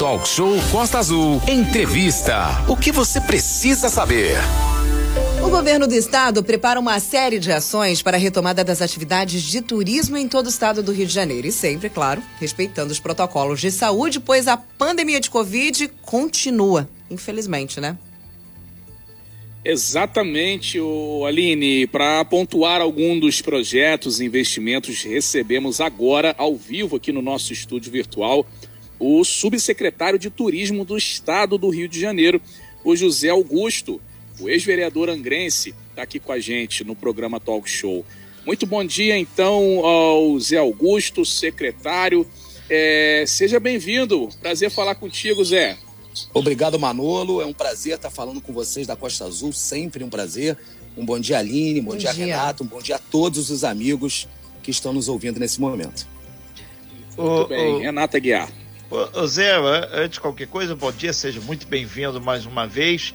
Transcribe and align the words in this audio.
Talk 0.00 0.26
Show 0.26 0.56
Costa 0.72 0.98
Azul. 0.98 1.42
Entrevista. 1.46 2.64
O 2.66 2.74
que 2.74 2.90
você 2.90 3.20
precisa 3.20 3.90
saber? 3.90 4.32
O 5.44 5.50
governo 5.50 5.86
do 5.86 5.92
estado 5.92 6.42
prepara 6.42 6.80
uma 6.80 6.98
série 6.98 7.38
de 7.38 7.52
ações 7.52 8.00
para 8.00 8.16
a 8.16 8.18
retomada 8.18 8.64
das 8.64 8.80
atividades 8.80 9.42
de 9.42 9.60
turismo 9.60 10.16
em 10.16 10.26
todo 10.26 10.46
o 10.46 10.48
estado 10.48 10.82
do 10.82 10.90
Rio 10.90 11.06
de 11.06 11.12
Janeiro. 11.12 11.46
E 11.46 11.52
sempre, 11.52 11.90
claro, 11.90 12.22
respeitando 12.40 12.90
os 12.90 12.98
protocolos 12.98 13.60
de 13.60 13.70
saúde, 13.70 14.20
pois 14.20 14.48
a 14.48 14.56
pandemia 14.56 15.20
de 15.20 15.28
Covid 15.28 15.88
continua, 16.00 16.88
infelizmente, 17.10 17.78
né? 17.78 17.98
Exatamente, 19.62 20.80
o 20.80 21.26
Aline. 21.26 21.86
Para 21.86 22.24
pontuar 22.24 22.80
algum 22.80 23.20
dos 23.20 23.42
projetos 23.42 24.18
e 24.18 24.24
investimentos, 24.24 25.02
recebemos 25.02 25.78
agora, 25.78 26.34
ao 26.38 26.56
vivo, 26.56 26.96
aqui 26.96 27.12
no 27.12 27.20
nosso 27.20 27.52
estúdio 27.52 27.92
virtual, 27.92 28.46
o 29.00 29.24
subsecretário 29.24 30.18
de 30.18 30.28
Turismo 30.28 30.84
do 30.84 30.96
Estado 30.96 31.56
do 31.56 31.70
Rio 31.70 31.88
de 31.88 31.98
Janeiro, 31.98 32.40
o 32.84 32.94
José 32.94 33.30
Augusto. 33.30 34.00
O 34.38 34.48
ex-vereador 34.48 35.08
angrense 35.08 35.74
está 35.88 36.02
aqui 36.02 36.20
com 36.20 36.32
a 36.32 36.38
gente 36.38 36.84
no 36.84 36.94
programa 36.94 37.40
Talk 37.40 37.68
Show. 37.68 38.04
Muito 38.46 38.66
bom 38.66 38.84
dia, 38.84 39.18
então, 39.18 39.84
ao 39.84 40.38
Zé 40.38 40.58
Augusto, 40.58 41.24
secretário. 41.24 42.26
É, 42.68 43.24
seja 43.26 43.58
bem-vindo. 43.58 44.28
Prazer 44.40 44.70
falar 44.70 44.94
contigo, 44.94 45.44
Zé. 45.44 45.76
Obrigado, 46.32 46.78
Manolo. 46.78 47.40
É 47.40 47.46
um 47.46 47.52
prazer 47.52 47.94
estar 47.94 48.10
falando 48.10 48.40
com 48.40 48.52
vocês 48.52 48.86
da 48.86 48.96
Costa 48.96 49.24
Azul. 49.24 49.52
Sempre 49.52 50.04
um 50.04 50.08
prazer. 50.08 50.56
Um 50.96 51.04
bom 51.04 51.18
dia, 51.18 51.38
Aline. 51.38 51.80
Bom, 51.80 51.92
bom 51.92 51.96
dia, 51.96 52.12
dia, 52.12 52.26
Renato. 52.26 52.64
Um 52.64 52.66
bom 52.66 52.80
dia 52.80 52.96
a 52.96 52.98
todos 52.98 53.50
os 53.50 53.64
amigos 53.64 54.28
que 54.62 54.70
estão 54.70 54.92
nos 54.92 55.08
ouvindo 55.08 55.38
nesse 55.38 55.60
momento. 55.60 56.06
Muito 57.16 57.48
bem. 57.48 57.80
Renata 57.80 58.18
Guiar. 58.18 58.59
Zé, 59.26 59.52
antes 59.92 60.14
de 60.14 60.20
qualquer 60.20 60.48
coisa, 60.48 60.74
bom 60.74 60.90
dia. 60.90 61.12
Seja 61.12 61.40
muito 61.40 61.64
bem-vindo 61.66 62.20
mais 62.20 62.44
uma 62.44 62.66
vez. 62.66 63.14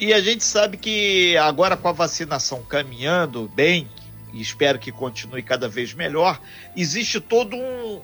E 0.00 0.12
a 0.12 0.20
gente 0.20 0.42
sabe 0.42 0.76
que 0.76 1.36
agora 1.36 1.76
com 1.76 1.86
a 1.86 1.92
vacinação 1.92 2.62
caminhando 2.62 3.48
bem, 3.54 3.88
e 4.32 4.40
espero 4.40 4.78
que 4.78 4.90
continue 4.90 5.44
cada 5.44 5.68
vez 5.68 5.94
melhor, 5.94 6.40
existe 6.76 7.20
todo 7.20 7.56
um, 7.56 8.00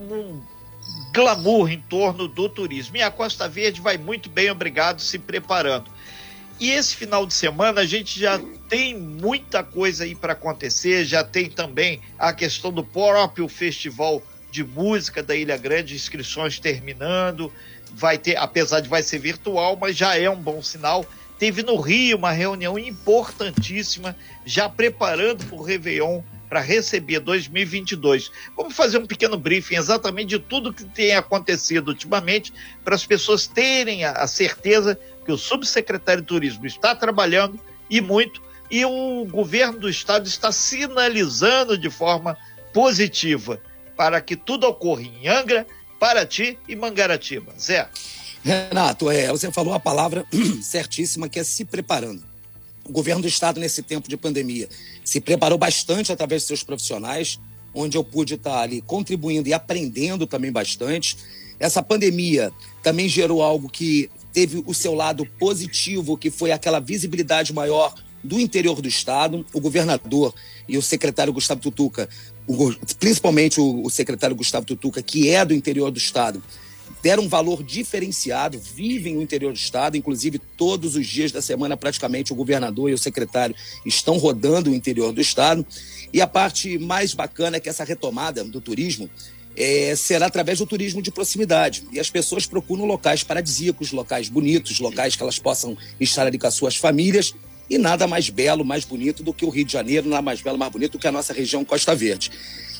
um 0.00 0.42
glamour 1.12 1.70
em 1.70 1.80
torno 1.80 2.26
do 2.26 2.48
turismo. 2.48 2.96
E 2.96 3.02
a 3.02 3.10
Costa 3.10 3.48
Verde 3.48 3.80
vai 3.80 3.96
muito 3.96 4.28
bem, 4.28 4.50
obrigado, 4.50 5.00
se 5.00 5.16
preparando. 5.16 5.88
E 6.58 6.70
esse 6.70 6.96
final 6.96 7.24
de 7.24 7.34
semana 7.34 7.82
a 7.82 7.86
gente 7.86 8.18
já 8.18 8.40
tem 8.68 8.98
muita 8.98 9.62
coisa 9.62 10.02
aí 10.02 10.14
para 10.14 10.32
acontecer, 10.32 11.04
já 11.04 11.22
tem 11.22 11.48
também 11.48 12.00
a 12.18 12.32
questão 12.32 12.72
do 12.72 12.82
próprio 12.82 13.46
festival 13.46 14.20
de 14.56 14.64
música 14.64 15.22
da 15.22 15.36
Ilha 15.36 15.58
Grande, 15.58 15.94
inscrições 15.94 16.58
terminando, 16.58 17.52
vai 17.92 18.16
ter, 18.16 18.36
apesar 18.38 18.80
de 18.80 18.88
vai 18.88 19.02
ser 19.02 19.18
virtual, 19.18 19.76
mas 19.78 19.94
já 19.94 20.16
é 20.16 20.30
um 20.30 20.40
bom 20.40 20.62
sinal. 20.62 21.04
Teve 21.38 21.62
no 21.62 21.76
Rio 21.76 22.16
uma 22.16 22.32
reunião 22.32 22.78
importantíssima, 22.78 24.16
já 24.46 24.66
preparando 24.66 25.44
para 25.44 25.56
o 25.56 25.62
Réveillon 25.62 26.22
para 26.48 26.60
receber 26.60 27.20
2022. 27.20 28.30
Vamos 28.56 28.74
fazer 28.74 28.96
um 28.96 29.04
pequeno 29.04 29.36
briefing 29.36 29.74
exatamente 29.74 30.28
de 30.28 30.38
tudo 30.38 30.72
que 30.72 30.84
tem 30.84 31.14
acontecido 31.14 31.88
ultimamente, 31.88 32.50
para 32.82 32.94
as 32.94 33.04
pessoas 33.04 33.46
terem 33.46 34.06
a, 34.06 34.26
certeza 34.26 34.98
que 35.22 35.30
o 35.30 35.36
subsecretário 35.36 36.22
de 36.22 36.28
Turismo 36.28 36.64
está 36.64 36.94
trabalhando 36.94 37.60
e 37.90 38.00
muito, 38.00 38.40
e 38.70 38.86
o 38.86 39.26
governo 39.26 39.80
do 39.80 39.90
estado 39.90 40.26
está 40.26 40.50
sinalizando 40.50 41.76
de 41.76 41.90
forma 41.90 42.38
positiva 42.72 43.60
para 43.96 44.20
que 44.20 44.36
tudo 44.36 44.66
ocorra 44.66 45.02
em 45.02 45.26
Angra, 45.26 45.66
Paraty 45.98 46.58
e 46.68 46.76
Mangaratiba. 46.76 47.52
Zé. 47.58 47.88
Renato, 48.44 49.10
é, 49.10 49.28
você 49.28 49.50
falou 49.50 49.74
a 49.74 49.80
palavra 49.80 50.24
certíssima 50.62 51.28
que 51.28 51.40
é 51.40 51.44
se 51.44 51.64
preparando. 51.64 52.22
O 52.84 52.92
governo 52.92 53.22
do 53.22 53.28
estado, 53.28 53.58
nesse 53.58 53.82
tempo 53.82 54.08
de 54.08 54.16
pandemia, 54.16 54.68
se 55.04 55.20
preparou 55.20 55.58
bastante 55.58 56.12
através 56.12 56.42
de 56.42 56.48
seus 56.48 56.62
profissionais, 56.62 57.40
onde 57.74 57.96
eu 57.96 58.04
pude 58.04 58.34
estar 58.34 58.60
ali 58.60 58.80
contribuindo 58.80 59.48
e 59.48 59.54
aprendendo 59.54 60.26
também 60.26 60.52
bastante. 60.52 61.16
Essa 61.58 61.82
pandemia 61.82 62.52
também 62.82 63.08
gerou 63.08 63.42
algo 63.42 63.68
que 63.68 64.08
teve 64.32 64.62
o 64.66 64.72
seu 64.72 64.94
lado 64.94 65.26
positivo, 65.38 66.16
que 66.16 66.30
foi 66.30 66.52
aquela 66.52 66.78
visibilidade 66.78 67.52
maior 67.52 67.94
do 68.22 68.38
interior 68.38 68.80
do 68.80 68.88
estado. 68.88 69.44
O 69.52 69.60
governador 69.60 70.32
e 70.68 70.76
o 70.78 70.82
secretário 70.82 71.32
Gustavo 71.32 71.60
Tutuca 71.60 72.08
o, 72.46 72.74
principalmente 72.98 73.60
o, 73.60 73.82
o 73.82 73.90
secretário 73.90 74.36
Gustavo 74.36 74.66
Tutuca, 74.66 75.02
que 75.02 75.30
é 75.30 75.44
do 75.44 75.54
interior 75.54 75.90
do 75.90 75.98
estado, 75.98 76.42
deram 77.02 77.24
um 77.24 77.28
valor 77.28 77.62
diferenciado, 77.62 78.58
vivem 78.58 79.14
no 79.14 79.22
interior 79.22 79.52
do 79.52 79.58
estado, 79.58 79.96
inclusive 79.96 80.38
todos 80.56 80.96
os 80.96 81.06
dias 81.06 81.32
da 81.32 81.42
semana 81.42 81.76
praticamente 81.76 82.32
o 82.32 82.36
governador 82.36 82.90
e 82.90 82.94
o 82.94 82.98
secretário 82.98 83.54
estão 83.84 84.16
rodando 84.16 84.70
o 84.70 84.74
interior 84.74 85.12
do 85.12 85.20
estado. 85.20 85.64
E 86.12 86.20
a 86.20 86.26
parte 86.26 86.78
mais 86.78 87.14
bacana 87.14 87.56
é 87.56 87.60
que 87.60 87.68
essa 87.68 87.84
retomada 87.84 88.42
do 88.42 88.60
turismo 88.60 89.10
é, 89.56 89.94
será 89.96 90.26
através 90.26 90.58
do 90.58 90.66
turismo 90.66 91.00
de 91.00 91.10
proximidade. 91.10 91.84
E 91.92 91.98
as 91.98 92.10
pessoas 92.10 92.46
procuram 92.46 92.84
locais 92.84 93.22
paradisíacos, 93.22 93.92
locais 93.92 94.28
bonitos, 94.28 94.80
locais 94.80 95.16
que 95.16 95.22
elas 95.22 95.38
possam 95.38 95.76
estar 95.98 96.26
ali 96.26 96.38
com 96.38 96.46
as 96.46 96.54
suas 96.54 96.76
famílias 96.76 97.34
e 97.68 97.78
nada 97.78 98.06
mais 98.06 98.30
belo, 98.30 98.64
mais 98.64 98.84
bonito 98.84 99.22
do 99.22 99.32
que 99.32 99.44
o 99.44 99.48
Rio 99.48 99.64
de 99.64 99.72
Janeiro, 99.72 100.08
nada 100.08 100.22
mais 100.22 100.40
belo, 100.40 100.58
mais 100.58 100.72
bonito 100.72 100.92
do 100.92 100.98
que 100.98 101.08
a 101.08 101.12
nossa 101.12 101.32
região 101.32 101.64
Costa 101.64 101.94
Verde. 101.94 102.30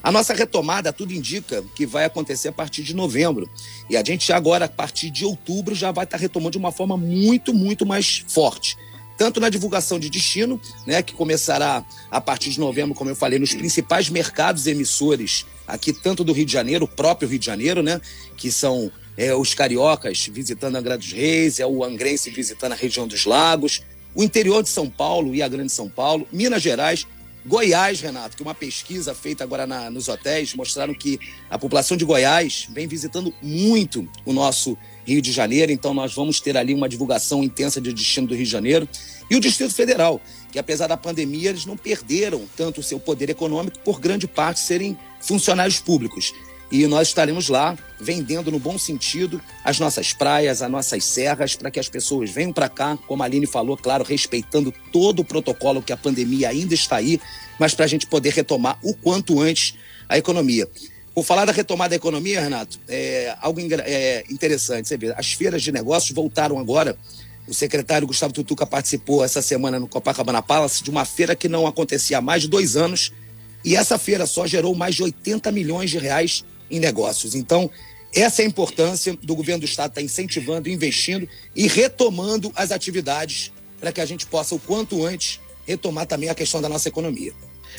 A 0.02 0.12
nossa 0.12 0.32
retomada, 0.34 0.92
tudo 0.92 1.12
indica 1.12 1.64
que 1.74 1.84
vai 1.84 2.04
acontecer 2.04 2.48
a 2.48 2.52
partir 2.52 2.82
de 2.82 2.94
novembro. 2.94 3.50
E 3.90 3.96
a 3.96 4.04
gente 4.04 4.32
agora, 4.32 4.66
a 4.66 4.68
partir 4.68 5.10
de 5.10 5.24
outubro, 5.24 5.74
já 5.74 5.90
vai 5.90 6.04
estar 6.04 6.16
retomando 6.16 6.52
de 6.52 6.58
uma 6.58 6.70
forma 6.70 6.96
muito, 6.96 7.52
muito 7.52 7.84
mais 7.84 8.24
forte. 8.28 8.76
Tanto 9.18 9.40
na 9.40 9.48
divulgação 9.48 9.98
de 9.98 10.10
destino, 10.10 10.60
né, 10.86 11.02
que 11.02 11.14
começará 11.14 11.84
a 12.10 12.20
partir 12.20 12.50
de 12.50 12.60
novembro, 12.60 12.94
como 12.94 13.10
eu 13.10 13.16
falei, 13.16 13.38
nos 13.38 13.54
principais 13.54 14.08
mercados 14.08 14.66
emissores 14.66 15.46
aqui, 15.66 15.92
tanto 15.92 16.22
do 16.22 16.32
Rio 16.32 16.44
de 16.44 16.52
Janeiro, 16.52 16.84
o 16.84 16.88
próprio 16.88 17.28
Rio 17.28 17.38
de 17.38 17.46
Janeiro, 17.46 17.82
né, 17.82 18.00
que 18.36 18.52
são 18.52 18.92
é, 19.16 19.34
os 19.34 19.54
cariocas 19.54 20.28
visitando 20.30 20.76
Angra 20.76 20.98
dos 20.98 21.10
Reis, 21.12 21.58
é 21.58 21.66
o 21.66 21.82
angrense 21.82 22.30
visitando 22.30 22.72
a 22.72 22.76
região 22.76 23.08
dos 23.08 23.24
lagos, 23.24 23.82
o 24.16 24.24
interior 24.24 24.62
de 24.62 24.70
São 24.70 24.88
Paulo 24.88 25.34
e 25.34 25.42
a 25.42 25.48
Grande 25.48 25.70
São 25.70 25.90
Paulo, 25.90 26.26
Minas 26.32 26.62
Gerais, 26.62 27.06
Goiás, 27.44 28.00
Renato, 28.00 28.36
que 28.36 28.42
uma 28.42 28.54
pesquisa 28.54 29.14
feita 29.14 29.44
agora 29.44 29.66
na, 29.66 29.88
nos 29.88 30.08
hotéis 30.08 30.52
mostraram 30.54 30.92
que 30.92 31.20
a 31.48 31.56
população 31.56 31.96
de 31.96 32.04
Goiás 32.04 32.66
vem 32.70 32.88
visitando 32.88 33.32
muito 33.40 34.08
o 34.24 34.32
nosso 34.32 34.76
Rio 35.06 35.22
de 35.22 35.30
Janeiro, 35.30 35.70
então 35.70 35.94
nós 35.94 36.12
vamos 36.12 36.40
ter 36.40 36.56
ali 36.56 36.74
uma 36.74 36.88
divulgação 36.88 37.44
intensa 37.44 37.80
de 37.80 37.92
destino 37.92 38.26
do 38.26 38.34
Rio 38.34 38.44
de 38.44 38.50
Janeiro. 38.50 38.88
E 39.30 39.36
o 39.36 39.40
Distrito 39.40 39.74
Federal, 39.74 40.20
que 40.50 40.58
apesar 40.58 40.88
da 40.88 40.96
pandemia, 40.96 41.50
eles 41.50 41.66
não 41.66 41.76
perderam 41.76 42.44
tanto 42.56 42.80
o 42.80 42.82
seu 42.82 42.98
poder 42.98 43.30
econômico 43.30 43.78
por 43.80 44.00
grande 44.00 44.26
parte 44.26 44.58
serem 44.58 44.98
funcionários 45.20 45.78
públicos. 45.78 46.32
E 46.70 46.86
nós 46.86 47.08
estaremos 47.08 47.48
lá 47.48 47.78
vendendo 48.00 48.50
no 48.50 48.58
bom 48.58 48.76
sentido 48.76 49.40
as 49.64 49.78
nossas 49.78 50.12
praias, 50.12 50.62
as 50.62 50.70
nossas 50.70 51.04
serras, 51.04 51.54
para 51.54 51.70
que 51.70 51.78
as 51.78 51.88
pessoas 51.88 52.30
venham 52.30 52.52
para 52.52 52.68
cá, 52.68 52.98
como 53.06 53.22
a 53.22 53.26
Aline 53.26 53.46
falou, 53.46 53.76
claro, 53.76 54.04
respeitando 54.04 54.72
todo 54.92 55.20
o 55.20 55.24
protocolo 55.24 55.80
que 55.80 55.92
a 55.92 55.96
pandemia 55.96 56.48
ainda 56.48 56.74
está 56.74 56.96
aí, 56.96 57.20
mas 57.58 57.74
para 57.74 57.84
a 57.84 57.88
gente 57.88 58.06
poder 58.06 58.32
retomar 58.32 58.78
o 58.82 58.94
quanto 58.94 59.40
antes 59.40 59.74
a 60.08 60.18
economia. 60.18 60.68
Por 61.14 61.24
falar 61.24 61.44
da 61.44 61.52
retomada 61.52 61.90
da 61.90 61.96
economia, 61.96 62.42
Renato, 62.42 62.78
é 62.88 63.34
algo 63.40 63.58
é, 63.60 64.24
interessante. 64.28 64.88
Você 64.88 64.98
vê, 64.98 65.14
as 65.16 65.32
feiras 65.32 65.62
de 65.62 65.72
negócios 65.72 66.10
voltaram 66.10 66.58
agora. 66.58 66.96
O 67.48 67.54
secretário 67.54 68.06
Gustavo 68.06 68.34
Tutuca 68.34 68.66
participou 68.66 69.24
essa 69.24 69.40
semana 69.40 69.78
no 69.78 69.86
Copacabana 69.88 70.42
Palace 70.42 70.82
de 70.82 70.90
uma 70.90 71.04
feira 71.04 71.34
que 71.34 71.48
não 71.48 71.66
acontecia 71.66 72.18
há 72.18 72.20
mais 72.20 72.42
de 72.42 72.48
dois 72.48 72.76
anos. 72.76 73.12
E 73.64 73.74
essa 73.74 73.96
feira 73.96 74.26
só 74.26 74.46
gerou 74.46 74.74
mais 74.74 74.94
de 74.94 75.04
80 75.04 75.50
milhões 75.52 75.90
de 75.90 75.98
reais 75.98 76.44
em 76.70 76.80
negócios. 76.80 77.34
Então, 77.34 77.70
essa 78.14 78.42
é 78.42 78.44
a 78.44 78.48
importância 78.48 79.16
do 79.22 79.34
governo 79.34 79.60
do 79.60 79.66
Estado 79.66 79.90
estar 79.90 80.02
incentivando, 80.02 80.68
investindo 80.68 81.28
e 81.54 81.66
retomando 81.66 82.52
as 82.54 82.70
atividades 82.70 83.52
para 83.80 83.92
que 83.92 84.00
a 84.00 84.06
gente 84.06 84.26
possa, 84.26 84.54
o 84.54 84.58
quanto 84.58 85.04
antes, 85.04 85.40
retomar 85.66 86.06
também 86.06 86.28
a 86.28 86.34
questão 86.34 86.62
da 86.62 86.68
nossa 86.68 86.88
economia. 86.88 87.32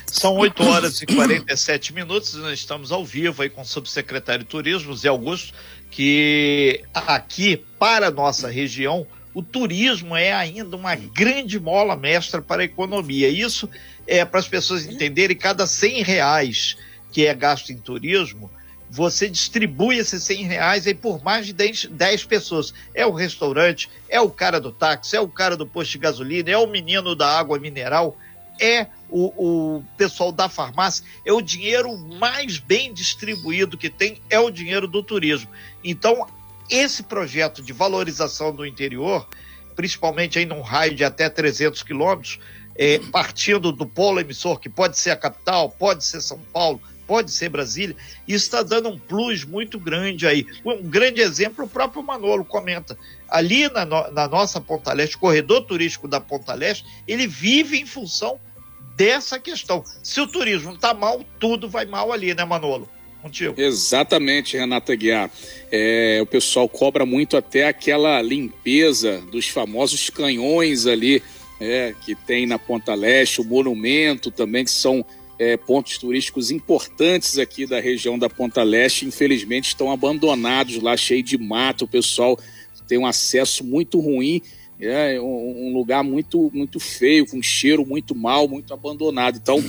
São 0.06 0.36
8 0.36 0.64
horas 0.64 1.02
e 1.02 1.06
47 1.06 1.94
minutos, 1.94 2.36
nós 2.36 2.60
estamos 2.60 2.92
ao 2.92 3.04
vivo 3.04 3.42
aí 3.42 3.50
com 3.50 3.62
o 3.62 3.66
subsecretário 3.66 4.44
de 4.44 4.50
Turismo, 4.50 4.96
Zé 4.96 5.10
Augusto, 5.10 5.54
que 5.90 6.84
aqui, 6.94 7.64
para 7.80 8.08
a 8.08 8.12
nossa 8.12 8.48
região, 8.48 9.08
o 9.34 9.42
turismo 9.42 10.16
é 10.16 10.34
ainda 10.34 10.76
uma 10.76 10.96
grande 10.96 11.60
mola 11.60 11.96
mestra 11.96 12.42
para 12.42 12.62
a 12.62 12.66
economia. 12.66 13.30
Isso 13.30 13.70
é 14.06 14.24
para 14.24 14.40
as 14.40 14.48
pessoas 14.48 14.86
entenderem, 14.86 15.36
cada 15.36 15.66
100 15.66 16.04
reais 16.04 16.78
que 17.12 17.26
é 17.26 17.34
gasto 17.34 17.72
em 17.72 17.78
turismo, 17.78 18.50
você 18.90 19.30
distribui 19.30 19.98
esses 19.98 20.24
100 20.24 20.44
reais 20.44 20.88
aí 20.88 20.94
por 20.94 21.24
mais 21.24 21.46
de 21.46 21.54
10, 21.54 21.88
10, 21.92 22.26
pessoas. 22.26 22.74
É 22.94 23.06
o 23.06 23.12
restaurante, 23.12 23.90
é 24.08 24.20
o 24.20 24.30
cara 24.30 24.60
do 24.60 24.72
táxi, 24.72 25.16
é 25.16 25.20
o 25.20 25.28
cara 25.28 25.58
do 25.58 25.68
posto 25.68 25.92
de 25.92 25.98
gasolina, 26.00 26.50
é 26.50 26.58
o 26.58 26.68
menino 26.68 27.16
da 27.16 27.38
água 27.38 27.60
mineral. 27.60 28.18
é 28.60 28.88
o, 29.10 29.78
o 29.78 29.84
pessoal 29.98 30.32
da 30.32 30.50
farmácia, 30.50 31.06
é 31.26 31.32
o 31.32 31.42
dinheiro 31.42 31.96
mais 31.98 32.58
bem 32.58 32.94
distribuído 32.94 33.78
que 33.78 33.90
tem, 33.90 34.22
é 34.30 34.40
o 34.40 34.52
dinheiro 34.52 34.88
do 34.88 35.02
turismo. 35.02 35.50
Então, 35.84 36.28
esse 36.70 37.04
projeto 37.04 37.62
de 37.62 37.72
valorização 37.72 38.54
do 38.54 38.66
interior, 38.66 39.28
principalmente 39.76 40.40
aí 40.40 40.46
num 40.46 40.62
raio 40.62 40.96
de 40.96 41.04
até 41.04 41.30
300 41.30 41.84
quilômetros, 41.84 42.40
é, 42.76 43.00
partindo 43.12 43.72
do 43.72 43.86
polo 43.86 44.20
emissor, 44.20 44.60
que 44.60 44.70
pode 44.70 44.98
ser 44.98 45.12
a 45.12 45.16
capital, 45.16 45.70
pode 45.70 46.04
ser 46.04 46.22
São 46.22 46.40
Paulo, 46.52 46.82
pode 47.08 47.32
ser 47.32 47.50
Brasília, 47.50 47.96
isso 48.28 48.46
está 48.46 48.62
dando 48.62 48.90
um 48.90 49.00
plus 49.00 49.46
muito 49.46 49.80
grande 49.80 50.28
aí. 50.28 50.46
Um 50.66 50.84
grande 50.84 51.22
exemplo, 51.22 51.66
o 51.66 51.70
próprio 51.70 52.04
Manolo 52.04 52.44
comenta. 52.44 52.98
Ali 53.30 53.70
na, 53.70 53.86
no, 53.86 54.12
na 54.12 54.28
nossa 54.28 54.60
Ponta 54.60 54.92
Leste, 54.94 55.18
corredor 55.18 55.62
turístico 55.62 56.08
da 56.08 56.20
Ponta 56.20 56.54
Leste, 56.54 56.86
ele 57.08 57.26
vive 57.26 57.80
em 57.80 57.86
função 57.86 58.40
dessa 58.96 59.40
questão. 59.40 59.84
Se 60.04 60.20
o 60.20 60.28
turismo 60.28 60.74
está 60.74 60.94
mal, 60.94 61.24
tudo 61.40 61.70
vai 61.70 61.86
mal 61.86 62.12
ali, 62.12 62.34
né, 62.34 62.44
Manolo? 62.44 62.90
Contigo. 63.22 63.60
Exatamente, 63.60 64.58
Renata 64.58 64.96
Guiar. 64.96 65.32
É, 65.72 66.20
o 66.22 66.26
pessoal 66.26 66.70
cobra 66.70 67.06
muito 67.06 67.36
até 67.36 67.68
aquela 67.68 68.22
limpeza 68.22 69.22
dos 69.32 69.48
famosos 69.48 70.10
canhões 70.10 70.86
ali, 70.86 71.24
é, 71.60 71.96
que 72.06 72.16
tem 72.16 72.46
na 72.46 72.60
Ponta 72.60 72.94
Leste, 72.94 73.42
o 73.42 73.44
monumento 73.44 74.30
também, 74.30 74.64
que 74.64 74.72
são 74.72 75.04
é, 75.40 75.56
pontos 75.56 75.98
turísticos 75.98 76.52
importantes 76.52 77.38
aqui 77.38 77.66
da 77.66 77.80
região 77.80 78.18
da 78.18 78.30
Ponta 78.30 78.64
Leste, 78.64 79.06
infelizmente 79.06 79.70
estão 79.70 79.92
abandonados 79.92 80.82
lá, 80.82 80.98
cheio 80.98 81.24
de 81.24 81.38
mato, 81.38 81.86
o 81.86 81.88
pessoal 81.88 82.38
tem 82.88 82.98
um 82.98 83.06
acesso 83.06 83.64
muito 83.64 84.00
ruim, 84.00 84.42
é 84.80 85.20
um, 85.20 85.74
lugar 85.74 86.04
muito, 86.04 86.52
muito 86.54 86.80
feio, 86.80 87.26
com 87.26 87.42
cheiro 87.42 87.86
muito 87.86 88.16
mal, 88.16 88.48
muito 88.48 88.74
abandonado. 88.74 89.38
Então, 89.38 89.64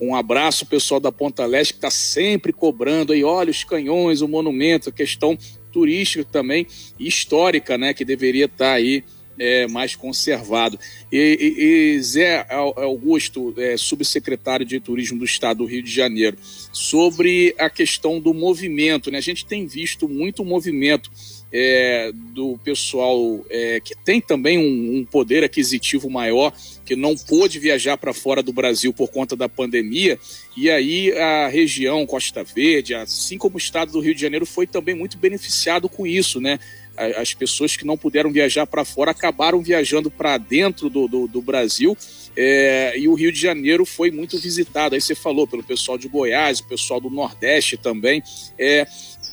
um 0.00 0.14
abraço 0.14 0.66
pessoal 0.66 0.98
da 0.98 1.12
Ponta 1.12 1.44
Leste 1.44 1.74
que 1.74 1.78
está 1.78 1.90
sempre 1.90 2.52
cobrando 2.52 3.12
aí, 3.12 3.22
olha 3.22 3.50
os 3.50 3.64
canhões, 3.64 4.22
o 4.22 4.28
monumento, 4.28 4.88
a 4.88 4.92
questão 4.92 5.38
turística 5.70 6.24
também, 6.24 6.66
histórica, 6.98 7.76
né, 7.76 7.92
que 7.92 8.04
deveria 8.04 8.46
estar 8.46 8.64
tá 8.64 8.72
aí 8.72 9.04
é, 9.38 9.66
mais 9.66 9.94
conservado. 9.94 10.78
E, 11.10 11.18
e, 11.18 11.96
e 11.96 12.02
Zé 12.02 12.46
Augusto, 12.50 13.54
é, 13.56 13.76
subsecretário 13.76 14.66
de 14.66 14.80
Turismo 14.80 15.18
do 15.18 15.24
Estado 15.24 15.58
do 15.58 15.64
Rio 15.64 15.82
de 15.82 15.90
Janeiro, 15.90 16.36
sobre 16.72 17.54
a 17.58 17.70
questão 17.70 18.20
do 18.20 18.34
movimento, 18.34 19.10
né? 19.10 19.18
A 19.18 19.22
gente 19.22 19.46
tem 19.46 19.66
visto 19.66 20.08
muito 20.08 20.44
movimento 20.44 21.10
é, 21.52 22.10
do 22.12 22.58
pessoal 22.58 23.44
é, 23.48 23.80
que 23.80 23.94
tem 23.94 24.20
também 24.20 24.58
um, 24.58 24.98
um, 24.98 25.04
poder 25.04 25.44
aquisitivo 25.44 26.10
maior, 26.10 26.52
que 26.84 26.96
não 26.96 27.16
pôde 27.16 27.58
viajar 27.58 27.96
para 27.96 28.12
fora 28.12 28.42
do 28.42 28.52
Brasil 28.52 28.92
por 28.92 29.08
conta 29.08 29.36
da 29.36 29.48
pandemia, 29.48 30.18
e 30.56 30.70
aí 30.70 31.12
a 31.12 31.48
região 31.48 32.04
Costa 32.04 32.42
Verde, 32.42 32.94
assim 32.94 33.38
como 33.38 33.54
o 33.54 33.58
estado 33.58 33.92
do 33.92 34.00
Rio 34.00 34.14
de 34.14 34.20
Janeiro, 34.20 34.44
foi 34.44 34.66
também 34.66 34.94
muito 34.94 35.16
beneficiado 35.16 35.88
com 35.88 36.06
isso, 36.06 36.40
né? 36.40 36.58
As 36.96 37.34
pessoas 37.34 37.76
que 37.76 37.84
não 37.84 37.96
puderam 37.96 38.30
viajar 38.30 38.66
para 38.66 38.84
fora 38.84 39.10
acabaram 39.10 39.60
viajando 39.60 40.10
para 40.10 40.38
dentro 40.38 40.88
do, 40.88 41.06
do, 41.06 41.28
do 41.28 41.42
Brasil. 41.42 41.96
É, 42.36 42.98
e 42.98 43.08
o 43.08 43.14
Rio 43.14 43.32
de 43.32 43.40
Janeiro 43.40 43.86
foi 43.86 44.10
muito 44.10 44.38
visitado. 44.38 44.94
Aí 44.94 45.00
você 45.00 45.14
falou 45.14 45.46
pelo 45.46 45.62
pessoal 45.62 45.96
de 45.96 46.08
Goiás, 46.08 46.60
o 46.60 46.64
pessoal 46.64 47.00
do 47.00 47.08
Nordeste 47.08 47.76
também. 47.76 48.22
É, 48.58 48.86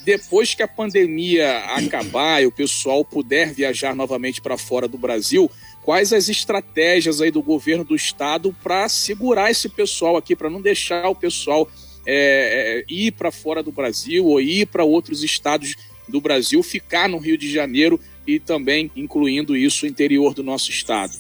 depois 0.06 0.54
que 0.54 0.64
a 0.64 0.68
pandemia 0.68 1.60
acabar 1.60 2.42
e 2.42 2.46
o 2.46 2.52
pessoal 2.52 3.04
puder 3.04 3.54
viajar 3.54 3.96
novamente 3.96 4.42
para 4.42 4.58
fora 4.58 4.88
do 4.88 4.98
Brasil, 4.98 5.50
quais 5.84 6.14
as 6.14 6.30
estratégias 6.30 7.22
aí 7.22 7.32
do 7.32 7.42
governo 7.42 7.84
do 7.84 7.96
estado 7.96 8.56
para 8.64 8.88
segurar 8.90 9.52
esse 9.52 9.70
pessoal 9.70 10.16
aqui, 10.16 10.36
para 10.36 10.50
não 10.50 10.62
deixar 10.62 11.08
o 11.10 11.16
pessoal 11.16 11.70
é, 12.06 12.84
é 12.88 12.94
ir 12.94 13.12
para 13.12 13.32
fora 13.32 13.64
do 13.64 13.72
Brasil 13.72 14.26
ou 14.26 14.42
ir 14.42 14.68
para 14.68 14.84
outros 14.84 15.24
estados 15.24 15.76
do 16.08 16.22
Brasil 16.22 16.62
ficar 16.64 17.08
no 17.08 17.18
Rio 17.18 17.38
de 17.38 17.52
Janeiro 17.52 18.00
e 18.26 18.40
também 18.40 18.92
incluindo 18.96 19.56
isso 19.56 19.86
o 19.86 19.88
interior 19.88 20.34
do 20.34 20.44
nosso 20.44 20.70
estado. 20.70 21.14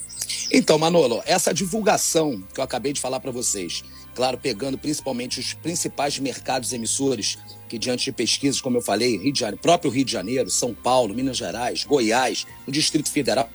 Então, 0.51 0.77
Manolo, 0.77 1.21
essa 1.25 1.53
divulgação 1.53 2.43
que 2.53 2.59
eu 2.59 2.63
acabei 2.63 2.93
de 2.93 3.01
falar 3.01 3.19
para 3.19 3.31
vocês, 3.31 3.83
claro, 4.15 4.37
pegando 4.37 4.77
principalmente 4.77 5.39
os 5.39 5.53
principais 5.53 6.19
mercados 6.19 6.73
emissores, 6.73 7.37
que 7.67 7.77
diante 7.77 8.05
de 8.05 8.11
pesquisas, 8.11 8.61
como 8.61 8.77
eu 8.77 8.81
falei, 8.81 9.17
Rio 9.17 9.35
Janeiro, 9.35 9.61
próprio 9.61 9.91
Rio 9.91 10.05
de 10.05 10.11
Janeiro, 10.11 10.49
São 10.49 10.73
Paulo, 10.73 11.13
Minas 11.13 11.37
Gerais, 11.37 11.83
Goiás, 11.83 12.45
o 12.67 12.71
Distrito 12.71 13.09
Federal, 13.09 13.49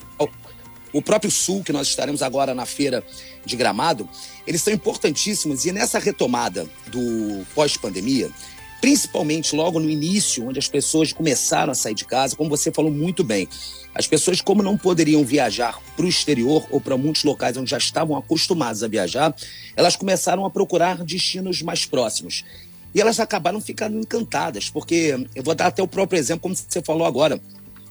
o 0.93 1.03
próprio 1.03 1.31
Sul, 1.31 1.63
que 1.63 1.73
nós 1.73 1.87
estaremos 1.89 2.23
agora 2.23 2.55
na 2.55 2.67
feira 2.67 3.05
de 3.45 3.57
Gramado, 3.57 4.09
eles 4.47 4.63
são 4.63 4.73
importantíssimos 4.73 5.65
e 5.65 5.73
nessa 5.73 5.99
retomada 5.99 6.69
do 6.87 7.47
pós-pandemia, 7.55 8.31
principalmente 8.81 9.55
logo 9.55 9.81
no 9.81 9.91
início, 9.91 10.47
onde 10.49 10.59
as 10.59 10.69
pessoas 10.69 11.13
começaram 11.13 11.73
a 11.73 11.75
sair 11.75 11.95
de 11.95 12.05
casa, 12.05 12.37
como 12.37 12.51
você 12.51 12.71
falou 12.71 12.91
muito 12.91 13.25
bem. 13.25 13.49
As 13.95 14.07
pessoas, 14.07 14.41
como 14.41 14.63
não 14.63 14.77
poderiam 14.77 15.25
viajar 15.25 15.81
para 15.97 16.07
o 16.07 16.09
exterior 16.09 16.65
ou 16.71 16.81
para 16.81 16.97
muitos 16.97 17.25
locais 17.25 17.57
onde 17.57 17.71
já 17.71 17.79
estavam 17.79 18.17
acostumadas 18.17 18.83
a 18.83 18.89
viajar, 18.89 19.35
elas 19.75 19.97
começaram 19.97 20.45
a 20.45 20.51
procurar 20.51 21.03
destinos 21.03 21.63
mais 21.63 21.85
próximos. 21.85 22.45
E 22.95 23.01
elas 23.01 23.19
acabaram 23.21 23.61
ficando 23.61 23.99
encantadas, 23.99 24.71
porque 24.71 25.27
eu 25.35 25.43
vou 25.43 25.55
dar 25.55 25.67
até 25.67 25.83
o 25.83 25.89
próprio 25.89 26.19
exemplo, 26.19 26.43
como 26.43 26.55
você 26.57 26.81
falou 26.81 27.07
agora, 27.07 27.41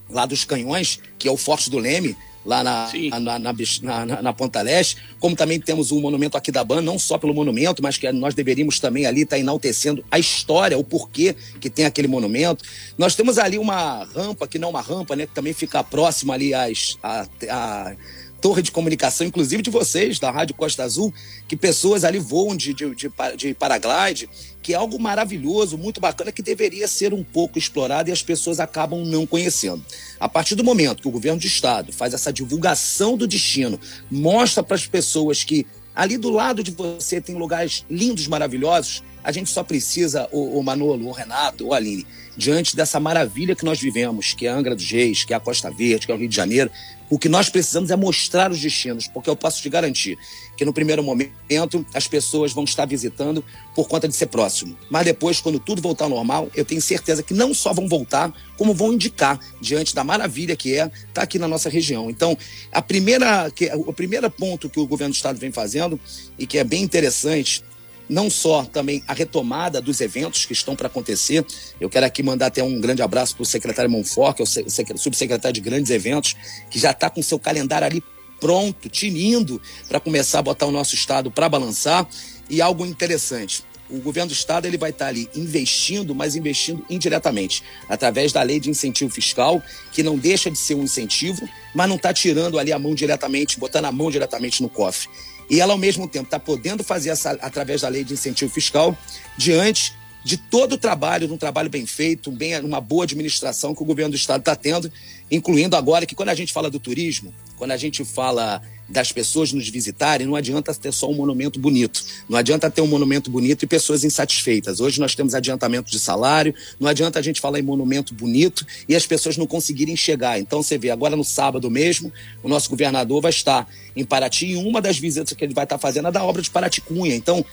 lá 0.10 0.26
dos 0.26 0.46
Canhões, 0.46 1.00
que 1.20 1.28
é 1.28 1.32
o 1.32 1.38
Forte 1.38 1.70
do 1.70 1.78
Leme, 1.78 2.16
lá 2.48 2.64
na, 2.64 2.90
na, 3.20 3.40
na, 3.40 4.06
na, 4.06 4.22
na, 4.22 4.34
Ponta 4.34 4.62
Leste, 4.62 4.96
como 5.20 5.36
também 5.36 5.60
temos 5.60 5.92
o 5.92 6.00
monumento 6.00 6.38
aqui 6.38 6.50
da 6.50 6.64
Ban, 6.64 6.82
não 6.82 6.98
só 6.98 7.18
pelo 7.18 7.34
monumento, 7.34 7.84
mas 7.84 7.98
que 7.98 8.10
nós 8.14 8.34
deveríamos 8.34 8.80
também 8.80 9.06
ali 9.06 9.24
estar 9.24 9.36
tá 9.36 9.40
enaltecendo 9.40 10.04
a 10.10 10.18
história, 10.18 10.78
o 10.78 10.84
porquê 10.84 11.36
que 11.60 11.70
tem 11.70 11.84
aquele 11.84 12.08
monumento. 12.08 12.64
Nós 12.98 13.16
temos 13.16 13.38
ali 13.38 13.60
uma 13.60 14.06
rampa, 14.16 14.48
que 14.48 14.58
não 14.58 14.70
é 14.70 14.72
uma 14.72 14.82
rampa, 14.82 15.14
né, 15.14 15.28
que 15.28 15.34
também 15.34 15.52
fica 15.52 15.84
próximo 15.84 16.32
ali 16.32 16.54
às, 16.54 16.98
a, 17.04 17.28
a 17.50 17.96
torre 18.42 18.62
de 18.62 18.72
comunicação, 18.72 19.26
inclusive 19.26 19.62
de 19.62 19.70
vocês, 19.70 20.20
da 20.20 20.32
Rádio 20.32 20.56
Costa 20.56 20.84
Azul, 20.84 21.14
que 21.48 21.56
pessoas 21.56 22.04
ali 22.04 22.20
voam 22.20 22.56
de, 22.56 22.74
de, 22.74 22.96
de, 22.96 23.12
de 23.36 23.54
paraglide, 23.54 24.30
que 24.62 24.74
é 24.74 24.76
algo 24.76 25.00
maravilhoso, 25.00 25.78
muito 25.78 26.00
bacana, 26.00 26.32
que 26.32 26.42
deveria 26.42 26.88
ser 26.88 27.14
um 27.14 27.24
pouco 27.24 27.58
explorado 27.58 28.10
e 28.10 28.12
as 28.12 28.22
pessoas 28.22 28.60
acabam 28.60 29.04
não 29.06 29.26
conhecendo. 29.26 29.84
A 30.20 30.28
partir 30.28 30.56
do 30.56 30.64
momento 30.64 31.02
que 31.02 31.08
o 31.08 31.12
governo 31.12 31.40
de 31.40 31.48
estado 31.48 31.92
faz 31.92 32.14
essa 32.14 32.32
divulgação 32.32 33.18
do 33.18 33.28
destino, 33.28 33.80
mostra 34.10 34.62
para 34.64 34.76
as 34.76 34.86
pessoas 34.86 35.44
que 35.44 35.66
ali 35.96 36.18
do 36.18 36.30
lado 36.30 36.62
de 36.62 36.70
você 36.70 37.20
tem 37.20 37.36
lugares 37.36 37.84
lindos, 37.90 38.28
maravilhosos, 38.28 39.04
a 39.24 39.32
gente 39.32 39.50
só 39.50 39.64
precisa, 39.64 40.30
o, 40.32 40.60
o 40.60 40.64
Manolo, 40.64 41.08
o 41.08 41.12
Renato, 41.12 41.66
o 41.68 41.74
Aline, 41.74 42.06
diante 42.38 42.76
dessa 42.76 43.00
maravilha 43.00 43.56
que 43.56 43.66
nós 43.66 43.80
vivemos, 43.80 44.34
que 44.34 44.46
é 44.46 44.50
a 44.50 44.56
Angra 44.56 44.76
dos 44.76 44.90
Reis, 44.90 45.26
que 45.26 45.34
é 45.34 45.36
a 45.36 45.40
Costa 45.40 45.72
Verde, 45.72 46.06
que 46.06 46.12
é 46.12 46.16
o 46.16 46.18
Rio 46.18 46.30
de 46.30 46.36
Janeiro, 46.36 46.72
o 47.10 47.18
que 47.18 47.30
nós 47.30 47.50
precisamos 47.50 47.90
é 47.90 47.96
mostrar 47.96 48.52
os 48.52 48.60
destinos, 48.60 49.08
porque 49.08 49.30
eu 49.30 49.36
posso 49.36 49.62
te 49.62 49.70
garantir 49.70 50.18
que 50.58 50.66
no 50.66 50.74
primeiro 50.74 51.04
momento 51.04 51.86
as 51.94 52.08
pessoas 52.08 52.52
vão 52.52 52.64
estar 52.64 52.86
visitando 52.86 53.44
por 53.76 53.88
conta 53.88 54.08
de 54.08 54.16
ser 54.16 54.28
próximo. 54.28 54.78
Mas 54.90 55.06
depois, 55.06 55.40
quando 55.40 55.60
tudo 55.60 55.82
voltar 55.82 56.06
ao 56.06 56.10
normal, 56.10 56.50
eu 56.56 56.66
tenho 56.66 56.82
certeza 56.82 57.24
que 57.24 57.34
não 57.34 57.54
só 57.54 57.74
vão 57.74 57.88
voltar, 57.88 58.34
como 58.58 58.74
vão 58.74 58.92
indicar 58.92 59.40
diante 59.62 59.94
da 59.94 60.04
maravilha 60.04 60.56
que 60.56 60.74
é 60.74 60.86
estar 60.86 60.92
tá 61.14 61.22
aqui 61.22 61.38
na 61.38 61.48
nossa 61.48 61.70
região. 61.70 62.10
Então, 62.10 62.38
a 62.72 62.82
primeira, 62.82 63.52
que, 63.52 63.72
o 63.74 63.94
primeiro 63.94 64.30
ponto 64.30 64.70
que 64.70 64.80
o 64.80 64.88
governo 64.88 65.14
do 65.14 65.16
estado 65.16 65.40
vem 65.40 65.52
fazendo 65.52 66.00
e 66.38 66.48
que 66.48 66.58
é 66.58 66.64
bem 66.64 66.84
interessante 66.84 67.64
não 68.10 68.30
só 68.30 68.64
também 68.64 69.04
a 69.08 69.14
retomada 69.14 69.82
dos 69.82 70.02
eventos 70.02 70.46
que 70.46 70.54
estão 70.54 70.76
para 70.76 70.88
acontecer. 70.88 71.46
Eu 71.80 71.90
quero 71.90 72.06
aqui 72.06 72.24
mandar 72.24 72.48
até 72.48 72.64
um 72.64 72.80
grande 72.80 73.02
abraço 73.02 73.36
para 73.36 73.44
o 73.44 73.46
secretário 73.46 73.90
Monfort, 73.90 74.36
que 74.36 74.42
é 74.42 74.46
o 74.46 74.98
subsecretário 74.98 75.54
de 75.54 75.62
grandes 75.62 75.92
eventos, 75.92 76.36
que 76.70 76.80
já 76.80 76.92
está 76.92 77.10
com 77.10 77.22
seu 77.22 77.40
calendário 77.40 77.88
ali 77.88 78.04
pronto, 78.40 78.88
tinindo, 78.90 79.62
para 79.88 80.00
começar 80.00 80.40
a 80.40 80.44
botar 80.44 80.66
o 80.68 80.72
nosso 80.72 80.96
estado 80.96 81.32
para 81.32 81.50
balançar. 81.50 82.08
E 82.50 82.62
algo 82.62 82.86
interessante, 82.86 83.64
o 83.90 84.00
governo 84.00 84.30
do 84.30 84.34
estado 84.34 84.66
ele 84.66 84.78
vai 84.78 84.92
estar 84.92 85.06
tá 85.06 85.10
ali 85.10 85.30
investindo, 85.36 86.16
mas 86.16 86.36
investindo 86.36 86.86
indiretamente, 86.90 87.64
através 87.90 88.32
da 88.32 88.42
lei 88.42 88.60
de 88.60 88.70
incentivo 88.70 89.12
fiscal, 89.12 89.62
que 89.92 90.04
não 90.04 90.18
deixa 90.18 90.50
de 90.50 90.58
ser 90.58 90.76
um 90.76 90.84
incentivo, 90.84 91.48
mas 91.74 91.90
não 91.90 91.96
está 91.96 92.14
tirando 92.14 92.58
ali 92.58 92.72
a 92.72 92.80
mão 92.80 92.96
diretamente, 92.96 93.60
botando 93.60 93.86
a 93.86 93.92
mão 93.92 94.10
diretamente 94.10 94.62
no 94.62 94.70
cofre 94.70 95.10
e 95.50 95.62
ela, 95.62 95.74
ao 95.74 95.80
mesmo 95.80 96.08
tempo, 96.08 96.26
está 96.26 96.40
podendo 96.40 96.84
fazer 96.84 97.10
essa 97.10 97.32
através 97.42 97.82
da 97.82 97.90
lei 97.90 98.04
de 98.04 98.14
incentivo 98.14 98.52
fiscal, 98.52 98.98
diante 99.38 99.94
de 100.24 100.36
todo 100.36 100.74
o 100.74 100.78
trabalho, 100.78 101.28
de 101.28 101.34
um 101.34 101.38
trabalho 101.38 101.70
bem 101.70 101.86
feito, 101.86 102.30
bem, 102.32 102.60
uma 102.60 102.82
boa 102.82 103.06
administração 103.06 103.74
que 103.74 103.82
o 103.82 103.86
governo 103.86 104.12
do 104.12 104.18
estado 104.18 104.40
está 104.40 104.56
tendo, 104.56 104.92
incluindo 105.32 105.76
agora 105.78 106.06
que 106.06 106.14
quando 106.16 106.30
a 106.30 106.36
gente 106.36 106.52
fala 106.52 106.70
do 106.70 106.80
turismo, 106.80 107.34
quando 107.56 107.72
a 107.72 107.78
gente 107.78 108.04
fala 108.04 108.62
das 108.90 109.12
pessoas 109.12 109.52
nos 109.52 109.68
visitarem, 109.70 110.26
não 110.26 110.36
adianta 110.36 110.74
ter 110.74 110.94
só 110.94 111.10
um 111.10 111.16
monumento 111.16 111.60
bonito. 111.60 112.04
Não 112.30 112.38
adianta 112.38 112.70
ter 112.70 112.82
um 112.82 112.88
monumento 112.88 113.30
bonito 113.30 113.64
e 113.64 113.68
pessoas 113.68 114.04
insatisfeitas. 114.04 114.80
Hoje 114.80 115.00
nós 115.00 115.16
temos 115.16 115.36
adiantamento 115.36 115.92
de 115.92 116.00
salário, 116.00 116.54
não 116.80 116.88
adianta 116.88 117.20
a 117.20 117.22
gente 117.22 117.42
falar 117.42 117.60
em 117.60 117.64
monumento 117.64 118.14
bonito 118.14 118.66
e 118.88 118.96
as 118.96 119.06
pessoas 119.06 119.38
não 119.38 119.46
conseguirem 119.46 119.96
chegar. 119.96 120.40
Então 120.40 120.64
você 120.64 120.78
vê, 120.78 120.90
agora 120.90 121.16
no 121.16 121.24
sábado 121.24 121.70
mesmo, 121.70 122.12
o 122.42 122.48
nosso 122.48 122.70
governador 122.70 123.22
vai 123.22 123.32
estar 123.32 123.68
em 123.96 124.06
Paraty 124.06 124.48
e 124.48 124.56
uma 124.56 124.82
das 124.82 124.98
visitas 124.98 125.34
que 125.34 125.44
ele 125.44 125.54
vai 125.54 125.66
estar 125.66 125.78
fazendo 125.78 126.08
é 126.08 126.12
da 126.12 126.24
obra 126.24 126.42
de 126.42 126.50
Paraty 126.50 126.82
Cunha. 126.82 127.16
Então, 127.16 127.44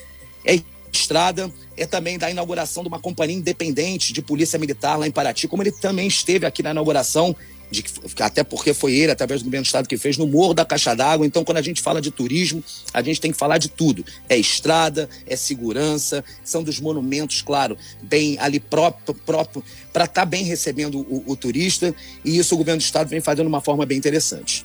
é 0.45 0.61
estrada, 0.93 1.53
é 1.77 1.87
também 1.87 2.19
da 2.19 2.31
inauguração 2.31 2.83
de 2.83 2.89
uma 2.89 3.01
companhia 3.01 3.37
independente 3.37 4.13
de 4.13 4.23
polícia 4.23 4.59
militar 4.59 4.97
lá 4.97 5.07
em 5.07 5.11
Paraty, 5.11 5.49
como 5.49 5.63
ele 5.63 5.73
também 5.73 6.07
esteve 6.07 6.47
aqui 6.47 6.63
na 6.63 6.71
inauguração 6.71 7.35
de, 7.75 7.85
até 8.21 8.45
porque 8.45 8.73
foi 8.73 8.95
ele, 8.95 9.11
através 9.13 9.43
do 9.43 9.45
governo 9.45 9.65
do 9.65 9.67
estado, 9.67 9.89
que 9.89 9.97
fez 9.97 10.17
no 10.17 10.27
Morro 10.27 10.55
da 10.55 10.65
Caixa 10.65 10.95
d'Água. 10.95 11.27
Então, 11.27 11.45
quando 11.45 11.59
a 11.59 11.63
gente 11.63 11.83
fala 11.83 12.01
de 12.01 12.11
turismo, 12.11 12.63
a 12.93 13.03
gente 13.03 13.21
tem 13.21 13.33
que 13.33 13.37
falar 13.37 13.59
de 13.59 13.69
tudo. 13.69 14.05
É 14.29 14.37
estrada, 14.37 15.09
é 15.27 15.37
segurança, 15.37 16.25
são 16.45 16.63
dos 16.63 16.79
monumentos, 16.81 17.43
claro, 17.43 17.77
bem 18.03 18.39
ali 18.39 18.61
próprio, 18.61 19.15
próprio 19.15 19.63
para 19.93 20.05
estar 20.05 20.23
tá 20.23 20.25
bem 20.27 20.45
recebendo 20.45 21.01
o, 21.01 21.25
o 21.27 21.37
turista. 21.37 21.95
E 22.25 22.39
isso 22.39 22.55
o 22.55 22.59
governo 22.59 22.81
do 22.81 22.85
estado 22.85 23.09
vem 23.09 23.21
fazendo 23.21 23.47
de 23.47 23.49
uma 23.49 23.61
forma 23.61 23.85
bem 23.85 23.99
interessante. 23.99 24.65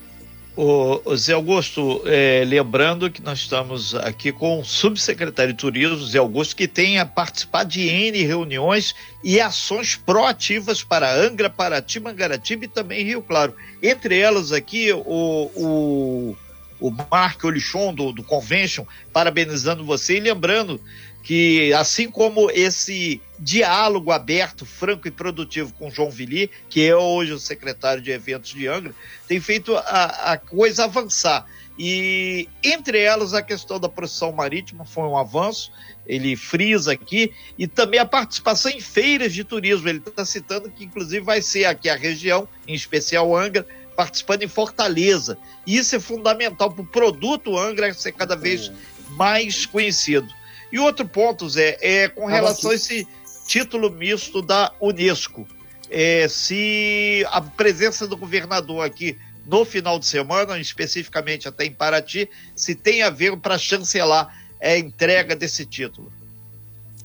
O, 0.62 1.16
Zé 1.16 1.32
Augusto, 1.32 2.02
é, 2.06 2.44
lembrando 2.46 3.10
que 3.10 3.22
nós 3.22 3.40
estamos 3.40 3.96
aqui 3.96 4.30
com 4.30 4.60
o 4.60 4.66
subsecretário 4.66 5.54
de 5.54 5.58
Turismo, 5.60 6.06
Zé 6.06 6.18
Augusto, 6.18 6.54
que 6.54 6.68
tem 6.68 7.00
a 7.00 7.06
participar 7.06 7.64
de 7.64 7.88
N 7.88 8.22
reuniões 8.24 8.94
e 9.24 9.40
ações 9.40 9.96
proativas 9.96 10.84
para 10.84 11.16
Angra, 11.16 11.50
Paraty, 11.50 12.02
Mangaratiba 12.02 12.66
e 12.66 12.68
também 12.68 13.06
Rio 13.06 13.22
Claro. 13.22 13.56
Entre 13.82 14.20
elas 14.20 14.52
aqui, 14.52 14.92
o, 14.92 15.50
o, 15.56 16.38
o 16.78 16.92
Marco 17.10 17.48
Olichon, 17.48 17.94
do, 17.94 18.12
do 18.12 18.22
Convention, 18.22 18.84
parabenizando 19.14 19.86
você 19.86 20.18
e 20.18 20.20
lembrando 20.20 20.78
que 21.24 21.74
assim 21.74 22.10
como 22.10 22.50
esse 22.52 23.22
diálogo 23.38 24.12
aberto, 24.12 24.66
franco 24.66 25.08
e 25.08 25.12
produtivo 25.12 25.74
com 25.74 25.92
João 25.92 26.10
Vili, 26.10 26.50
que 26.70 26.86
é 26.86 26.96
hoje 26.96 27.32
o 27.32 27.40
secretário 27.40 28.02
de 28.02 28.12
eventos 28.12 28.52
de 28.52 28.68
Angra, 28.68 28.94
tem 29.28 29.40
feito 29.40 29.76
a, 29.76 30.34
a 30.34 30.38
coisa 30.38 30.86
avançar. 30.86 31.46
E 31.78 32.50
entre 32.62 33.00
elas 33.00 33.34
a 33.34 33.42
questão 33.42 33.80
da 33.80 33.88
procissão 33.88 34.34
marítima 34.34 34.84
foi 34.84 35.04
um 35.04 35.18
avanço, 35.18 35.72
ele 36.06 36.36
frisa 36.36 36.92
aqui, 36.92 37.32
e 37.58 37.68
também 37.68 38.00
a 38.00 38.06
participação 38.06 38.70
em 38.72 38.82
feiras 38.82 39.34
de 39.34 39.46
turismo. 39.46 39.88
Ele 39.88 40.00
está 40.00 40.26
citando 40.26 40.70
que, 40.70 40.84
inclusive, 40.84 41.24
vai 41.24 41.42
ser 41.42 41.66
aqui 41.66 41.88
a 41.88 41.96
região, 41.96 42.50
em 42.68 42.74
especial 42.74 43.34
Angra, 43.34 43.66
participando 43.96 44.44
em 44.44 44.48
Fortaleza. 44.48 45.38
E 45.66 45.78
isso 45.78 45.96
é 45.96 46.00
fundamental 46.00 46.72
para 46.72 46.82
o 46.82 46.88
produto 46.88 47.58
Angra 47.58 47.94
ser 47.94 48.12
cada 48.12 48.36
vez 48.36 48.72
mais 49.12 49.66
conhecido. 49.66 50.28
E 50.72 50.80
outro 50.80 51.08
ponto, 51.08 51.50
Zé, 51.50 51.78
é 51.82 52.08
com 52.08 52.26
relação 52.26 52.72
a 52.72 52.76
esse 52.76 53.08
título 53.48 53.90
misto 53.90 54.42
da 54.42 54.72
Unesco. 54.80 55.48
É, 55.90 56.28
se 56.28 57.26
a 57.32 57.42
presença 57.42 58.08
do 58.08 58.16
governador 58.16 58.86
aqui 58.86 59.18
no 59.46 59.66
final 59.66 59.98
de 59.98 60.06
semana, 60.06 60.60
especificamente 60.60 61.48
até 61.48 61.66
em 61.66 61.72
Paraty, 61.72 62.30
se 62.56 62.76
tem 62.76 63.02
a 63.02 63.10
ver 63.10 63.36
para 63.38 63.58
chancelar 63.58 64.32
a 64.62 64.78
entrega 64.78 65.36
desse 65.36 65.66
título. 65.66 66.12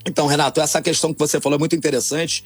Então, 0.05 0.27
Renato, 0.27 0.61
essa 0.61 0.83
questão 0.83 1.15
que 1.15 1.19
você 1.19 1.41
falou 1.41 1.57
é 1.57 1.59
muito 1.59 1.75
interessante, 1.75 2.45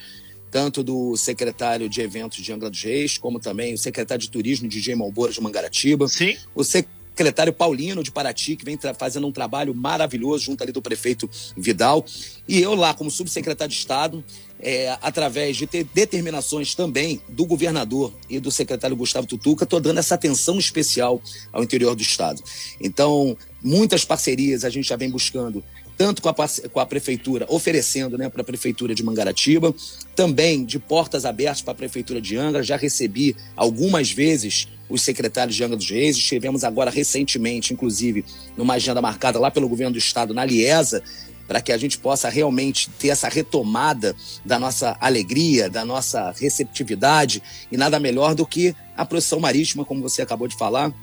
tanto 0.49 0.81
do 0.81 1.17
secretário 1.17 1.89
de 1.89 1.99
eventos 1.99 2.41
de 2.41 2.53
Angra 2.53 2.69
dos 2.69 2.81
Reis, 2.81 3.17
como 3.17 3.37
também 3.37 3.73
o 3.73 3.77
secretário 3.77 4.21
de 4.21 4.29
turismo 4.29 4.69
de 4.69 4.95
Malbora 4.95 5.33
de 5.33 5.41
Mangaratiba. 5.41 6.07
Sim. 6.07 6.37
O 6.55 6.63
secretário 6.63 6.98
secretário 7.19 7.51
Paulino 7.51 8.01
de 8.01 8.11
Paraty, 8.11 8.55
que 8.55 8.63
vem 8.63 8.79
fazendo 8.97 9.27
um 9.27 9.31
trabalho 9.31 9.75
maravilhoso 9.75 10.45
junto 10.45 10.63
ali 10.63 10.71
do 10.71 10.81
prefeito 10.81 11.29
Vidal. 11.55 12.05
E 12.47 12.61
eu 12.61 12.73
lá, 12.73 12.93
como 12.93 13.11
subsecretário 13.11 13.73
de 13.73 13.77
Estado, 13.77 14.23
é, 14.57 14.97
através 15.01 15.57
de 15.57 15.67
ter 15.67 15.85
determinações 15.93 16.73
também 16.73 17.21
do 17.27 17.45
governador 17.45 18.13
e 18.29 18.39
do 18.39 18.49
secretário 18.49 18.95
Gustavo 18.95 19.27
Tutuca, 19.27 19.65
estou 19.65 19.81
dando 19.81 19.99
essa 19.99 20.15
atenção 20.15 20.57
especial 20.57 21.21
ao 21.51 21.61
interior 21.61 21.93
do 21.93 22.01
Estado. 22.01 22.41
Então, 22.79 23.37
muitas 23.61 24.05
parcerias 24.05 24.63
a 24.63 24.69
gente 24.69 24.87
já 24.87 24.95
vem 24.95 25.09
buscando 25.09 25.61
tanto 25.99 26.21
com 26.21 26.29
a, 26.29 26.33
com 26.71 26.79
a 26.79 26.85
prefeitura, 26.85 27.45
oferecendo 27.49 28.17
né, 28.17 28.29
para 28.29 28.41
a 28.41 28.45
prefeitura 28.45 28.95
de 28.95 29.03
Mangaratiba, 29.03 29.75
também 30.15 30.63
de 30.63 30.79
portas 30.79 31.25
abertas 31.25 31.61
para 31.61 31.73
a 31.73 31.75
prefeitura 31.75 32.21
de 32.21 32.37
Angra. 32.37 32.63
Já 32.63 32.77
recebi 32.77 33.35
algumas 33.53 34.09
vezes 34.09 34.69
os 34.89 35.01
secretários 35.01 35.57
de 35.57 35.61
Angra 35.61 35.75
dos 35.75 35.89
Reis, 35.89 36.15
estivemos 36.15 36.63
agora 36.63 36.89
recentemente, 36.89 37.73
inclusive, 37.73 38.23
numa 38.55 38.75
agenda 38.75 39.01
marcada 39.01 39.37
lá 39.39 39.51
pelo 39.51 39.67
governo 39.67 39.91
do 39.91 39.99
estado, 39.99 40.33
na 40.33 40.45
Liesa, 40.45 41.03
para 41.45 41.59
que 41.59 41.73
a 41.73 41.77
gente 41.77 41.97
possa 41.97 42.29
realmente 42.29 42.89
ter 42.91 43.09
essa 43.09 43.27
retomada 43.27 44.15
da 44.45 44.57
nossa 44.57 44.95
alegria, 45.01 45.69
da 45.69 45.83
nossa 45.83 46.33
receptividade, 46.39 47.43
e 47.69 47.75
nada 47.75 47.99
melhor 47.99 48.33
do 48.33 48.45
que 48.45 48.73
a 48.95 49.05
procissão 49.05 49.41
marítima, 49.41 49.83
como 49.83 50.01
você 50.01 50.21
acabou 50.21 50.47
de 50.47 50.57
falar, 50.57 50.93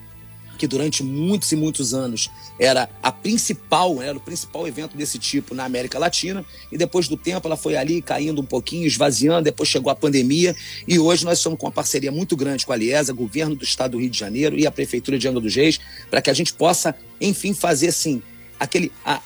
que 0.57 0.67
durante 0.67 1.03
muitos 1.03 1.53
e 1.53 1.57
muitos 1.57 1.95
anos 1.95 2.31
era 2.59 2.89
a 3.03 3.13
principal, 3.13 4.01
era 4.01 4.17
o 4.17 4.21
principal 4.21 4.67
evento 4.67 4.97
desse 4.97 5.19
tipo 5.19 5.55
na 5.55 5.65
América 5.65 5.99
Latina, 5.99 6.45
e 6.71 6.79
depois 6.79 7.09
do 7.09 7.17
tempo 7.17 7.47
ela 7.47 7.57
foi 7.57 7.77
ali 7.77 8.01
caindo 8.01 8.41
um 8.41 8.45
pouquinho, 8.45 8.87
esvaziando, 8.87 9.43
depois 9.43 9.69
chegou 9.69 9.91
a 9.91 9.95
pandemia, 9.95 10.55
e 10.87 10.99
hoje 10.99 11.25
nós 11.25 11.39
estamos 11.39 11.59
com 11.59 11.67
uma 11.67 11.73
parceria 11.73 12.11
muito 12.11 12.37
grande 12.37 12.65
com 12.65 12.73
a 12.73 12.77
Liesa, 12.77 13.13
governo 13.13 13.55
do 13.55 13.65
estado 13.65 13.93
do 13.93 13.99
Rio 13.99 14.11
de 14.11 14.19
Janeiro 14.19 14.59
e 14.59 14.67
a 14.67 14.71
prefeitura 14.71 15.19
de 15.19 15.29
Angra 15.29 15.41
dos 15.41 15.55
Reis, 15.55 15.79
para 16.11 16.23
que 16.23 16.31
a 16.31 16.35
gente 16.35 16.53
possa, 16.53 16.95
enfim, 17.21 17.55
fazer 17.55 17.89
assim, 17.89 18.23
aquele 18.59 18.91
a, 19.05 19.21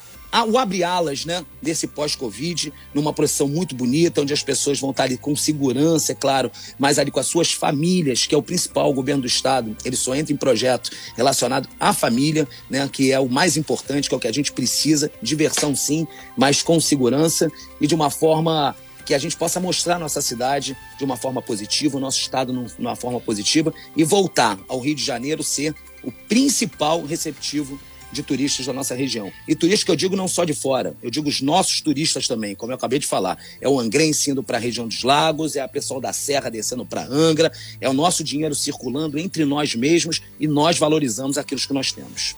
o 0.47 0.59
abre 0.59 0.85
alas 0.85 1.25
né, 1.25 1.45
desse 1.61 1.87
pós-Covid, 1.87 2.73
numa 2.95 3.13
procissão 3.13 3.49
muito 3.49 3.75
bonita, 3.75 4.21
onde 4.21 4.33
as 4.33 4.43
pessoas 4.43 4.79
vão 4.79 4.91
estar 4.91 5.05
ali 5.05 5.17
com 5.17 5.35
segurança, 5.35 6.13
é 6.13 6.15
claro, 6.15 6.51
mas 6.79 6.99
ali 6.99 7.11
com 7.11 7.19
as 7.19 7.27
suas 7.27 7.53
famílias, 7.53 8.27
que 8.27 8.35
é 8.35 8.39
o 8.39 8.43
principal, 8.43 8.91
o 8.91 8.95
governo 8.95 9.23
do 9.23 9.27
Estado, 9.27 9.77
ele 9.85 9.97
só 9.97 10.15
entra 10.15 10.33
em 10.33 10.37
projeto 10.37 10.91
relacionado 11.17 11.69
à 11.79 11.93
família, 11.93 12.47
né, 12.69 12.89
que 12.91 13.11
é 13.11 13.19
o 13.19 13.29
mais 13.29 13.57
importante, 13.57 14.09
que 14.09 14.15
é 14.15 14.17
o 14.17 14.21
que 14.21 14.29
a 14.29 14.33
gente 14.33 14.53
precisa, 14.53 15.11
diversão 15.21 15.75
sim, 15.75 16.07
mas 16.37 16.63
com 16.63 16.81
segurança 16.81 17.51
e 17.81 17.87
de 17.87 17.95
uma 17.95 18.11
forma 18.11 18.77
que 19.05 19.15
a 19.15 19.19
gente 19.19 19.37
possa 19.37 19.59
mostrar 19.59 19.99
nossa 19.99 20.23
cidade 20.23 20.77
de 20.97 21.05
uma 21.05 21.17
forma 21.17 21.43
positiva, 21.43 21.97
o 21.97 22.01
nosso 22.01 22.21
estado 22.21 22.53
de 22.53 22.81
uma 22.81 22.95
forma 22.95 23.21
positiva 23.21 23.75
e 23.97 24.05
voltar 24.05 24.57
ao 24.69 24.79
Rio 24.79 24.95
de 24.95 25.03
Janeiro 25.03 25.43
ser 25.43 25.75
o 26.05 26.13
principal 26.13 27.05
receptivo 27.05 27.81
de 28.13 28.23
turistas 28.23 28.67
da 28.67 28.73
nossa 28.73 28.95
região. 28.95 29.33
E 29.47 29.55
turistas 29.55 29.85
que 29.85 29.91
eu 29.91 29.97
digo 29.97 30.17
não 30.17 30.29
só 30.29 30.45
de 30.45 30.55
fora, 30.55 30.95
eu 31.03 31.11
digo 31.11 31.29
os 31.29 31.41
nossos 31.41 31.81
turistas 31.81 32.27
também, 32.27 32.55
como 32.55 32.73
eu 32.73 32.77
acabei 32.77 32.99
de 32.99 33.07
falar. 33.07 33.39
É 33.61 33.69
o 33.69 33.79
angrense 33.79 34.31
indo 34.31 34.43
para 34.43 34.57
a 34.57 34.61
região 34.61 34.87
dos 34.87 35.03
lagos, 35.03 35.57
é 35.57 35.61
a 35.61 35.69
pessoal 35.69 36.01
da 36.01 36.13
Serra 36.13 36.51
descendo 36.51 36.85
para 36.85 37.05
Angra, 37.05 37.53
é 37.81 37.89
o 37.89 37.93
nosso 37.93 38.25
dinheiro 38.25 38.55
circulando 38.55 39.19
entre 39.19 39.45
nós 39.45 39.75
mesmos 39.75 40.21
e 40.39 40.47
nós 40.47 40.79
valorizamos 40.79 41.39
aquilo 41.39 41.61
que 41.61 41.73
nós 41.73 41.93
temos. 41.93 42.35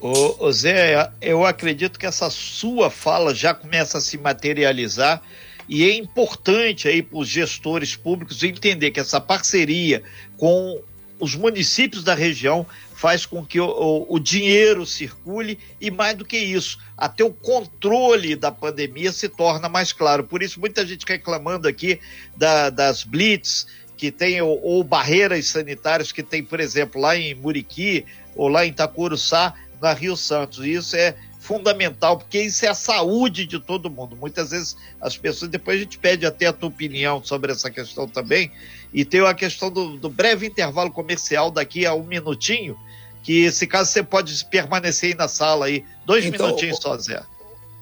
Ô, 0.00 0.46
ô 0.46 0.52
Zé, 0.52 1.10
eu 1.20 1.46
acredito 1.46 1.98
que 1.98 2.06
essa 2.06 2.28
sua 2.28 2.90
fala 2.90 3.34
já 3.34 3.54
começa 3.54 3.98
a 3.98 4.00
se 4.00 4.18
materializar 4.18 5.22
e 5.68 5.82
é 5.84 5.96
importante 5.96 6.88
aí 6.88 7.02
para 7.02 7.18
os 7.18 7.28
gestores 7.28 7.96
públicos 7.96 8.42
entender 8.42 8.90
que 8.90 9.00
essa 9.00 9.20
parceria 9.20 10.02
com 10.36 10.80
os 11.18 11.34
municípios 11.34 12.04
da 12.04 12.14
região 12.14 12.66
faz 12.94 13.26
com 13.26 13.44
que 13.44 13.60
o, 13.60 13.66
o, 13.66 14.14
o, 14.14 14.18
dinheiro 14.20 14.86
circule 14.86 15.58
e, 15.80 15.90
mais 15.90 16.16
do 16.16 16.24
que 16.24 16.38
isso, 16.38 16.78
até 16.96 17.24
o 17.24 17.32
controle 17.32 18.36
da 18.36 18.52
pandemia 18.52 19.10
se 19.12 19.28
torna 19.28 19.68
mais 19.68 19.92
claro. 19.92 20.24
Por 20.24 20.42
isso, 20.42 20.60
muita 20.60 20.86
gente 20.86 21.04
reclamando 21.04 21.66
aqui 21.66 22.00
da, 22.36 22.70
das 22.70 23.02
blitz, 23.02 23.66
que 23.96 24.10
tem, 24.10 24.40
ou, 24.40 24.60
ou, 24.62 24.84
barreiras 24.84 25.46
sanitárias 25.46 26.12
que 26.12 26.22
tem, 26.22 26.42
por 26.42 26.60
exemplo, 26.60 27.00
lá 27.00 27.16
em 27.16 27.34
Muriqui 27.34 28.06
ou 28.36 28.48
lá 28.48 28.64
em 28.64 28.70
Itacuruçá, 28.70 29.54
na 29.80 29.92
Rio 29.92 30.16
Santos. 30.16 30.64
Isso 30.64 30.96
é 30.96 31.16
fundamental, 31.40 32.16
porque 32.16 32.40
isso 32.40 32.64
é 32.64 32.68
a 32.68 32.74
saúde 32.74 33.44
de 33.44 33.58
todo 33.58 33.90
mundo. 33.90 34.16
Muitas 34.16 34.50
vezes 34.50 34.76
as 35.00 35.16
pessoas, 35.16 35.50
depois 35.50 35.76
a 35.76 35.82
gente 35.82 35.98
pede 35.98 36.24
até 36.24 36.46
a 36.46 36.52
tua 36.52 36.68
opinião 36.68 37.22
sobre 37.22 37.52
essa 37.52 37.70
questão 37.70 38.08
também, 38.08 38.50
e 38.94 39.04
tem 39.04 39.20
a 39.26 39.34
questão 39.34 39.70
do, 39.72 39.96
do 39.98 40.08
breve 40.08 40.46
intervalo 40.46 40.90
comercial 40.90 41.50
daqui 41.50 41.84
a 41.84 41.92
um 41.92 42.04
minutinho, 42.04 42.78
que 43.24 43.50
se 43.50 43.66
caso 43.66 43.90
você 43.90 44.04
pode 44.04 44.44
permanecer 44.46 45.10
aí 45.10 45.16
na 45.16 45.26
sala 45.26 45.66
aí, 45.66 45.84
dois 46.06 46.24
então, 46.24 46.46
minutinhos 46.46 46.78
só, 46.80 46.96
Zé. 46.96 47.20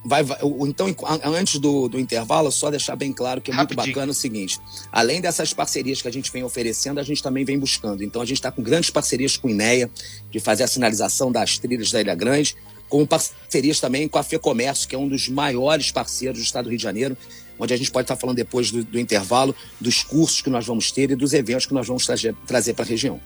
Vai, 0.04 0.25
vai, 0.25 0.38
então, 0.66 0.92
antes 1.25 1.61
do, 1.61 1.88
do 1.88 2.00
intervalo, 2.00 2.50
só 2.50 2.71
deixar 2.71 2.97
bem 2.97 3.12
claro 3.12 3.40
que 3.40 3.52
é 3.52 3.54
Rapidinho. 3.54 3.78
muito 3.78 3.95
bacana 3.95 4.11
o 4.11 4.14
seguinte: 4.14 4.59
além 4.90 5.21
dessas 5.21 5.52
parcerias 5.52 6.02
que 6.02 6.09
a 6.09 6.11
gente 6.11 6.33
vem 6.33 6.42
oferecendo, 6.42 6.99
a 6.99 7.04
gente 7.04 7.23
também 7.23 7.45
vem 7.45 7.59
buscando. 7.59 8.02
Então, 8.02 8.21
a 8.21 8.25
gente 8.25 8.38
está 8.38 8.50
com 8.50 8.62
grandes 8.62 8.90
parcerias 8.90 9.37
com 9.37 9.47
o 9.47 9.50
INEA, 9.50 9.88
de 10.31 10.40
fazer 10.40 10.64
a 10.64 10.66
sinalização 10.66 11.31
das 11.31 11.59
trilhas 11.59 11.92
da 11.92 12.00
Ilha 12.00 12.16
Grande, 12.16 12.57
com 12.88 13.07
parcerias 13.07 13.78
também 13.78 14.09
com 14.09 14.19
a 14.19 14.25
FEComércio, 14.25 14.88
que 14.88 14.95
é 14.95 14.99
um 14.99 15.07
dos 15.07 15.28
maiores 15.28 15.92
parceiros 15.92 16.40
do 16.40 16.45
Estado 16.45 16.64
do 16.64 16.71
Rio 16.71 16.78
de 16.78 16.83
Janeiro, 16.83 17.16
onde 17.62 17.73
a 17.73 17.76
gente 17.76 17.90
pode 17.90 18.04
estar 18.04 18.16
falando 18.16 18.37
depois 18.37 18.71
do, 18.71 18.83
do 18.85 18.99
intervalo 18.99 19.54
dos 19.81 20.02
cursos 20.02 20.40
que 20.40 20.50
nós 20.50 20.66
vamos 20.66 20.90
ter 20.90 21.11
e 21.11 21.16
dos 21.16 21.33
eventos 21.33 21.66
que 21.66 21.75
nós 21.75 21.87
vamos 21.87 22.04
trazer, 22.04 22.35
trazer 22.47 22.75
para 22.75 22.85
a 22.85 22.88
região. 22.88 23.21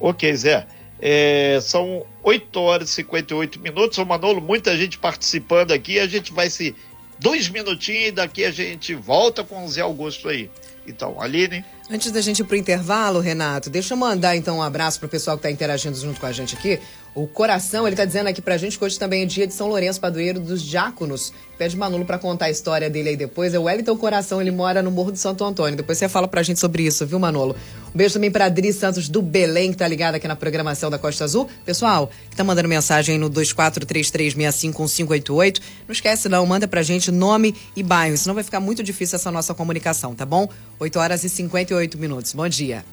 Ok, 0.00 0.34
Zé. 0.36 0.66
É, 1.00 1.58
são 1.60 2.06
8 2.22 2.60
horas 2.60 2.90
e 2.90 2.92
58 2.94 3.60
minutos. 3.60 3.98
O 3.98 4.06
Manolo, 4.06 4.40
muita 4.40 4.76
gente 4.76 4.98
participando 4.98 5.72
aqui. 5.72 5.98
A 5.98 6.06
gente 6.06 6.32
vai 6.32 6.48
se. 6.48 6.74
Dois 7.18 7.48
minutinhos 7.48 8.08
e 8.08 8.12
daqui 8.12 8.44
a 8.44 8.50
gente 8.50 8.94
volta 8.94 9.42
com 9.42 9.64
o 9.64 9.68
Zé 9.68 9.80
Augusto 9.80 10.28
aí. 10.28 10.50
Então, 10.86 11.20
Aline. 11.20 11.64
Antes 11.90 12.12
da 12.12 12.20
gente 12.20 12.40
ir 12.40 12.44
pro 12.44 12.56
intervalo, 12.56 13.20
Renato, 13.20 13.70
deixa 13.70 13.94
eu 13.94 13.98
mandar 13.98 14.36
então 14.36 14.58
um 14.58 14.62
abraço 14.62 15.00
pro 15.00 15.08
pessoal 15.08 15.36
que 15.36 15.40
está 15.40 15.50
interagindo 15.50 15.96
junto 15.96 16.20
com 16.20 16.26
a 16.26 16.32
gente 16.32 16.54
aqui. 16.54 16.78
O 17.16 17.26
Coração, 17.26 17.84
ele 17.86 17.94
está 17.94 18.04
dizendo 18.04 18.26
aqui 18.26 18.42
pra 18.42 18.58
gente 18.58 18.78
que 18.78 18.84
hoje 18.84 18.98
também 18.98 19.22
é 19.22 19.24
dia 19.24 19.46
de 19.46 19.54
São 19.54 19.68
Lourenço 19.68 19.98
Padroeiro 19.98 20.38
dos 20.38 20.60
Diáconos. 20.60 21.32
Pede 21.56 21.74
Manolo 21.74 22.04
para 22.04 22.18
contar 22.18 22.44
a 22.44 22.50
história 22.50 22.90
dele 22.90 23.08
aí 23.08 23.16
depois. 23.16 23.54
É 23.54 23.58
o 23.58 23.62
Wellington 23.62 23.96
Coração, 23.96 24.38
ele 24.38 24.50
mora 24.50 24.82
no 24.82 24.90
Morro 24.90 25.12
do 25.12 25.16
Santo 25.16 25.42
Antônio. 25.42 25.78
Depois 25.78 25.96
você 25.96 26.10
fala 26.10 26.28
pra 26.28 26.42
gente 26.42 26.60
sobre 26.60 26.82
isso, 26.82 27.06
viu, 27.06 27.18
Manolo? 27.18 27.56
Um 27.94 27.96
beijo 27.96 28.12
também 28.12 28.30
pra 28.30 28.44
Adri 28.44 28.70
Santos 28.70 29.08
do 29.08 29.22
Belém, 29.22 29.72
que 29.72 29.78
tá 29.78 29.88
ligada 29.88 30.18
aqui 30.18 30.28
na 30.28 30.36
programação 30.36 30.90
da 30.90 30.98
Costa 30.98 31.24
Azul. 31.24 31.48
Pessoal, 31.64 32.10
que 32.28 32.36
tá 32.36 32.44
mandando 32.44 32.68
mensagem 32.68 33.16
no 33.16 33.30
2433651588. 33.30 35.62
Não 35.88 35.94
esquece 35.94 36.28
não, 36.28 36.44
manda 36.44 36.68
pra 36.68 36.82
gente 36.82 37.10
nome 37.10 37.54
e 37.74 37.82
bairro, 37.82 38.18
senão 38.18 38.34
vai 38.34 38.44
ficar 38.44 38.60
muito 38.60 38.82
difícil 38.82 39.16
essa 39.16 39.30
nossa 39.30 39.54
comunicação, 39.54 40.14
tá 40.14 40.26
bom? 40.26 40.46
8 40.78 40.98
horas 40.98 41.24
e 41.24 41.30
58 41.30 41.96
minutos. 41.96 42.34
Bom 42.34 42.46
dia. 42.46 42.84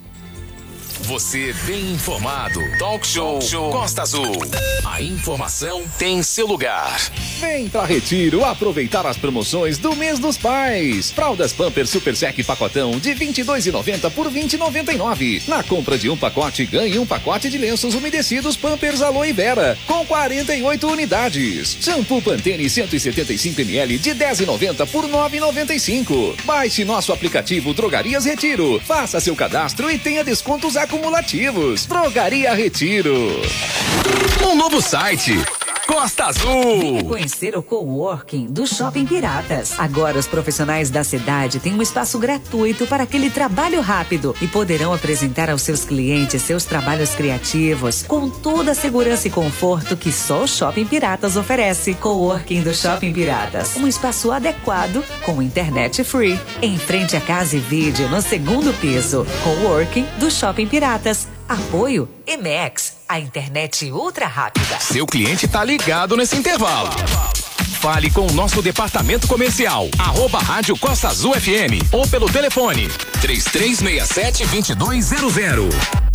Você 1.03 1.53
bem 1.65 1.91
informado. 1.91 2.62
Talk 2.79 3.05
Show, 3.05 3.33
Talk 3.33 3.45
Show 3.45 3.69
Costa 3.72 4.03
Azul. 4.03 4.31
A 4.86 5.01
informação 5.01 5.83
tem 5.98 6.24
seu 6.24 6.48
lugar. 6.48 6.98
Vem 7.41 7.67
pra 7.67 7.83
Retiro 7.83 8.45
aproveitar 8.45 9.05
as 9.05 9.17
promoções 9.17 9.77
do 9.77 9.93
mês 9.98 10.17
dos 10.17 10.38
pais. 10.38 11.12
Fraldas 11.12 11.51
Pampers 11.51 11.89
Super 11.89 12.15
Sec 12.15 12.41
pacotão 12.45 12.91
de 13.00 13.13
22,90 13.13 14.12
por 14.12 14.31
20,99. 14.31 15.45
Na 15.45 15.62
compra 15.62 15.98
de 15.98 16.10
um 16.10 16.15
pacote, 16.15 16.65
ganhe 16.65 16.98
um 16.98 17.05
pacote 17.05 17.50
de 17.50 17.57
lenços 17.57 17.95
umedecidos 17.95 18.55
Pampers 18.55 19.01
Aloe 19.01 19.33
Vera 19.33 19.77
com 19.86 20.05
48 20.05 20.88
unidades. 20.88 21.77
Shampoo 21.81 22.22
Pantene 22.22 22.69
175 22.69 23.60
ml 23.60 23.98
de 23.98 24.12
10,90 24.12 24.88
por 24.88 25.03
9,95. 25.05 26.36
Baixe 26.45 26.86
nosso 26.86 27.12
aplicativo 27.12 27.74
Drogarias 27.74 28.24
Retiro. 28.24 28.79
Faça 28.86 29.19
seu 29.19 29.36
cadastro 29.36 29.91
e 29.91 30.00
tenha 30.00 30.24
descontos 30.24 30.77
acumulativos. 30.93 31.88
Drogaria 31.88 32.53
Retiro. 32.53 33.41
Um 34.47 34.55
novo 34.55 34.79
site 34.79 35.43
Costa 35.87 36.25
Azul. 36.25 36.79
Venha 36.79 37.03
conhecer 37.03 37.57
o 37.57 37.61
coworking 37.61 38.47
do 38.47 38.65
Shopping 38.65 39.05
Piratas. 39.05 39.77
Agora 39.77 40.17
os 40.17 40.27
profissionais 40.27 40.89
da 40.89 41.03
cidade 41.03 41.59
têm 41.59 41.73
um 41.73 41.81
espaço 41.81 42.17
gratuito 42.17 42.87
para 42.87 43.03
aquele 43.03 43.29
trabalho 43.29 43.81
rápido 43.81 44.35
e 44.41 44.47
poderão 44.47 44.93
apresentar 44.93 45.49
aos 45.49 45.61
seus 45.61 45.83
clientes 45.83 46.41
seus 46.41 46.63
trabalhos 46.63 47.13
criativos 47.15 48.03
com 48.03 48.29
toda 48.29 48.71
a 48.71 48.75
segurança 48.75 49.27
e 49.27 49.31
conforto 49.31 49.97
que 49.97 50.11
só 50.11 50.43
o 50.43 50.47
Shopping 50.47 50.85
Piratas 50.85 51.35
oferece. 51.35 51.93
Coworking 51.95 52.61
do 52.61 52.73
Shopping 52.73 53.11
Piratas, 53.11 53.75
um 53.75 53.87
espaço 53.87 54.31
adequado 54.31 55.03
com 55.25 55.41
internet 55.41 56.03
free, 56.03 56.39
em 56.61 56.77
frente 56.77 57.17
à 57.17 57.21
casa 57.21 57.57
e 57.57 57.59
vídeo 57.59 58.07
no 58.09 58.21
segundo 58.21 58.73
piso. 58.79 59.25
Coworking 59.43 60.05
do 60.17 60.31
Shopping 60.31 60.67
Piratas. 60.67 61.32
Apoio 61.47 62.09
Emex, 62.25 62.93
a 63.07 63.19
internet 63.19 63.91
ultra 63.91 64.25
rápida. 64.27 64.79
Seu 64.79 65.05
cliente 65.05 65.47
tá 65.47 65.63
ligado 65.63 66.15
nesse 66.15 66.35
intervalo. 66.35 66.89
Fale 67.79 68.09
com 68.09 68.25
o 68.27 68.31
nosso 68.31 68.59
departamento 68.62 69.27
comercial, 69.27 69.89
arroba 70.00 70.39
Rádio 70.39 70.77
Costa 70.77 71.09
Azul 71.09 71.33
FM 71.33 71.83
ou 71.91 72.07
pelo 72.07 72.31
telefone 72.31 72.88
3367-2200. 73.21 76.12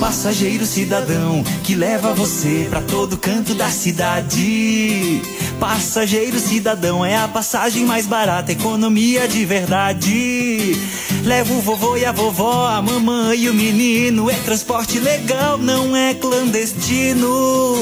Passageiro 0.00 0.64
cidadão 0.64 1.44
que 1.62 1.74
leva 1.74 2.14
você 2.14 2.66
pra 2.70 2.80
todo 2.80 3.18
canto 3.18 3.54
da 3.54 3.68
cidade. 3.68 5.20
Passageiro 5.60 6.38
cidadão 6.38 7.04
é 7.04 7.18
a 7.18 7.28
passagem 7.28 7.84
mais 7.84 8.06
barata, 8.06 8.50
economia 8.50 9.28
de 9.28 9.44
verdade. 9.44 10.74
Leva 11.22 11.52
o 11.52 11.60
vovô 11.60 11.98
e 11.98 12.06
a 12.06 12.12
vovó, 12.12 12.66
a 12.66 12.80
mamãe 12.80 13.40
e 13.40 13.50
o 13.50 13.54
menino. 13.54 14.30
É 14.30 14.36
transporte 14.36 14.98
legal, 14.98 15.58
não 15.58 15.94
é 15.94 16.14
clandestino. 16.14 17.76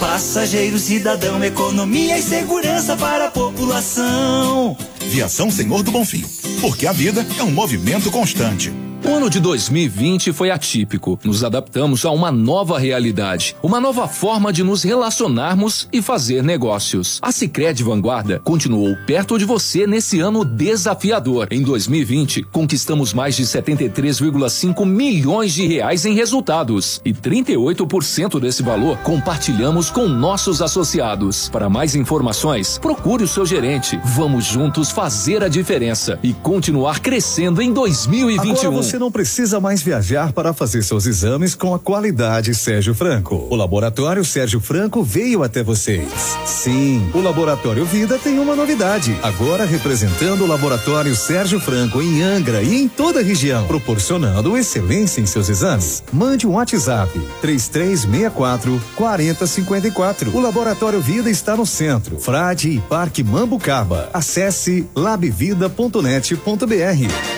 Passageiro 0.00 0.76
cidadão, 0.76 1.42
economia 1.42 2.18
e 2.18 2.22
segurança 2.22 2.96
para 2.96 3.26
a 3.26 3.30
população. 3.30 4.76
Viação 5.06 5.52
Senhor 5.52 5.84
do 5.84 5.92
Bonfim, 5.92 6.24
porque 6.60 6.84
a 6.84 6.92
vida 6.92 7.24
é 7.38 7.44
um 7.44 7.52
movimento 7.52 8.10
constante. 8.10 8.83
O 9.06 9.14
ano 9.14 9.28
de 9.28 9.38
2020 9.38 10.32
foi 10.32 10.50
atípico. 10.50 11.20
Nos 11.22 11.44
adaptamos 11.44 12.06
a 12.06 12.10
uma 12.10 12.32
nova 12.32 12.78
realidade, 12.78 13.54
uma 13.62 13.78
nova 13.78 14.08
forma 14.08 14.50
de 14.50 14.62
nos 14.62 14.82
relacionarmos 14.82 15.86
e 15.92 16.00
fazer 16.00 16.42
negócios. 16.42 17.18
A 17.20 17.30
Sicredi 17.30 17.82
Vanguarda 17.82 18.40
continuou 18.42 18.96
perto 19.06 19.38
de 19.38 19.44
você 19.44 19.86
nesse 19.86 20.20
ano 20.20 20.42
desafiador. 20.42 21.48
Em 21.50 21.60
2020, 21.60 22.44
conquistamos 22.44 23.12
mais 23.12 23.36
de 23.36 23.42
73,5 23.42 24.86
milhões 24.86 25.52
de 25.52 25.66
reais 25.66 26.06
em 26.06 26.14
resultados 26.14 27.02
e 27.04 27.12
38% 27.12 28.40
desse 28.40 28.62
valor 28.62 28.96
compartilhamos 29.00 29.90
com 29.90 30.08
nossos 30.08 30.62
associados. 30.62 31.50
Para 31.50 31.68
mais 31.68 31.94
informações, 31.94 32.78
procure 32.78 33.24
o 33.24 33.28
seu 33.28 33.44
gerente. 33.44 34.00
Vamos 34.02 34.46
juntos 34.46 34.90
fazer 34.90 35.44
a 35.44 35.48
diferença 35.48 36.18
e 36.22 36.32
continuar 36.32 37.00
crescendo 37.00 37.60
em 37.60 37.70
2021. 37.70 38.93
Você 38.94 38.98
não 39.00 39.10
precisa 39.10 39.58
mais 39.58 39.82
viajar 39.82 40.32
para 40.32 40.52
fazer 40.52 40.84
seus 40.84 41.04
exames 41.04 41.56
com 41.56 41.74
a 41.74 41.80
qualidade 41.80 42.54
Sérgio 42.54 42.94
Franco. 42.94 43.48
O 43.50 43.56
Laboratório 43.56 44.24
Sérgio 44.24 44.60
Franco 44.60 45.02
veio 45.02 45.42
até 45.42 45.64
vocês. 45.64 46.06
Sim, 46.46 47.10
o 47.12 47.20
Laboratório 47.20 47.84
Vida 47.84 48.20
tem 48.20 48.38
uma 48.38 48.54
novidade. 48.54 49.18
Agora 49.20 49.64
representando 49.64 50.44
o 50.44 50.46
Laboratório 50.46 51.12
Sérgio 51.16 51.58
Franco 51.58 52.00
em 52.00 52.22
Angra 52.22 52.62
e 52.62 52.82
em 52.82 52.86
toda 52.86 53.18
a 53.18 53.22
região, 53.24 53.66
proporcionando 53.66 54.56
excelência 54.56 55.20
em 55.20 55.26
seus 55.26 55.48
exames. 55.48 56.04
Mande 56.12 56.46
um 56.46 56.52
WhatsApp 56.52 57.10
3364 57.40 58.80
4054. 58.94 60.36
O 60.36 60.40
Laboratório 60.40 61.00
Vida 61.00 61.28
está 61.28 61.56
no 61.56 61.66
centro, 61.66 62.20
Frade 62.20 62.70
e 62.70 62.80
Parque 62.82 63.24
Mambucaba. 63.24 64.08
Acesse 64.12 64.86
labvida.net.br. 64.94 67.33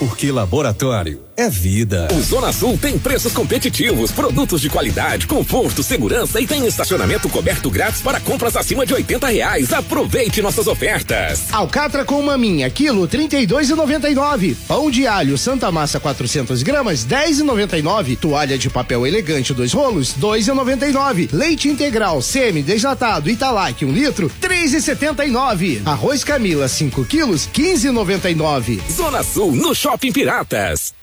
Porque 0.00 0.32
laboratório 0.32 1.20
é 1.36 1.50
vida. 1.50 2.08
O 2.12 2.22
Zona 2.22 2.52
Sul 2.54 2.78
tem 2.80 2.98
preços 2.98 3.34
competitivos, 3.34 4.10
produtos 4.10 4.62
de 4.62 4.70
qualidade, 4.70 5.26
conforto, 5.26 5.82
segurança 5.82 6.40
e 6.40 6.46
tem 6.46 6.66
estacionamento 6.66 7.28
coberto 7.28 7.70
grátis 7.70 8.00
para 8.00 8.18
compras 8.18 8.56
acima 8.56 8.86
de 8.86 8.94
80 8.94 9.28
reais. 9.28 9.72
Aproveite 9.74 10.40
nossas 10.40 10.66
ofertas. 10.66 11.52
Alcatra 11.52 12.02
com 12.02 12.22
maminha, 12.22 12.70
quilo 12.70 13.06
trinta 13.06 13.38
e 13.38 13.46
dois 13.46 13.68
e 13.68 13.74
noventa 13.74 14.08
e 14.08 14.14
nove. 14.14 14.56
Pão 14.66 14.90
de 14.90 15.06
alho 15.06 15.36
Santa 15.36 15.70
Massa 15.70 16.00
400 16.00 16.62
gramas, 16.62 17.04
dez 17.04 17.38
e 17.38 17.42
noventa 17.42 17.76
e 17.76 17.82
nove. 17.82 18.16
Toalha 18.16 18.56
de 18.56 18.70
papel 18.70 19.06
elegante 19.06 19.52
dois 19.52 19.74
rolos, 19.74 20.14
dois 20.14 20.48
e 20.48 20.52
noventa 20.52 20.86
e 20.86 20.92
nove. 20.92 21.28
Leite 21.30 21.68
integral 21.68 22.22
semi 22.22 22.62
desnatado 22.62 23.28
Italac 23.28 23.84
um 23.84 23.92
litro, 23.92 24.32
três 24.40 24.72
e 24.72 24.80
setenta 24.80 25.26
e 25.26 25.30
nove. 25.30 25.82
Arroz 25.84 26.24
Camila 26.24 26.68
5 26.68 27.04
quilos, 27.04 27.46
quinze 27.52 27.88
e 27.88 27.90
noventa 27.90 28.30
e 28.30 28.34
nove. 28.34 28.80
Zona 28.90 29.22
Sul 29.22 29.52
no 29.52 29.74
Shopping 29.74 29.89
Piratas. 29.98 30.94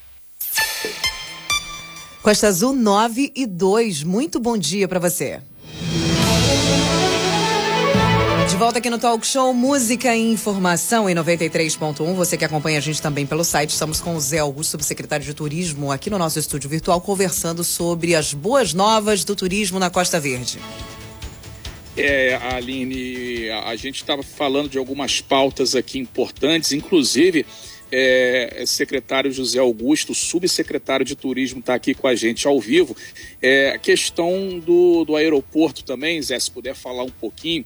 Costa 2.22 2.48
Azul 2.48 2.74
9 2.74 3.32
e 3.36 3.46
2. 3.46 4.04
Muito 4.04 4.40
bom 4.40 4.58
dia 4.58 4.88
para 4.88 5.00
você. 5.00 5.40
De 8.50 8.56
volta 8.56 8.80
aqui 8.80 8.90
no 8.90 8.98
Talk 8.98 9.28
Show 9.28 9.54
Música 9.54 10.16
e 10.16 10.32
Informação 10.32 11.10
em 11.10 11.14
93.1. 11.14 12.14
Você 12.16 12.38
que 12.38 12.46
acompanha 12.46 12.78
a 12.78 12.82
gente 12.82 13.02
também 13.02 13.26
pelo 13.26 13.44
site, 13.44 13.72
estamos 13.72 14.02
com 14.02 14.16
o 14.16 14.20
Zé 14.20 14.40
Augusto, 14.40 14.72
subsecretário 14.72 15.26
de 15.26 15.34
Turismo, 15.34 15.92
aqui 15.92 16.10
no 16.10 16.18
nosso 16.18 16.40
estúdio 16.40 16.70
virtual, 16.70 17.00
conversando 17.00 17.64
sobre 17.64 18.16
as 18.16 18.34
boas 18.34 18.74
novas 18.74 19.24
do 19.24 19.36
turismo 19.36 19.80
na 19.80 19.90
Costa 19.90 20.20
Verde. 20.20 20.60
É, 21.96 22.36
Aline, 22.36 23.50
a 23.50 23.76
gente 23.76 23.98
estava 23.98 24.24
falando 24.24 24.70
de 24.70 24.78
algumas 24.78 25.20
pautas 25.20 25.76
aqui 25.76 26.00
importantes, 26.00 26.72
inclusive 26.72 27.46
é, 27.92 28.64
secretário 28.66 29.32
José 29.32 29.60
Augusto, 29.60 30.14
subsecretário 30.14 31.06
de 31.06 31.16
Turismo, 31.16 31.60
está 31.60 31.74
aqui 31.76 31.94
com 31.94 32.08
a 32.08 32.16
gente 32.16 32.48
ao 32.48 32.60
vivo. 32.60 32.96
É, 33.42 33.72
a 33.72 33.78
questão 33.78 34.60
do, 34.60 35.06
do 35.06 35.16
aeroporto 35.16 35.84
também, 35.84 36.22
Zé, 36.22 36.40
se 36.40 36.52
puder 36.52 36.76
falar 36.76 37.04
um 37.04 37.10
pouquinho, 37.10 37.66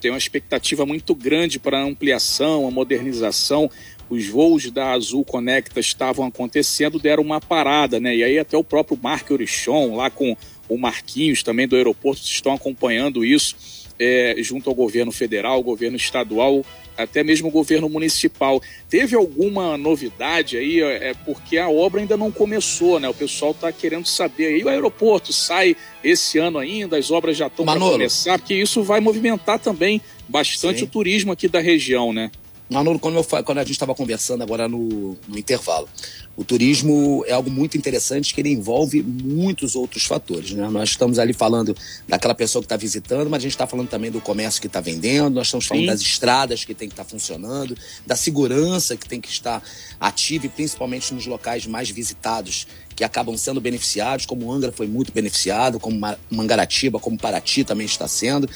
tem 0.00 0.10
uma 0.10 0.18
expectativa 0.18 0.84
muito 0.84 1.14
grande 1.14 1.58
para 1.58 1.78
a 1.78 1.84
ampliação, 1.84 2.66
a 2.66 2.70
modernização. 2.70 3.70
Os 4.10 4.26
voos 4.28 4.70
da 4.70 4.92
Azul 4.92 5.24
Conecta 5.24 5.80
estavam 5.80 6.26
acontecendo, 6.26 6.98
deram 6.98 7.22
uma 7.22 7.40
parada, 7.40 7.98
né? 7.98 8.14
E 8.14 8.22
aí 8.22 8.38
até 8.38 8.56
o 8.56 8.62
próprio 8.62 8.98
Marco 9.02 9.32
Orichon, 9.32 9.96
lá 9.96 10.10
com 10.10 10.36
o 10.68 10.76
Marquinhos 10.76 11.42
também 11.42 11.66
do 11.66 11.74
aeroporto, 11.74 12.20
estão 12.22 12.52
acompanhando 12.52 13.24
isso 13.24 13.56
é, 13.98 14.34
junto 14.38 14.68
ao 14.68 14.76
governo 14.76 15.10
federal, 15.12 15.62
governo 15.62 15.96
estadual 15.96 16.64
até 16.96 17.22
mesmo 17.22 17.48
o 17.48 17.50
governo 17.50 17.88
municipal. 17.88 18.60
Teve 18.88 19.16
alguma 19.16 19.76
novidade 19.76 20.56
aí? 20.56 20.80
É 20.80 21.14
porque 21.24 21.58
a 21.58 21.68
obra 21.68 22.00
ainda 22.00 22.16
não 22.16 22.30
começou, 22.30 23.00
né? 23.00 23.08
O 23.08 23.14
pessoal 23.14 23.52
está 23.52 23.70
querendo 23.72 24.06
saber. 24.06 24.46
aí 24.46 24.64
o 24.64 24.68
aeroporto 24.68 25.32
sai 25.32 25.76
esse 26.02 26.38
ano 26.38 26.58
ainda, 26.58 26.96
as 26.96 27.10
obras 27.10 27.36
já 27.36 27.46
estão 27.46 27.64
para 27.64 27.78
começar, 27.78 28.38
porque 28.38 28.54
isso 28.54 28.82
vai 28.82 29.00
movimentar 29.00 29.58
também 29.58 30.00
bastante 30.28 30.80
Sim. 30.80 30.84
o 30.84 30.88
turismo 30.88 31.32
aqui 31.32 31.48
da 31.48 31.60
região, 31.60 32.12
né? 32.12 32.30
Manolo, 32.74 32.98
quando, 32.98 33.16
eu, 33.16 33.24
quando 33.44 33.58
a 33.58 33.62
gente 33.62 33.72
estava 33.72 33.94
conversando 33.94 34.42
agora 34.42 34.68
no, 34.68 35.16
no 35.28 35.38
intervalo, 35.38 35.88
o 36.36 36.42
turismo 36.42 37.24
é 37.28 37.32
algo 37.32 37.48
muito 37.48 37.78
interessante 37.78 38.34
que 38.34 38.40
ele 38.40 38.50
envolve 38.50 39.00
muitos 39.00 39.76
outros 39.76 40.04
fatores. 40.04 40.50
Né? 40.50 40.68
Nós 40.68 40.88
estamos 40.88 41.20
ali 41.20 41.32
falando 41.32 41.76
daquela 42.08 42.34
pessoa 42.34 42.60
que 42.60 42.66
está 42.66 42.76
visitando, 42.76 43.30
mas 43.30 43.38
a 43.38 43.42
gente 43.42 43.52
está 43.52 43.66
falando 43.66 43.88
também 43.88 44.10
do 44.10 44.20
comércio 44.20 44.60
que 44.60 44.66
está 44.66 44.80
vendendo, 44.80 45.34
nós 45.34 45.46
estamos 45.46 45.66
falando 45.66 45.84
Sim. 45.84 45.90
das 45.90 46.00
estradas 46.00 46.64
que 46.64 46.74
tem 46.74 46.88
que 46.88 46.94
estar 46.94 47.04
tá 47.04 47.10
funcionando, 47.10 47.78
da 48.04 48.16
segurança 48.16 48.96
que 48.96 49.08
tem 49.08 49.20
que 49.20 49.28
estar 49.28 49.62
ativa 50.00 50.46
e 50.46 50.48
principalmente 50.48 51.14
nos 51.14 51.26
locais 51.26 51.66
mais 51.68 51.88
visitados 51.88 52.66
que 52.96 53.04
acabam 53.04 53.36
sendo 53.36 53.60
beneficiados, 53.60 54.26
como 54.26 54.52
Angra 54.52 54.72
foi 54.72 54.86
muito 54.86 55.12
beneficiado, 55.12 55.78
como 55.80 56.00
Mangaratiba, 56.30 56.98
como 56.98 57.18
Paraty 57.18 57.64
também 57.64 57.86
está 57.86 58.06
sendo. 58.06 58.48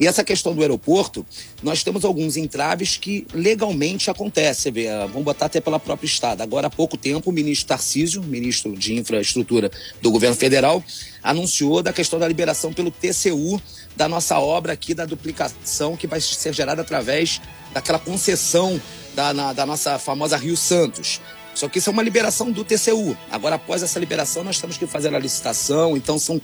E 0.00 0.06
essa 0.06 0.24
questão 0.24 0.54
do 0.54 0.62
aeroporto, 0.62 1.26
nós 1.62 1.84
temos 1.84 2.06
alguns 2.06 2.38
entraves 2.38 2.96
que 2.96 3.26
legalmente 3.34 4.10
acontecem. 4.10 4.72
Vê, 4.72 4.86
vamos 5.06 5.24
botar 5.24 5.44
até 5.46 5.60
pela 5.60 5.78
própria 5.78 6.06
Estado. 6.06 6.40
Agora 6.40 6.68
há 6.68 6.70
pouco 6.70 6.96
tempo, 6.96 7.28
o 7.28 7.32
ministro 7.32 7.68
Tarcísio, 7.68 8.22
ministro 8.22 8.74
de 8.74 8.94
Infraestrutura 8.94 9.70
do 10.00 10.10
governo 10.10 10.34
federal, 10.34 10.82
anunciou 11.22 11.82
da 11.82 11.92
questão 11.92 12.18
da 12.18 12.26
liberação 12.26 12.72
pelo 12.72 12.90
TCU 12.90 13.60
da 13.94 14.08
nossa 14.08 14.38
obra 14.38 14.72
aqui 14.72 14.94
da 14.94 15.04
duplicação 15.04 15.94
que 15.94 16.06
vai 16.06 16.20
ser 16.20 16.54
gerada 16.54 16.80
através 16.80 17.38
daquela 17.74 17.98
concessão 17.98 18.80
da, 19.14 19.34
na, 19.34 19.52
da 19.52 19.66
nossa 19.66 19.98
famosa 19.98 20.38
Rio 20.38 20.56
Santos. 20.56 21.20
Só 21.60 21.68
que 21.68 21.78
isso 21.78 21.90
é 21.90 21.92
uma 21.92 22.02
liberação 22.02 22.50
do 22.50 22.64
TCU. 22.64 23.14
Agora, 23.30 23.56
após 23.56 23.82
essa 23.82 23.98
liberação, 23.98 24.42
nós 24.42 24.58
temos 24.58 24.78
que 24.78 24.86
fazer 24.86 25.14
a 25.14 25.18
licitação, 25.18 25.94
então 25.94 26.18
são, 26.18 26.40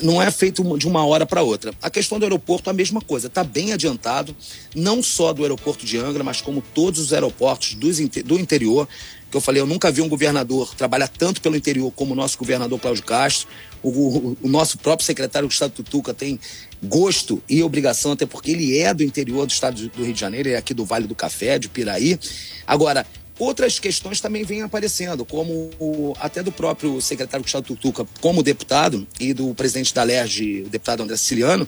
não 0.00 0.22
é 0.22 0.30
feito 0.30 0.62
de 0.78 0.86
uma 0.86 1.04
hora 1.04 1.26
para 1.26 1.42
outra. 1.42 1.74
A 1.82 1.90
questão 1.90 2.20
do 2.20 2.24
aeroporto, 2.24 2.70
a 2.70 2.72
mesma 2.72 3.00
coisa, 3.00 3.26
está 3.26 3.42
bem 3.42 3.72
adiantado, 3.72 4.34
não 4.72 5.02
só 5.02 5.32
do 5.32 5.42
aeroporto 5.42 5.84
de 5.84 5.98
Angra, 5.98 6.22
mas 6.22 6.40
como 6.40 6.62
todos 6.72 7.00
os 7.00 7.12
aeroportos 7.12 7.74
do 7.74 8.38
interior. 8.38 8.86
Que 9.28 9.36
eu 9.36 9.40
falei, 9.40 9.60
eu 9.60 9.66
nunca 9.66 9.90
vi 9.90 10.02
um 10.02 10.08
governador 10.08 10.72
trabalhar 10.76 11.08
tanto 11.08 11.40
pelo 11.40 11.56
interior 11.56 11.90
como 11.90 12.12
o 12.12 12.16
nosso 12.16 12.38
governador 12.38 12.78
Cláudio 12.78 13.02
Castro. 13.02 13.48
O, 13.82 13.88
o, 13.88 14.36
o 14.42 14.48
nosso 14.48 14.78
próprio 14.78 15.04
secretário 15.04 15.48
Gustavo 15.48 15.72
Tutuca 15.72 16.14
tem 16.14 16.38
gosto 16.80 17.42
e 17.48 17.60
obrigação, 17.62 18.12
até 18.12 18.24
porque 18.24 18.52
ele 18.52 18.78
é 18.78 18.94
do 18.94 19.02
interior 19.02 19.46
do 19.46 19.50
estado 19.50 19.88
do 19.88 20.04
Rio 20.04 20.14
de 20.14 20.20
Janeiro, 20.20 20.48
é 20.48 20.56
aqui 20.56 20.72
do 20.72 20.84
Vale 20.84 21.08
do 21.08 21.14
Café, 21.14 21.58
de 21.58 21.68
Piraí. 21.68 22.18
Agora, 22.66 23.06
Outras 23.40 23.78
questões 23.78 24.20
também 24.20 24.44
vêm 24.44 24.60
aparecendo, 24.60 25.24
como 25.24 25.70
até 26.20 26.42
do 26.42 26.52
próprio 26.52 27.00
secretário 27.00 27.42
Gustavo 27.42 27.64
Tutuca, 27.64 28.06
como 28.20 28.42
deputado, 28.42 29.08
e 29.18 29.32
do 29.32 29.54
presidente 29.54 29.94
da 29.94 30.02
LERJ, 30.02 30.64
o 30.66 30.68
deputado 30.68 31.02
André 31.02 31.16
Siciliano, 31.16 31.66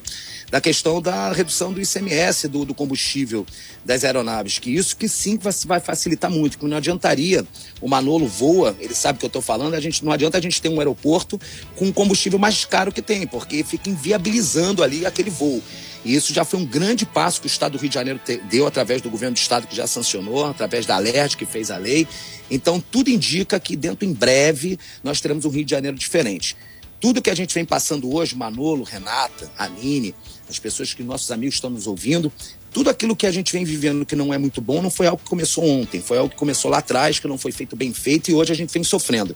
da 0.51 0.61
questão 0.61 1.01
da 1.01 1.31
redução 1.31 1.73
do 1.73 1.81
ICMS 1.81 2.47
do, 2.47 2.63
do 2.63 2.75
combustível 2.75 3.43
das 3.83 4.03
aeronaves, 4.03 4.59
que 4.59 4.69
isso 4.69 4.95
que 4.95 5.09
sim 5.09 5.39
vai 5.65 5.79
facilitar 5.79 6.29
muito, 6.29 6.59
que 6.59 6.65
não 6.67 6.77
adiantaria 6.77 7.43
o 7.81 7.87
Manolo 7.87 8.27
voa, 8.27 8.77
ele 8.79 8.93
sabe 8.93 9.17
que 9.17 9.25
eu 9.25 9.27
estou 9.27 9.41
falando, 9.41 9.73
a 9.73 9.79
gente 9.79 10.05
não 10.05 10.11
adianta 10.11 10.37
a 10.37 10.41
gente 10.41 10.61
ter 10.61 10.69
um 10.69 10.77
aeroporto 10.77 11.41
com 11.75 11.89
o 11.89 11.93
combustível 11.93 12.37
mais 12.37 12.65
caro 12.65 12.91
que 12.91 13.01
tem, 13.01 13.25
porque 13.25 13.63
fica 13.63 13.89
inviabilizando 13.89 14.83
ali 14.83 15.07
aquele 15.07 15.31
voo. 15.31 15.59
E 16.05 16.13
isso 16.13 16.33
já 16.33 16.43
foi 16.43 16.59
um 16.59 16.65
grande 16.65 17.05
passo 17.05 17.39
que 17.39 17.47
o 17.47 17.47
Estado 17.47 17.73
do 17.73 17.77
Rio 17.77 17.89
de 17.89 17.95
Janeiro 17.95 18.19
deu 18.49 18.67
através 18.67 19.01
do 19.01 19.09
governo 19.09 19.35
do 19.35 19.39
Estado 19.39 19.67
que 19.67 19.75
já 19.75 19.87
sancionou, 19.87 20.45
através 20.45 20.85
da 20.85 20.97
LERJ 20.97 21.37
que 21.37 21.45
fez 21.45 21.71
a 21.71 21.77
lei. 21.77 22.07
Então, 22.51 22.79
tudo 22.79 23.09
indica 23.09 23.59
que 23.59 23.75
dentro 23.75 24.05
em 24.05 24.13
breve 24.13 24.77
nós 25.03 25.21
teremos 25.21 25.45
um 25.45 25.49
Rio 25.49 25.63
de 25.63 25.71
Janeiro 25.71 25.97
diferente. 25.97 26.57
Tudo 26.99 27.21
que 27.21 27.29
a 27.29 27.35
gente 27.35 27.53
vem 27.53 27.65
passando 27.65 28.13
hoje, 28.13 28.35
Manolo, 28.35 28.83
Renata, 28.83 29.51
Aline, 29.57 30.15
as 30.49 30.59
pessoas 30.59 30.93
que 30.93 31.03
nossos 31.03 31.31
amigos 31.31 31.55
estão 31.55 31.69
nos 31.69 31.87
ouvindo, 31.87 32.31
tudo 32.71 32.89
aquilo 32.89 33.15
que 33.15 33.27
a 33.27 33.31
gente 33.31 33.53
vem 33.53 33.63
vivendo 33.63 34.05
que 34.05 34.15
não 34.15 34.33
é 34.33 34.37
muito 34.37 34.59
bom 34.59 34.81
não 34.81 34.89
foi 34.89 35.05
algo 35.05 35.21
que 35.21 35.29
começou 35.29 35.63
ontem, 35.63 36.01
foi 36.01 36.17
algo 36.17 36.31
que 36.31 36.35
começou 36.35 36.71
lá 36.71 36.79
atrás, 36.79 37.19
que 37.19 37.27
não 37.27 37.37
foi 37.37 37.51
feito 37.51 37.75
bem 37.75 37.93
feito 37.93 38.31
e 38.31 38.33
hoje 38.33 38.51
a 38.51 38.55
gente 38.55 38.73
vem 38.73 38.83
sofrendo. 38.83 39.35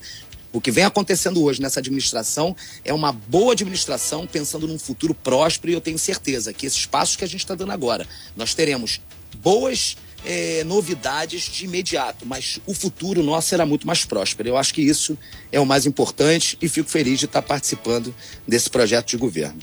O 0.57 0.59
que 0.59 0.71
vem 0.71 0.85
acontecendo 0.85 1.43
hoje 1.43 1.61
nessa 1.61 1.79
administração 1.79 2.55
é 2.83 2.91
uma 2.91 3.11
boa 3.11 3.53
administração 3.53 4.25
pensando 4.25 4.67
num 4.67 4.79
futuro 4.79 5.13
próspero 5.13 5.71
e 5.71 5.75
eu 5.75 5.79
tenho 5.79 5.99
certeza 5.99 6.51
que 6.51 6.65
esses 6.65 6.83
passos 6.83 7.15
que 7.15 7.23
a 7.23 7.27
gente 7.27 7.41
está 7.41 7.53
dando 7.53 7.71
agora, 7.71 8.07
nós 8.35 8.55
teremos 8.55 8.99
boas 9.35 9.95
é, 10.25 10.63
novidades 10.63 11.43
de 11.43 11.65
imediato, 11.65 12.25
mas 12.25 12.59
o 12.65 12.73
futuro 12.73 13.21
nosso 13.21 13.49
será 13.49 13.67
muito 13.67 13.85
mais 13.85 14.03
próspero. 14.03 14.49
Eu 14.49 14.57
acho 14.57 14.73
que 14.73 14.81
isso 14.81 15.15
é 15.51 15.59
o 15.59 15.65
mais 15.65 15.85
importante 15.85 16.57
e 16.59 16.67
fico 16.67 16.89
feliz 16.89 17.19
de 17.19 17.25
estar 17.25 17.43
participando 17.43 18.11
desse 18.47 18.67
projeto 18.67 19.09
de 19.09 19.17
governo. 19.17 19.59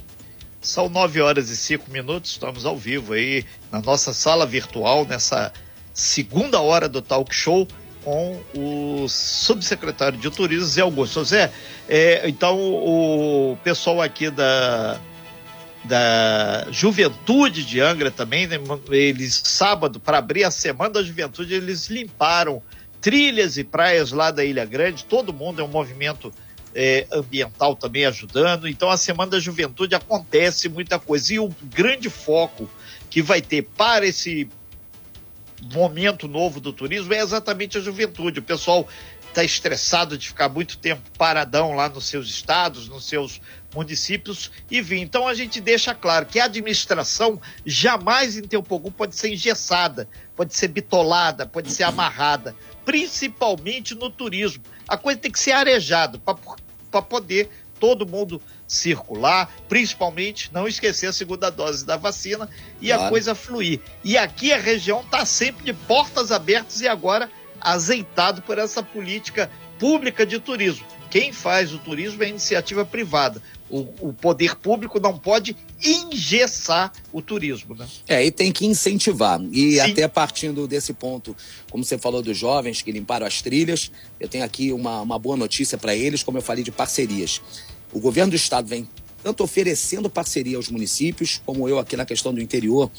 São 0.63 0.89
nove 0.89 1.21
horas 1.21 1.51
e 1.51 1.57
cinco 1.57 1.91
minutos, 1.91 2.31
estamos 2.31 2.65
ao 2.65 2.79
vivo 2.79 3.15
aí 3.15 3.45
na 3.73 3.81
nossa 3.81 4.15
sala 4.15 4.47
virtual, 4.47 5.05
nessa 5.05 5.53
segunda 5.93 6.61
hora 6.61 6.89
do 6.89 7.03
Talk 7.03 7.35
Show 7.35 7.67
com 8.05 8.39
o 8.55 9.09
subsecretário 9.09 10.19
de 10.19 10.31
Turismo, 10.31 10.67
Zé 10.67 10.83
Augusto. 10.83 11.25
Zé, 11.25 11.51
é, 11.89 12.29
então 12.29 12.59
o 12.59 13.57
pessoal 13.65 14.03
aqui 14.03 14.31
da, 14.31 15.01
da 15.85 16.67
Juventude 16.71 17.65
de 17.65 17.81
Angra 17.81 18.11
também, 18.11 18.47
né, 18.47 18.59
eles, 18.91 19.41
sábado, 19.45 19.99
para 19.99 20.19
abrir 20.19 20.45
a 20.45 20.51
Semana 20.51 20.91
da 20.91 21.03
Juventude, 21.03 21.55
eles 21.55 21.89
limparam 21.89 22.63
trilhas 23.01 23.57
e 23.57 23.65
praias 23.65 24.13
lá 24.13 24.31
da 24.31 24.45
Ilha 24.45 24.65
Grande, 24.65 25.05
todo 25.05 25.33
mundo 25.33 25.61
é 25.61 25.65
um 25.65 25.69
movimento 25.69 26.33
é, 26.75 27.07
ambiental 27.13 27.77
também 27.77 28.05
ajudando. 28.05 28.69
Então, 28.69 28.91
a 28.91 28.97
Semana 28.97 29.33
da 29.33 29.41
Juventude 29.41 29.95
acontece 29.95 30.69
muita 30.69 30.99
coisa. 30.99 31.35
E 31.35 31.39
o 31.39 31.55
grande 31.63 32.11
foco 32.11 32.69
que 33.09 33.23
vai 33.23 33.41
ter 33.41 33.63
para 33.63 34.07
esse 34.07 34.49
momento 35.73 36.29
novo 36.29 36.61
do 36.61 36.73
turismo 36.73 37.13
é 37.15 37.21
exatamente 37.21 37.79
a 37.79 37.81
juventude. 37.81 38.41
O 38.41 38.43
pessoal 38.43 38.89
está 39.29 39.43
estressado 39.43 40.17
de 40.17 40.29
ficar 40.29 40.49
muito 40.49 40.79
tempo 40.79 41.03
paradão 41.19 41.75
lá 41.75 41.89
nos 41.89 42.05
seus 42.05 42.29
estados, 42.29 42.89
nos 42.89 43.05
seus 43.05 43.41
municípios 43.75 44.51
e 44.71 44.81
vir. 44.81 45.01
Então 45.01 45.27
a 45.27 45.35
gente 45.35 45.61
deixa 45.61 45.93
claro 45.93 46.27
que 46.27 46.39
a 46.39 46.45
administração 46.45 47.41
jamais 47.67 48.37
em 48.37 48.43
Teopogum 48.43 48.93
pode 48.93 49.17
ser 49.17 49.33
engessada, 49.33 50.09
pode 50.37 50.55
ser 50.55 50.69
bitolada, 50.69 51.45
pode 51.47 51.73
ser 51.73 51.83
amarrada, 51.83 52.55
principalmente 52.85 53.95
no 53.95 54.09
turismo. 54.09 54.63
A 54.87 54.97
coisa 54.97 55.19
tem 55.19 55.33
que 55.33 55.41
ser 55.41 55.53
arejada 55.53 56.21
para 56.91 57.03
poder 57.03 57.51
todo 57.81 58.07
mundo 58.07 58.41
circular, 58.67 59.53
principalmente 59.69 60.51
não 60.53 60.67
esquecer 60.67 61.07
a 61.07 61.13
segunda 61.13 61.51
dose 61.51 61.85
da 61.85 61.97
vacina 61.97 62.49
e 62.81 62.89
claro. 62.89 63.05
a 63.05 63.09
coisa 63.09 63.35
fluir. 63.35 63.81
E 64.03 64.17
aqui 64.17 64.53
a 64.53 64.59
região 64.59 65.01
está 65.01 65.25
sempre 65.25 65.65
de 65.65 65.73
portas 65.73 66.33
abertas 66.33 66.81
e 66.81 66.89
agora 66.89 67.31
azeitado 67.61 68.43
por 68.43 68.59
essa 68.59 68.83
política 68.83 69.51
pública 69.79 70.25
de 70.25 70.39
turismo. 70.39 70.87
Quem 71.11 71.33
faz 71.33 71.73
o 71.73 71.79
turismo 71.79 72.23
é 72.25 72.27
a 72.27 72.29
iniciativa 72.29 72.85
privada. 72.85 73.41
O, 73.71 74.09
o, 74.09 74.13
poder 74.13 74.57
público 74.57 74.99
não 74.99 75.17
pode 75.17 75.57
engessar 75.83 76.93
o 77.13 77.23
turismo, 77.23 77.75
né? 77.75 77.87
É, 78.09 78.25
e 78.25 78.33
tem 78.33 78.51
que 78.51 78.67
incentivar. 78.67 79.41
E 79.53 79.75
Sim. 79.75 79.81
até 79.81 80.09
partindo 80.09 80.67
desse 80.67 80.93
ponto, 80.93 81.35
como 81.71 81.85
você 81.85 81.97
falou 81.97 82.21
dos 82.21 82.37
jovens 82.37 82.83
que 82.83 82.91
limparam 82.91 83.27
as 83.27 83.41
trilhas, 83.41 83.93
eu 84.19 84.29
tenho 84.29 84.45
aqui 84.45 84.73
uma, 84.73 85.01
uma 85.01 85.19
boa 85.19 85.37
notícia 85.37 85.79
para 85.79 85.95
eles, 85.95 86.23
como 86.23 86.39
eu 86.39 86.43
falei 86.43 86.65
de 86.65 86.73
parcerias. 86.73 87.41
O 87.95 88.01
governo 88.01 88.31
do 88.31 88.37
estado 88.37 88.67
vem 88.67 88.89
tanto 89.23 89.45
oferecendo 89.45 90.11
parceria 90.11 90.57
aos 90.57 90.69
municípios, 90.69 91.41
como 91.47 91.69
eu 91.69 91.79
aqui 91.79 91.97
na 91.97 92.05
questão 92.05 92.35
do 92.35 92.43
interior, 92.43 92.91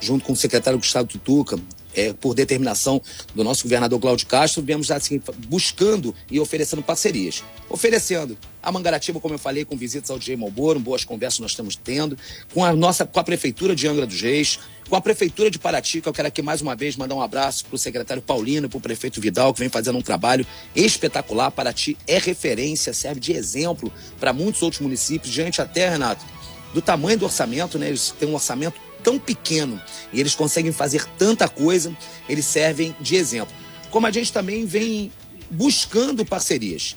junto 0.00 0.24
com 0.24 0.32
o 0.32 0.36
secretário 0.36 0.78
Gustavo 0.78 1.08
Tutuca, 1.08 1.58
é, 1.94 2.12
por 2.12 2.34
determinação 2.34 3.00
do 3.34 3.44
nosso 3.44 3.64
governador 3.64 4.00
Cláudio 4.00 4.26
Castro, 4.26 4.62
viemos 4.62 4.90
assim, 4.90 5.20
buscando 5.48 6.14
e 6.30 6.40
oferecendo 6.40 6.82
parcerias. 6.82 7.42
Oferecendo 7.68 8.36
a 8.62 8.72
Mangaratiba, 8.72 9.20
como 9.20 9.34
eu 9.34 9.38
falei, 9.38 9.64
com 9.64 9.76
visitas 9.76 10.10
ao 10.10 10.18
DJ 10.18 10.36
Malboro, 10.36 10.78
boas 10.80 11.04
conversas 11.04 11.40
nós 11.40 11.50
estamos 11.52 11.76
tendo, 11.76 12.16
com 12.52 12.64
a 12.64 12.72
nossa, 12.74 13.04
com 13.04 13.20
a 13.20 13.24
Prefeitura 13.24 13.74
de 13.74 13.86
Angra 13.86 14.06
dos 14.06 14.20
Reis, 14.20 14.58
com 14.88 14.96
a 14.96 15.00
Prefeitura 15.00 15.50
de 15.50 15.58
Paraty, 15.58 16.00
que 16.00 16.08
eu 16.08 16.12
quero 16.12 16.28
aqui 16.28 16.42
mais 16.42 16.60
uma 16.60 16.74
vez 16.76 16.96
mandar 16.96 17.14
um 17.14 17.22
abraço 17.22 17.64
para 17.64 17.74
o 17.74 17.78
secretário 17.78 18.22
Paulino, 18.22 18.68
para 18.68 18.78
o 18.78 18.80
prefeito 18.80 19.20
Vidal, 19.20 19.52
que 19.52 19.60
vem 19.60 19.68
fazendo 19.68 19.98
um 19.98 20.02
trabalho 20.02 20.46
espetacular. 20.74 21.50
Paraty 21.50 21.96
é 22.06 22.18
referência, 22.18 22.92
serve 22.92 23.20
de 23.20 23.32
exemplo 23.32 23.92
para 24.20 24.32
muitos 24.32 24.62
outros 24.62 24.80
municípios, 24.80 25.32
diante 25.32 25.60
até, 25.60 25.88
Renato, 25.88 26.24
do 26.72 26.82
tamanho 26.82 27.18
do 27.18 27.24
orçamento, 27.24 27.78
né? 27.78 27.88
Eles 27.88 28.14
têm 28.18 28.28
um 28.28 28.34
orçamento 28.34 28.78
tão 29.04 29.18
pequeno 29.18 29.80
e 30.12 30.18
eles 30.18 30.34
conseguem 30.34 30.72
fazer 30.72 31.04
tanta 31.18 31.46
coisa, 31.46 31.96
eles 32.28 32.46
servem 32.46 32.96
de 33.00 33.14
exemplo. 33.14 33.54
Como 33.90 34.06
a 34.06 34.10
gente 34.10 34.32
também 34.32 34.64
vem 34.66 35.12
buscando 35.50 36.24
parcerias. 36.24 36.96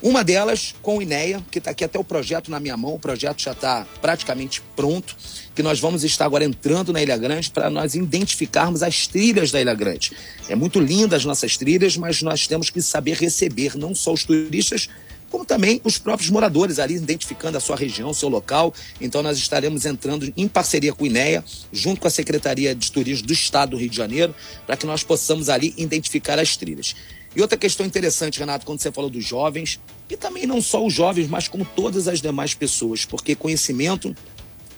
Uma 0.00 0.22
delas 0.22 0.76
com 0.80 0.98
o 0.98 1.02
INEA, 1.02 1.44
que 1.50 1.58
está 1.58 1.72
aqui 1.72 1.84
até 1.84 1.98
o 1.98 2.04
projeto 2.04 2.52
na 2.52 2.60
minha 2.60 2.76
mão, 2.76 2.94
o 2.94 3.00
projeto 3.00 3.42
já 3.42 3.50
está 3.50 3.84
praticamente 4.00 4.62
pronto, 4.76 5.16
que 5.56 5.62
nós 5.62 5.80
vamos 5.80 6.04
estar 6.04 6.24
agora 6.24 6.44
entrando 6.44 6.92
na 6.92 7.02
Ilha 7.02 7.16
Grande 7.16 7.50
para 7.50 7.68
nós 7.68 7.96
identificarmos 7.96 8.84
as 8.84 9.08
trilhas 9.08 9.50
da 9.50 9.60
Ilha 9.60 9.74
Grande. 9.74 10.12
É 10.48 10.54
muito 10.54 10.78
linda 10.78 11.16
as 11.16 11.24
nossas 11.24 11.56
trilhas, 11.56 11.96
mas 11.96 12.22
nós 12.22 12.46
temos 12.46 12.70
que 12.70 12.80
saber 12.80 13.16
receber 13.16 13.76
não 13.76 13.92
só 13.92 14.12
os 14.12 14.22
turistas, 14.22 14.88
como 15.30 15.44
também 15.44 15.80
os 15.84 15.98
próprios 15.98 16.30
moradores 16.30 16.78
ali, 16.78 16.94
identificando 16.94 17.58
a 17.58 17.60
sua 17.60 17.76
região, 17.76 18.12
seu 18.14 18.28
local. 18.28 18.72
Então, 19.00 19.22
nós 19.22 19.38
estaremos 19.38 19.84
entrando 19.84 20.32
em 20.36 20.48
parceria 20.48 20.92
com 20.92 21.04
o 21.04 21.06
INEA, 21.06 21.44
junto 21.72 22.00
com 22.00 22.08
a 22.08 22.10
Secretaria 22.10 22.74
de 22.74 22.90
Turismo 22.90 23.26
do 23.26 23.32
Estado 23.32 23.70
do 23.70 23.76
Rio 23.76 23.90
de 23.90 23.96
Janeiro, 23.96 24.34
para 24.66 24.76
que 24.76 24.86
nós 24.86 25.02
possamos 25.02 25.48
ali 25.48 25.74
identificar 25.76 26.38
as 26.38 26.56
trilhas. 26.56 26.94
E 27.36 27.42
outra 27.42 27.58
questão 27.58 27.84
interessante, 27.84 28.38
Renato, 28.38 28.64
quando 28.64 28.80
você 28.80 28.90
falou 28.90 29.10
dos 29.10 29.24
jovens, 29.24 29.78
e 30.08 30.16
também 30.16 30.46
não 30.46 30.60
só 30.62 30.84
os 30.84 30.92
jovens, 30.92 31.28
mas 31.28 31.46
como 31.46 31.64
todas 31.64 32.08
as 32.08 32.20
demais 32.20 32.54
pessoas, 32.54 33.04
porque 33.04 33.34
conhecimento 33.34 34.14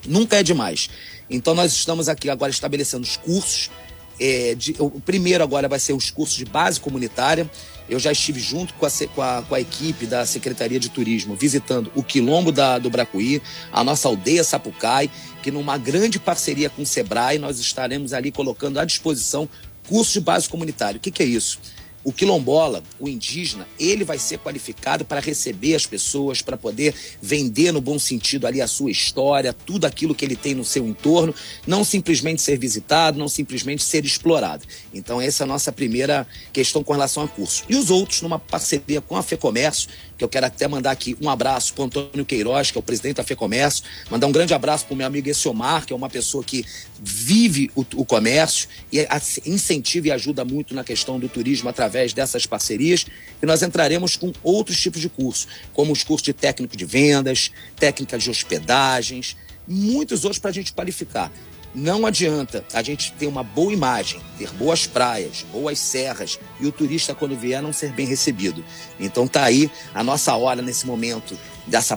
nunca 0.07 0.37
é 0.39 0.43
demais. 0.43 0.91
Então 1.29 1.55
nós 1.55 1.73
estamos 1.73 2.09
aqui 2.09 2.29
agora 2.29 2.51
estabelecendo 2.51 3.05
os 3.05 3.17
cursos. 3.17 3.71
É, 4.19 4.55
de, 4.55 4.75
o 4.79 5.01
primeiro 5.01 5.43
agora 5.43 5.69
vai 5.69 5.79
ser 5.79 5.95
os 5.95 6.11
cursos 6.11 6.37
de 6.37 6.45
base 6.45 6.79
comunitária. 6.79 7.51
Eu 7.91 7.99
já 7.99 8.13
estive 8.13 8.39
junto 8.39 8.73
com 8.75 8.87
a, 8.87 8.91
com 9.15 9.21
a, 9.21 9.43
com 9.43 9.55
a 9.55 9.61
equipe 9.61 10.07
da 10.07 10.25
Secretaria 10.25 10.79
de 10.79 10.89
Turismo 10.89 11.35
visitando 11.35 11.91
o 11.95 12.05
Quilombo 12.05 12.53
da, 12.53 12.79
do 12.79 12.89
Bracuí, 12.89 13.43
a 13.73 13.83
nossa 13.83 14.07
aldeia 14.07 14.45
Sapucai, 14.45 15.11
que 15.43 15.51
numa 15.51 15.77
grande 15.77 16.19
parceria 16.21 16.71
com 16.71 16.83
o 16.83 16.87
Sebrae 16.87 17.39
nós 17.39 17.59
estaremos 17.59 18.13
ali 18.13 18.31
colocando 18.31 18.79
à 18.79 18.85
disposição 18.85 19.49
cursos 19.89 20.13
de 20.13 20.21
base 20.21 20.49
comunitária. 20.49 20.99
O 20.99 21.01
que, 21.01 21.11
que 21.11 21.23
é 21.23 21.27
isso? 21.27 21.59
O 22.03 22.13
quilombola, 22.13 22.83
o 22.99 23.09
indígena, 23.09 23.67
ele 23.79 24.05
vai 24.05 24.19
ser 24.19 24.39
qualificado 24.39 25.05
para 25.05 25.21
receber 25.21 25.75
as 25.75 25.87
pessoas, 25.87 26.41
para 26.41 26.57
poder 26.57 26.95
vender 27.21 27.73
no 27.73 27.81
bom 27.81 27.99
sentido 27.99 28.47
ali 28.47 28.61
a 28.61 28.67
sua 28.67 28.91
história, 28.91 29.53
tudo 29.53 29.85
aquilo 29.85 30.15
que 30.15 30.25
ele 30.25 30.37
tem 30.37 30.55
no 30.55 30.65
seu 30.65 30.87
entorno, 30.87 31.35
não 31.67 31.85
simplesmente 31.85 32.41
ser 32.41 32.59
visitado, 32.59 33.19
não 33.19 33.29
simplesmente 33.29 33.83
ser 33.83 34.05
explorado. 34.05 34.65
Então 34.95 35.21
essa 35.21 35.43
é 35.43 35.45
a 35.45 35.49
nossa 35.49 35.71
primeira 35.71 36.27
questão 36.53 36.83
com 36.83 36.93
relação 36.93 37.23
a 37.23 37.29
curso. 37.29 37.65
E 37.69 37.77
os 37.77 37.91
outros, 37.91 38.23
numa 38.23 38.39
parceria 38.39 39.01
com 39.01 39.17
a 39.17 39.23
FEComércio, 39.23 39.89
que 40.21 40.25
eu 40.25 40.29
quero 40.29 40.45
até 40.45 40.69
mandar 40.69 40.91
aqui 40.91 41.17
um 41.19 41.31
abraço 41.31 41.73
para 41.73 41.85
Antônio 41.85 42.27
Queiroz, 42.27 42.71
que 42.71 42.77
é 42.77 42.81
o 42.81 42.83
presidente 42.83 43.17
da 43.17 43.25
FEComércio, 43.25 43.85
mandar 44.11 44.27
um 44.27 44.33
grande 44.33 44.53
abraço 44.53 44.85
para 44.85 44.93
o 44.93 44.97
meu 44.97 45.07
amigo 45.07 45.31
Essiomar, 45.31 45.87
que 45.87 45.95
é 45.95 45.97
uma 45.97 46.11
pessoa 46.11 46.45
que 46.45 46.63
vive 47.03 47.71
o, 47.75 47.81
o 47.97 48.05
comércio 48.05 48.69
e 48.93 49.07
incentiva 49.47 50.09
e 50.09 50.11
ajuda 50.11 50.45
muito 50.45 50.75
na 50.75 50.85
questão 50.85 51.19
do 51.19 51.27
turismo 51.27 51.71
através 51.71 52.13
dessas 52.13 52.45
parcerias. 52.45 53.07
E 53.43 53.47
nós 53.47 53.63
entraremos 53.63 54.15
com 54.15 54.31
outros 54.43 54.79
tipos 54.79 55.01
de 55.01 55.09
cursos, 55.09 55.49
como 55.73 55.91
os 55.91 56.05
cursos 56.05 56.25
de 56.25 56.35
técnico 56.35 56.77
de 56.77 56.85
vendas, 56.85 57.51
técnica 57.77 58.19
de 58.19 58.29
hospedagens, 58.29 59.39
muitos 59.67 60.25
outros 60.25 60.39
para 60.39 60.51
a 60.51 60.53
gente 60.53 60.75
qualificar. 60.75 61.33
Não 61.75 62.05
adianta 62.05 62.65
a 62.75 62.83
gente 62.83 63.13
ter 63.13 63.29
uma 63.29 63.45
boa 63.45 63.73
imagem, 63.73 64.21
ter 64.37 64.51
boas 64.51 64.87
praias, 64.87 65.47
boas 65.53 65.79
serras 65.79 66.39
e 66.59 66.67
o 66.67 66.73
turista, 66.73 67.15
quando 67.15 67.37
vier, 67.37 67.63
não 67.63 67.73
ser 67.73 67.93
bem 67.93 68.07
recebido. 68.07 68.65
Então 68.99 69.29
tá 69.29 69.45
aí 69.45 69.71
a 69.95 70.03
nossa 70.03 70.35
hora 70.35 70.61
nesse 70.63 70.85
momento 70.85 71.39
dessa 71.67 71.97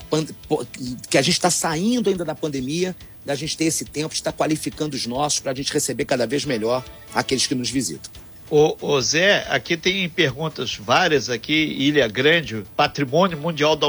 que 1.10 1.18
a 1.18 1.22
gente 1.22 1.34
está 1.34 1.50
saindo 1.50 2.10
ainda 2.10 2.24
da 2.24 2.36
pandemia, 2.36 2.96
da 3.26 3.34
gente 3.34 3.58
ter 3.58 3.66
esse 3.66 3.86
tempo 3.86 4.10
de 4.10 4.16
estar 4.16 4.32
qualificando 4.32 4.96
os 4.96 5.08
nossos 5.08 5.40
para 5.40 5.52
a 5.52 5.56
gente 5.56 5.74
receber 5.74 6.06
cada 6.06 6.28
vez 6.28 6.46
melhor 6.46 6.84
aqueles 7.14 7.48
que 7.48 7.56
nos 7.56 7.70
visitam. 7.70 8.12
Ô, 8.52 8.78
ô, 8.82 9.02
Zé, 9.02 9.48
aqui 9.50 9.76
tem 9.76 10.08
perguntas 10.08 10.76
várias 10.76 11.30
aqui, 11.30 11.54
Ilha 11.54 12.08
Grande, 12.08 12.64
Patrimônio 12.76 13.38
Mundial 13.38 13.76
da, 13.76 13.88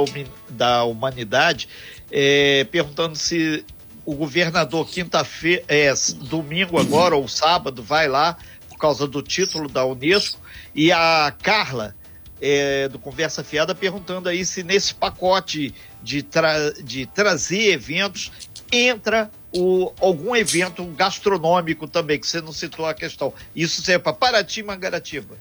da 0.48 0.84
Humanidade, 0.84 1.68
é, 2.10 2.64
perguntando 2.70 3.16
se 3.16 3.62
o 4.04 4.14
governador 4.14 4.88
quinta-feira, 4.88 5.64
é, 5.68 5.92
domingo 6.22 6.78
agora 6.78 7.16
ou 7.16 7.26
sábado, 7.26 7.82
vai 7.82 8.08
lá 8.08 8.36
por 8.68 8.78
causa 8.78 9.06
do 9.06 9.22
título 9.22 9.68
da 9.68 9.84
Unesco 9.84 10.40
e 10.74 10.92
a 10.92 11.32
Carla 11.42 11.94
é, 12.40 12.88
do 12.88 12.98
Conversa 12.98 13.42
Fiada 13.42 13.74
perguntando 13.74 14.28
aí 14.28 14.44
se 14.44 14.62
nesse 14.62 14.94
pacote 14.94 15.74
de, 16.02 16.22
tra 16.22 16.72
de 16.82 17.06
trazer 17.06 17.72
eventos 17.72 18.30
entra 18.70 19.30
o, 19.56 19.92
algum 20.00 20.34
evento 20.34 20.84
gastronômico 20.96 21.86
também, 21.86 22.18
que 22.18 22.26
você 22.26 22.40
não 22.40 22.52
citou 22.52 22.86
a 22.86 22.92
questão. 22.92 23.32
Isso 23.54 23.80
serve 23.82 24.02
para 24.02 24.12
Paraty 24.12 24.60
e 24.60 24.62
Mangaratiba. 24.64 25.36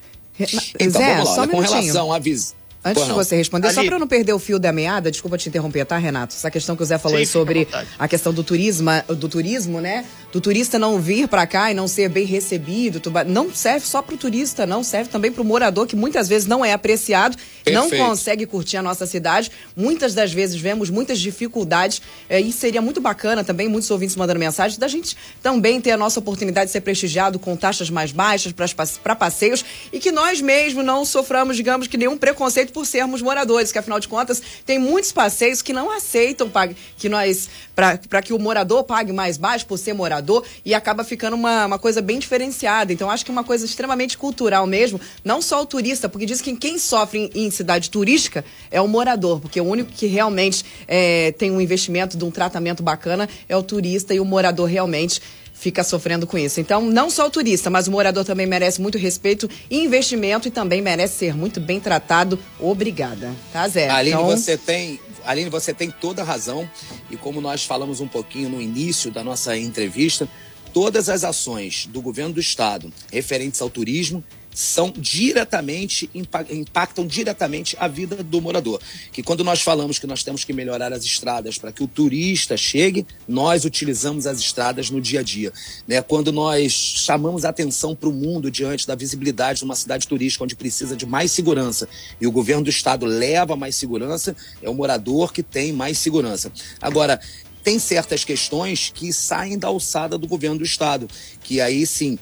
Então, 0.79 1.01
Zé, 1.01 1.15
vamos 1.15 1.29
lá. 1.29 1.35
Só 1.35 1.43
um 1.43 1.47
com 1.47 1.59
relação 1.59 2.13
à 2.13 2.19
visita 2.19 2.62
Antes 2.83 3.05
de 3.05 3.11
você 3.13 3.35
responder, 3.35 3.67
Ali. 3.67 3.75
só 3.75 3.83
para 3.85 3.97
não 3.97 4.07
perder 4.07 4.33
o 4.33 4.39
fio 4.39 4.59
da 4.59 4.73
meada, 4.73 5.09
desculpa 5.09 5.37
te 5.37 5.47
interromper, 5.47 5.85
tá, 5.85 5.97
Renato? 5.97 6.35
Essa 6.35 6.51
questão 6.51 6.75
que 6.75 6.83
o 6.83 6.85
Zé 6.85 6.97
falou 6.97 7.17
Sim, 7.19 7.25
sobre 7.25 7.67
a 7.97 8.07
questão 8.07 8.33
do 8.33 8.43
turismo, 8.43 8.89
do 9.07 9.29
turismo, 9.29 9.79
né? 9.79 10.05
Do 10.33 10.41
turista 10.41 10.79
não 10.79 10.99
vir 10.99 11.27
para 11.27 11.45
cá 11.45 11.69
e 11.69 11.75
não 11.75 11.87
ser 11.87 12.09
bem 12.09 12.25
recebido, 12.25 12.99
não 13.27 13.53
serve 13.53 13.85
só 13.85 14.01
para 14.01 14.15
o 14.15 14.17
turista, 14.17 14.65
não 14.65 14.83
serve 14.83 15.07
também 15.07 15.31
para 15.31 15.43
o 15.43 15.45
morador 15.45 15.85
que 15.85 15.95
muitas 15.95 16.27
vezes 16.27 16.47
não 16.47 16.65
é 16.65 16.73
apreciado, 16.73 17.37
Perfeito. 17.63 17.75
não 17.75 18.07
consegue 18.07 18.47
curtir 18.47 18.77
a 18.77 18.81
nossa 18.81 19.05
cidade. 19.05 19.51
Muitas 19.75 20.15
das 20.15 20.33
vezes 20.33 20.59
vemos 20.59 20.89
muitas 20.89 21.19
dificuldades 21.19 22.01
é, 22.27 22.41
e 22.41 22.51
seria 22.51 22.81
muito 22.81 22.99
bacana 22.99 23.43
também, 23.43 23.67
muitos 23.67 23.91
ouvintes 23.91 24.15
mandando 24.15 24.39
mensagem, 24.39 24.79
da 24.79 24.87
gente 24.87 25.15
também 25.43 25.79
ter 25.79 25.91
a 25.91 25.97
nossa 25.97 26.19
oportunidade 26.19 26.65
de 26.65 26.71
ser 26.71 26.81
prestigiado 26.81 27.37
com 27.37 27.55
taxas 27.55 27.91
mais 27.91 28.11
baixas 28.11 28.51
para 29.03 29.15
passeios 29.15 29.63
e 29.91 29.99
que 29.99 30.11
nós 30.11 30.41
mesmos 30.41 30.83
não 30.83 31.05
soframos, 31.05 31.55
digamos 31.55 31.87
que 31.87 31.95
nenhum 31.95 32.17
preconceito 32.17 32.73
por 32.73 32.87
sermos 32.87 33.21
moradores, 33.21 33.71
que 33.71 33.77
afinal 33.77 33.99
de 33.99 34.07
contas 34.07 34.41
tem 34.65 34.79
muitos 34.79 35.11
passeios 35.11 35.61
que 35.61 35.73
não 35.73 35.91
aceitam 35.91 36.51
que 36.97 37.07
nós 37.07 37.47
para 37.75 38.21
que 38.23 38.33
o 38.33 38.39
morador 38.39 38.83
pague 38.83 39.13
mais 39.13 39.37
baixo 39.37 39.67
por 39.67 39.77
ser 39.77 39.93
morador 39.93 40.22
e 40.65 40.73
acaba 40.73 41.03
ficando 41.03 41.35
uma, 41.35 41.65
uma 41.65 41.79
coisa 41.79 42.01
bem 42.01 42.19
diferenciada. 42.19 42.93
Então 42.93 43.09
acho 43.09 43.25
que 43.25 43.31
é 43.31 43.33
uma 43.33 43.43
coisa 43.43 43.65
extremamente 43.65 44.17
cultural 44.17 44.65
mesmo, 44.65 44.99
não 45.23 45.41
só 45.41 45.61
o 45.61 45.65
turista, 45.65 46.07
porque 46.07 46.25
diz 46.25 46.41
que 46.41 46.55
quem 46.55 46.77
sofre 46.77 47.31
em, 47.33 47.45
em 47.45 47.51
cidade 47.51 47.89
turística 47.89 48.45
é 48.71 48.79
o 48.79 48.87
morador, 48.87 49.39
porque 49.39 49.59
o 49.59 49.65
único 49.65 49.91
que 49.91 50.05
realmente 50.05 50.63
é, 50.87 51.31
tem 51.33 51.51
um 51.51 51.59
investimento 51.59 52.17
de 52.17 52.23
um 52.23 52.31
tratamento 52.31 52.83
bacana 52.83 53.27
é 53.47 53.57
o 53.57 53.63
turista 53.63 54.13
e 54.13 54.19
o 54.19 54.25
morador 54.25 54.67
realmente 54.67 55.21
fica 55.53 55.83
sofrendo 55.83 56.27
com 56.27 56.37
isso. 56.37 56.59
Então, 56.59 56.81
não 56.81 57.09
só 57.09 57.27
o 57.27 57.29
turista, 57.29 57.69
mas 57.69 57.87
o 57.87 57.91
morador 57.91 58.25
também 58.25 58.45
merece 58.45 58.81
muito 58.81 58.97
respeito 58.97 59.49
e 59.69 59.79
investimento 59.79 60.47
e 60.47 60.51
também 60.51 60.81
merece 60.81 61.15
ser 61.15 61.35
muito 61.35 61.59
bem 61.61 61.79
tratado. 61.79 62.37
Obrigada. 62.59 63.31
Tá, 63.53 63.67
Zé? 63.67 63.89
Aline, 63.89 64.15
então... 64.15 64.25
você 64.25 64.57
tem. 64.57 64.99
Aline, 65.25 65.49
você 65.49 65.73
tem 65.73 65.89
toda 65.89 66.21
a 66.21 66.25
razão. 66.25 66.69
E 67.09 67.17
como 67.17 67.41
nós 67.41 67.65
falamos 67.65 67.99
um 67.99 68.07
pouquinho 68.07 68.49
no 68.49 68.61
início 68.61 69.11
da 69.11 69.23
nossa 69.23 69.57
entrevista, 69.57 70.27
todas 70.73 71.09
as 71.09 71.23
ações 71.23 71.85
do 71.85 72.01
governo 72.01 72.33
do 72.33 72.39
estado 72.39 72.91
referentes 73.11 73.61
ao 73.61 73.69
turismo 73.69 74.23
são 74.53 74.93
diretamente, 74.95 76.09
impactam 76.49 77.05
diretamente 77.05 77.75
a 77.79 77.87
vida 77.87 78.23
do 78.23 78.41
morador. 78.41 78.79
Que 79.11 79.23
quando 79.23 79.43
nós 79.43 79.61
falamos 79.61 79.99
que 79.99 80.07
nós 80.07 80.23
temos 80.23 80.43
que 80.43 80.53
melhorar 80.53 80.93
as 80.93 81.03
estradas 81.03 81.57
para 81.57 81.71
que 81.71 81.83
o 81.83 81.87
turista 81.87 82.55
chegue, 82.55 83.05
nós 83.27 83.65
utilizamos 83.65 84.27
as 84.27 84.39
estradas 84.39 84.89
no 84.89 85.01
dia 85.01 85.21
a 85.21 85.23
dia. 85.23 85.51
Né? 85.87 86.01
Quando 86.01 86.31
nós 86.31 86.71
chamamos 86.71 87.45
a 87.45 87.49
atenção 87.49 87.95
para 87.95 88.09
o 88.09 88.13
mundo 88.13 88.51
diante 88.51 88.87
da 88.87 88.95
visibilidade 88.95 89.59
de 89.59 89.65
uma 89.65 89.75
cidade 89.75 90.07
turística 90.07 90.43
onde 90.43 90.55
precisa 90.55 90.95
de 90.95 91.05
mais 91.05 91.31
segurança 91.31 91.87
e 92.19 92.27
o 92.27 92.31
governo 92.31 92.63
do 92.63 92.69
estado 92.69 93.05
leva 93.05 93.55
mais 93.55 93.75
segurança, 93.75 94.35
é 94.61 94.69
o 94.69 94.73
morador 94.73 95.33
que 95.33 95.43
tem 95.43 95.71
mais 95.71 95.97
segurança. 95.97 96.51
Agora, 96.81 97.19
tem 97.63 97.79
certas 97.79 98.25
questões 98.25 98.91
que 98.93 99.13
saem 99.13 99.57
da 99.57 99.69
alçada 99.69 100.17
do 100.17 100.27
governo 100.27 100.57
do 100.57 100.65
estado, 100.65 101.07
que 101.41 101.61
aí 101.61 101.87
sim 101.87 102.19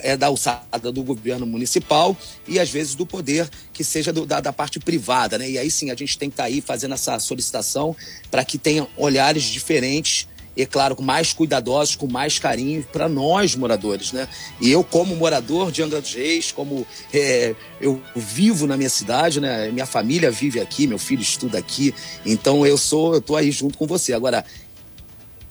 é 0.00 0.16
da 0.16 0.26
alçada 0.26 0.92
do 0.92 1.02
governo 1.02 1.46
municipal 1.46 2.16
e 2.46 2.60
às 2.60 2.70
vezes 2.70 2.94
do 2.94 3.06
poder 3.06 3.48
que 3.72 3.82
seja 3.82 4.12
do, 4.12 4.26
da, 4.26 4.40
da, 4.40 4.52
parte 4.52 4.78
privada, 4.78 5.38
né? 5.38 5.50
E 5.50 5.58
aí 5.58 5.70
sim 5.70 5.90
a 5.90 5.94
gente 5.94 6.18
tem 6.18 6.28
que 6.28 6.34
estar 6.34 6.44
tá 6.44 6.48
aí 6.48 6.60
fazendo 6.60 6.94
essa 6.94 7.18
solicitação 7.18 7.96
para 8.30 8.44
que 8.44 8.58
tenham 8.58 8.86
olhares 8.96 9.44
diferentes 9.44 10.28
e 10.56 10.66
claro, 10.66 11.00
mais 11.00 11.32
cuidadosos, 11.32 11.96
com 11.96 12.06
mais 12.06 12.38
carinho 12.38 12.86
para 12.92 13.08
nós 13.08 13.54
moradores, 13.56 14.12
né? 14.12 14.28
E 14.60 14.70
eu 14.70 14.84
como 14.84 15.16
morador 15.16 15.72
de 15.72 15.82
Angra 15.82 16.00
dos 16.00 16.12
Reis, 16.12 16.52
como 16.52 16.86
é, 17.12 17.54
eu 17.80 18.00
vivo 18.14 18.66
na 18.66 18.76
minha 18.76 18.90
cidade, 18.90 19.40
né? 19.40 19.70
Minha 19.70 19.86
família 19.86 20.30
vive 20.30 20.60
aqui, 20.60 20.86
meu 20.86 20.98
filho 20.98 21.22
estuda 21.22 21.58
aqui, 21.58 21.94
então 22.24 22.66
eu 22.66 22.76
sou, 22.76 23.14
eu 23.14 23.20
tô 23.20 23.34
aí 23.34 23.50
junto 23.50 23.78
com 23.78 23.86
você. 23.86 24.12
Agora 24.12 24.44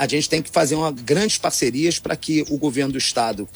a 0.01 0.07
gente 0.07 0.27
tem 0.27 0.41
que 0.41 0.49
fazer 0.49 0.73
uma, 0.73 0.91
grandes 0.91 1.37
parcerias 1.37 1.99
para 1.99 2.15
que 2.15 2.43
o 2.49 2.57
governo 2.57 2.93
do 2.93 2.97
estado, 2.97 3.47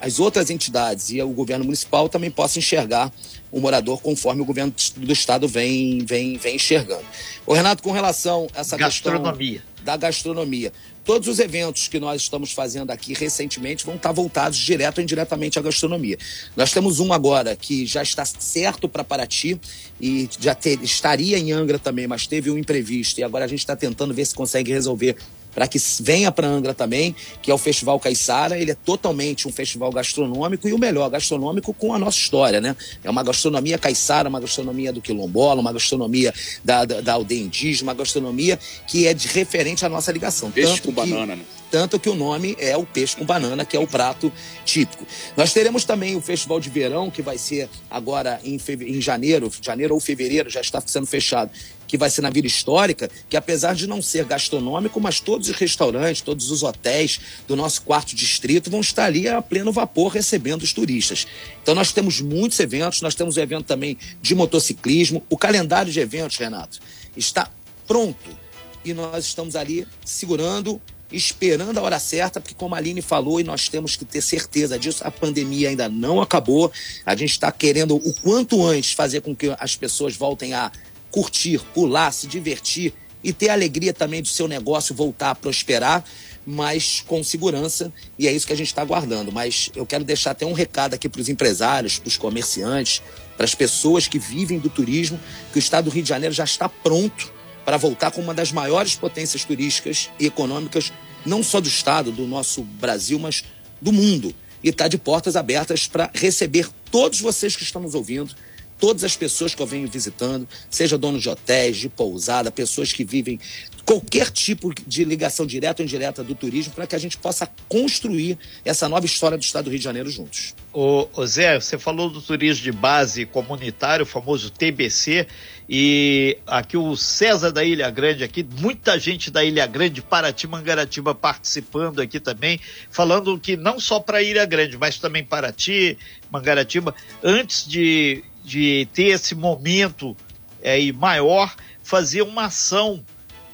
as 0.00 0.20
outras 0.20 0.48
entidades 0.48 1.10
e 1.10 1.20
o 1.20 1.30
governo 1.30 1.64
municipal 1.64 2.08
também 2.08 2.30
possam 2.30 2.60
enxergar 2.60 3.12
o 3.50 3.58
morador 3.58 4.00
conforme 4.00 4.40
o 4.40 4.44
governo 4.44 4.72
do 4.96 5.12
estado 5.12 5.48
vem, 5.48 6.04
vem, 6.04 6.38
vem 6.38 6.54
enxergando. 6.54 7.04
O 7.44 7.52
Renato, 7.52 7.82
com 7.82 7.90
relação 7.90 8.46
a 8.54 8.60
essa 8.60 8.76
gastronomia. 8.76 9.62
questão 9.62 9.74
da 9.84 9.96
gastronomia, 9.96 10.72
todos 11.04 11.26
os 11.26 11.40
eventos 11.40 11.88
que 11.88 11.98
nós 11.98 12.22
estamos 12.22 12.52
fazendo 12.52 12.90
aqui 12.90 13.12
recentemente 13.12 13.84
vão 13.84 13.96
estar 13.96 14.12
voltados 14.12 14.56
direto 14.56 14.98
ou 14.98 15.02
indiretamente 15.02 15.58
à 15.58 15.62
gastronomia. 15.62 16.16
Nós 16.56 16.72
temos 16.72 17.00
um 17.00 17.12
agora 17.12 17.54
que 17.54 17.84
já 17.84 18.02
está 18.02 18.24
certo 18.24 18.88
para 18.88 19.04
Paraty 19.04 19.60
e 20.00 20.28
já 20.40 20.54
ter, 20.54 20.80
estaria 20.82 21.36
em 21.36 21.52
Angra 21.52 21.78
também, 21.78 22.06
mas 22.06 22.28
teve 22.28 22.50
um 22.50 22.56
imprevisto 22.56 23.18
e 23.18 23.24
agora 23.24 23.44
a 23.44 23.48
gente 23.48 23.58
está 23.58 23.76
tentando 23.76 24.14
ver 24.14 24.24
se 24.24 24.34
consegue 24.34 24.72
resolver 24.72 25.16
para 25.54 25.68
que 25.68 25.78
venha 26.00 26.32
para 26.32 26.46
Angra 26.48 26.74
também, 26.74 27.14
que 27.40 27.50
é 27.50 27.54
o 27.54 27.58
Festival 27.58 27.98
Caiçara. 28.00 28.58
Ele 28.58 28.72
é 28.72 28.74
totalmente 28.74 29.46
um 29.46 29.52
festival 29.52 29.90
gastronômico 29.92 30.68
e 30.68 30.72
o 30.72 30.78
melhor, 30.78 31.08
gastronômico 31.10 31.72
com 31.72 31.94
a 31.94 31.98
nossa 31.98 32.18
história, 32.18 32.60
né? 32.60 32.76
É 33.02 33.10
uma 33.10 33.22
gastronomia 33.22 33.78
caiçara, 33.78 34.28
uma 34.28 34.40
gastronomia 34.40 34.92
do 34.92 35.00
quilombola, 35.00 35.60
uma 35.60 35.72
gastronomia 35.72 36.32
da, 36.64 36.84
da, 36.84 37.00
da 37.00 37.12
aldeia 37.12 37.40
indígena, 37.42 37.90
uma 37.92 37.94
gastronomia 37.94 38.58
que 38.86 39.06
é 39.06 39.14
de 39.14 39.28
referente 39.28 39.84
à 39.84 39.88
nossa 39.88 40.10
ligação. 40.10 40.50
Peixe 40.50 40.72
Tanto 40.74 40.82
com 40.92 41.02
que- 41.02 41.10
banana, 41.10 41.36
né? 41.36 41.42
Tanto 41.74 41.98
que 41.98 42.08
o 42.08 42.14
nome 42.14 42.54
é 42.60 42.76
o 42.76 42.86
peixe 42.86 43.16
com 43.16 43.24
banana, 43.24 43.64
que 43.64 43.76
é 43.76 43.80
o 43.80 43.86
prato 43.86 44.32
típico. 44.64 45.04
Nós 45.36 45.52
teremos 45.52 45.84
também 45.84 46.14
o 46.14 46.20
Festival 46.20 46.60
de 46.60 46.70
Verão, 46.70 47.10
que 47.10 47.20
vai 47.20 47.36
ser 47.36 47.68
agora 47.90 48.40
em, 48.44 48.60
feve- 48.60 48.88
em 48.96 49.00
janeiro, 49.00 49.50
janeiro 49.60 49.92
ou 49.92 49.98
fevereiro, 49.98 50.48
já 50.48 50.60
está 50.60 50.80
sendo 50.86 51.04
fechado, 51.04 51.50
que 51.88 51.98
vai 51.98 52.08
ser 52.08 52.20
na 52.20 52.30
Vila 52.30 52.46
Histórica, 52.46 53.10
que 53.28 53.36
apesar 53.36 53.74
de 53.74 53.88
não 53.88 54.00
ser 54.00 54.24
gastronômico, 54.24 55.00
mas 55.00 55.18
todos 55.18 55.48
os 55.48 55.56
restaurantes, 55.56 56.22
todos 56.22 56.48
os 56.52 56.62
hotéis 56.62 57.18
do 57.48 57.56
nosso 57.56 57.82
quarto 57.82 58.14
distrito 58.14 58.70
vão 58.70 58.80
estar 58.80 59.06
ali 59.06 59.26
a 59.26 59.42
pleno 59.42 59.72
vapor 59.72 60.12
recebendo 60.12 60.62
os 60.62 60.72
turistas. 60.72 61.26
Então 61.60 61.74
nós 61.74 61.90
temos 61.90 62.20
muitos 62.20 62.60
eventos, 62.60 63.00
nós 63.02 63.16
temos 63.16 63.36
o 63.36 63.40
evento 63.40 63.64
também 63.66 63.98
de 64.22 64.32
motociclismo, 64.32 65.24
o 65.28 65.36
calendário 65.36 65.90
de 65.90 65.98
eventos, 65.98 66.36
Renato, 66.36 66.78
está 67.16 67.50
pronto 67.84 68.44
e 68.84 68.92
nós 68.94 69.24
estamos 69.24 69.56
ali 69.56 69.86
segurando, 70.04 70.80
esperando 71.14 71.78
a 71.78 71.82
hora 71.82 71.98
certa, 71.98 72.40
porque 72.40 72.54
como 72.54 72.74
a 72.74 72.78
Aline 72.78 73.00
falou, 73.00 73.40
e 73.40 73.44
nós 73.44 73.68
temos 73.68 73.96
que 73.96 74.04
ter 74.04 74.20
certeza 74.20 74.78
disso, 74.78 75.02
a 75.04 75.10
pandemia 75.10 75.68
ainda 75.68 75.88
não 75.88 76.20
acabou. 76.20 76.70
A 77.06 77.14
gente 77.14 77.30
está 77.30 77.50
querendo 77.52 77.96
o 77.96 78.14
quanto 78.14 78.64
antes 78.64 78.92
fazer 78.92 79.20
com 79.20 79.34
que 79.34 79.54
as 79.58 79.76
pessoas 79.76 80.16
voltem 80.16 80.54
a 80.54 80.70
curtir, 81.10 81.60
pular, 81.72 82.12
se 82.12 82.26
divertir 82.26 82.92
e 83.22 83.32
ter 83.32 83.48
a 83.48 83.52
alegria 83.52 83.92
também 83.92 84.20
do 84.20 84.28
seu 84.28 84.48
negócio 84.48 84.94
voltar 84.94 85.30
a 85.30 85.34
prosperar, 85.34 86.04
mas 86.46 87.02
com 87.06 87.24
segurança, 87.24 87.90
e 88.18 88.28
é 88.28 88.32
isso 88.32 88.46
que 88.46 88.52
a 88.52 88.56
gente 88.56 88.66
está 88.66 88.82
aguardando. 88.82 89.32
Mas 89.32 89.70
eu 89.74 89.86
quero 89.86 90.04
deixar 90.04 90.32
até 90.32 90.44
um 90.44 90.52
recado 90.52 90.94
aqui 90.94 91.08
para 91.08 91.20
os 91.20 91.28
empresários, 91.28 91.98
para 91.98 92.08
os 92.08 92.16
comerciantes, 92.18 93.00
para 93.36 93.44
as 93.44 93.54
pessoas 93.54 94.06
que 94.06 94.18
vivem 94.18 94.58
do 94.58 94.68
turismo, 94.68 95.18
que 95.52 95.58
o 95.58 95.60
estado 95.60 95.86
do 95.86 95.90
Rio 95.90 96.02
de 96.02 96.08
Janeiro 96.08 96.34
já 96.34 96.44
está 96.44 96.68
pronto 96.68 97.33
para 97.64 97.76
voltar 97.76 98.10
com 98.10 98.20
uma 98.20 98.34
das 98.34 98.52
maiores 98.52 98.94
potências 98.94 99.44
turísticas 99.44 100.10
e 100.18 100.26
econômicas, 100.26 100.92
não 101.24 101.42
só 101.42 101.60
do 101.60 101.68
estado, 101.68 102.12
do 102.12 102.26
nosso 102.26 102.62
Brasil, 102.62 103.18
mas 103.18 103.44
do 103.80 103.92
mundo. 103.92 104.34
E 104.62 104.68
está 104.68 104.88
de 104.88 104.98
portas 104.98 105.36
abertas 105.36 105.86
para 105.86 106.10
receber 106.14 106.68
todos 106.90 107.20
vocês 107.20 107.56
que 107.56 107.62
estão 107.62 107.82
nos 107.82 107.94
ouvindo, 107.94 108.34
todas 108.78 109.04
as 109.04 109.16
pessoas 109.16 109.54
que 109.54 109.62
eu 109.62 109.66
venho 109.66 109.88
visitando, 109.88 110.48
seja 110.70 110.98
donos 110.98 111.22
de 111.22 111.28
hotéis, 111.28 111.76
de 111.76 111.88
pousada, 111.88 112.50
pessoas 112.50 112.92
que 112.92 113.04
vivem 113.04 113.38
qualquer 113.84 114.30
tipo 114.30 114.72
de 114.86 115.04
ligação 115.04 115.44
direta 115.44 115.82
ou 115.82 115.84
indireta 115.84 116.24
do 116.24 116.34
turismo, 116.34 116.72
para 116.72 116.86
que 116.86 116.96
a 116.96 116.98
gente 116.98 117.18
possa 117.18 117.48
construir 117.68 118.38
essa 118.64 118.88
nova 118.88 119.04
história 119.04 119.36
do 119.36 119.42
estado 119.42 119.64
do 119.64 119.70
Rio 119.70 119.78
de 119.78 119.84
Janeiro 119.84 120.10
juntos. 120.10 120.54
Ô 120.72 121.06
Zé, 121.24 121.60
você 121.60 121.78
falou 121.78 122.10
do 122.10 122.20
turismo 122.20 122.64
de 122.64 122.72
base 122.72 123.26
comunitário, 123.26 124.04
o 124.04 124.06
famoso 124.06 124.50
TBC, 124.50 125.26
e 125.68 126.36
aqui 126.46 126.76
o 126.76 126.96
César 126.96 127.52
da 127.52 127.62
Ilha 127.62 127.88
Grande, 127.90 128.24
aqui, 128.24 128.44
muita 128.58 128.98
gente 128.98 129.30
da 129.30 129.44
Ilha 129.44 129.66
Grande, 129.66 130.02
Paraty, 130.02 130.46
Mangaratiba 130.46 131.14
participando 131.14 132.00
aqui 132.00 132.18
também, 132.18 132.58
falando 132.90 133.38
que 133.38 133.56
não 133.56 133.78
só 133.78 134.00
para 134.00 134.22
Ilha 134.22 134.44
Grande, 134.44 134.76
mas 134.76 134.98
também 134.98 135.24
Paraty, 135.24 135.96
Mangaratiba, 136.30 136.94
antes 137.22 137.66
de, 137.66 138.24
de 138.44 138.86
ter 138.92 139.06
esse 139.06 139.34
momento 139.34 140.16
é, 140.62 140.80
e 140.80 140.92
maior, 140.92 141.54
fazer 141.82 142.22
uma 142.22 142.44
ação 142.44 143.04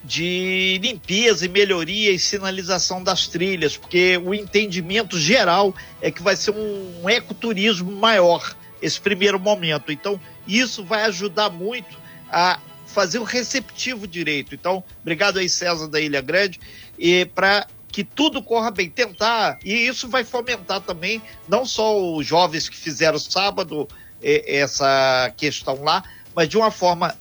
de 0.03 0.79
limpeza 0.83 1.44
e 1.44 1.48
melhoria 1.48 2.11
e 2.11 2.18
sinalização 2.18 3.03
das 3.03 3.26
trilhas, 3.26 3.76
porque 3.76 4.16
o 4.16 4.35
entendimento 4.35 5.18
geral 5.18 5.74
é 6.00 6.11
que 6.11 6.22
vai 6.22 6.37
ser 6.37 6.53
um 6.53 7.09
ecoturismo 7.09 7.92
maior 7.92 8.57
esse 8.81 8.98
primeiro 9.00 9.38
momento. 9.38 9.92
Então, 9.92 10.18
isso 10.48 10.83
vai 10.83 11.03
ajudar 11.03 11.50
muito 11.50 11.98
a 12.31 12.59
fazer 12.87 13.18
o 13.18 13.24
receptivo 13.24 14.07
direito. 14.07 14.55
Então, 14.55 14.83
obrigado 15.03 15.38
aí, 15.38 15.48
César 15.48 15.87
da 15.87 16.00
Ilha 16.00 16.20
Grande, 16.20 16.59
e 16.98 17.26
para 17.26 17.66
que 17.88 18.05
tudo 18.05 18.42
corra 18.42 18.70
bem, 18.70 18.88
tentar, 18.88 19.59
e 19.64 19.72
isso 19.87 20.09
vai 20.09 20.24
fomentar 20.24 20.81
também 20.81 21.20
não 21.48 21.66
só 21.66 22.00
os 22.14 22.24
jovens 22.24 22.68
que 22.68 22.76
fizeram 22.76 23.18
sábado 23.18 23.88
essa 24.22 25.33
questão 25.37 25.83
lá, 25.83 26.04
mas 26.35 26.48
de 26.48 26.56
uma 26.56 26.70
forma 26.70 27.16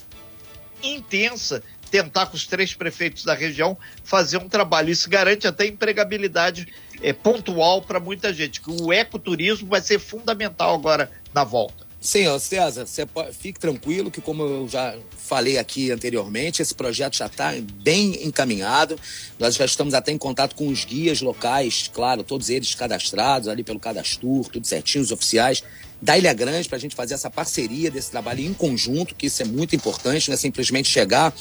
intensa 0.84 1.62
tentar 1.90 2.28
com 2.28 2.36
os 2.36 2.46
três 2.46 2.74
prefeitos 2.74 3.24
da 3.24 3.34
região 3.34 3.78
fazer 4.04 4.38
um 4.38 4.48
trabalho. 4.48 4.90
Isso 4.90 5.10
garante 5.10 5.48
até 5.48 5.66
empregabilidade 5.66 6.68
é, 7.02 7.12
pontual 7.12 7.82
para 7.82 8.00
muita 8.00 8.34
gente. 8.34 8.62
Que 8.62 8.70
o 8.70 8.94
ecoturismo 8.94 9.68
vai 9.68 9.82
ser 9.82 10.00
fundamental 10.00 10.76
agora 10.76 11.12
na 11.34 11.44
volta. 11.44 11.88
Sim, 12.02 12.24
César, 12.40 12.86
você 12.86 13.06
pode, 13.06 13.36
fique 13.36 13.60
tranquilo 13.60 14.10
que, 14.10 14.22
como 14.22 14.42
eu 14.44 14.68
já 14.70 14.98
falei 15.18 15.58
aqui 15.58 15.92
anteriormente, 15.92 16.62
esse 16.62 16.74
projeto 16.74 17.18
já 17.18 17.26
está 17.26 17.52
bem 17.84 18.26
encaminhado. 18.26 18.98
Nós 19.38 19.56
já 19.56 19.66
estamos 19.66 19.94
até 19.94 20.10
em 20.10 20.18
contato 20.18 20.56
com 20.56 20.70
os 20.70 20.86
guias 20.86 21.20
locais, 21.20 21.90
claro, 21.94 22.24
todos 22.24 22.50
eles 22.50 22.74
cadastrados 22.74 23.50
ali 23.50 23.66
pelo 23.66 23.82
Cadastur, 23.82 24.48
tudo 24.48 24.66
certinho, 24.66 25.04
os 25.04 25.12
oficiais 25.12 25.62
da 26.02 26.18
Ilha 26.18 26.34
Grande, 26.34 26.70
para 26.70 26.78
a 26.78 26.80
gente 26.80 26.96
fazer 26.96 27.16
essa 27.16 27.30
parceria 27.30 27.92
desse 27.92 28.10
trabalho 28.10 28.46
em 28.46 28.54
conjunto, 28.54 29.14
que 29.14 29.26
isso 29.26 29.42
é 29.42 29.46
muito 29.46 29.76
importante, 29.76 30.30
não 30.30 30.36
é 30.36 30.38
simplesmente 30.38 30.90
chegar 30.90 31.34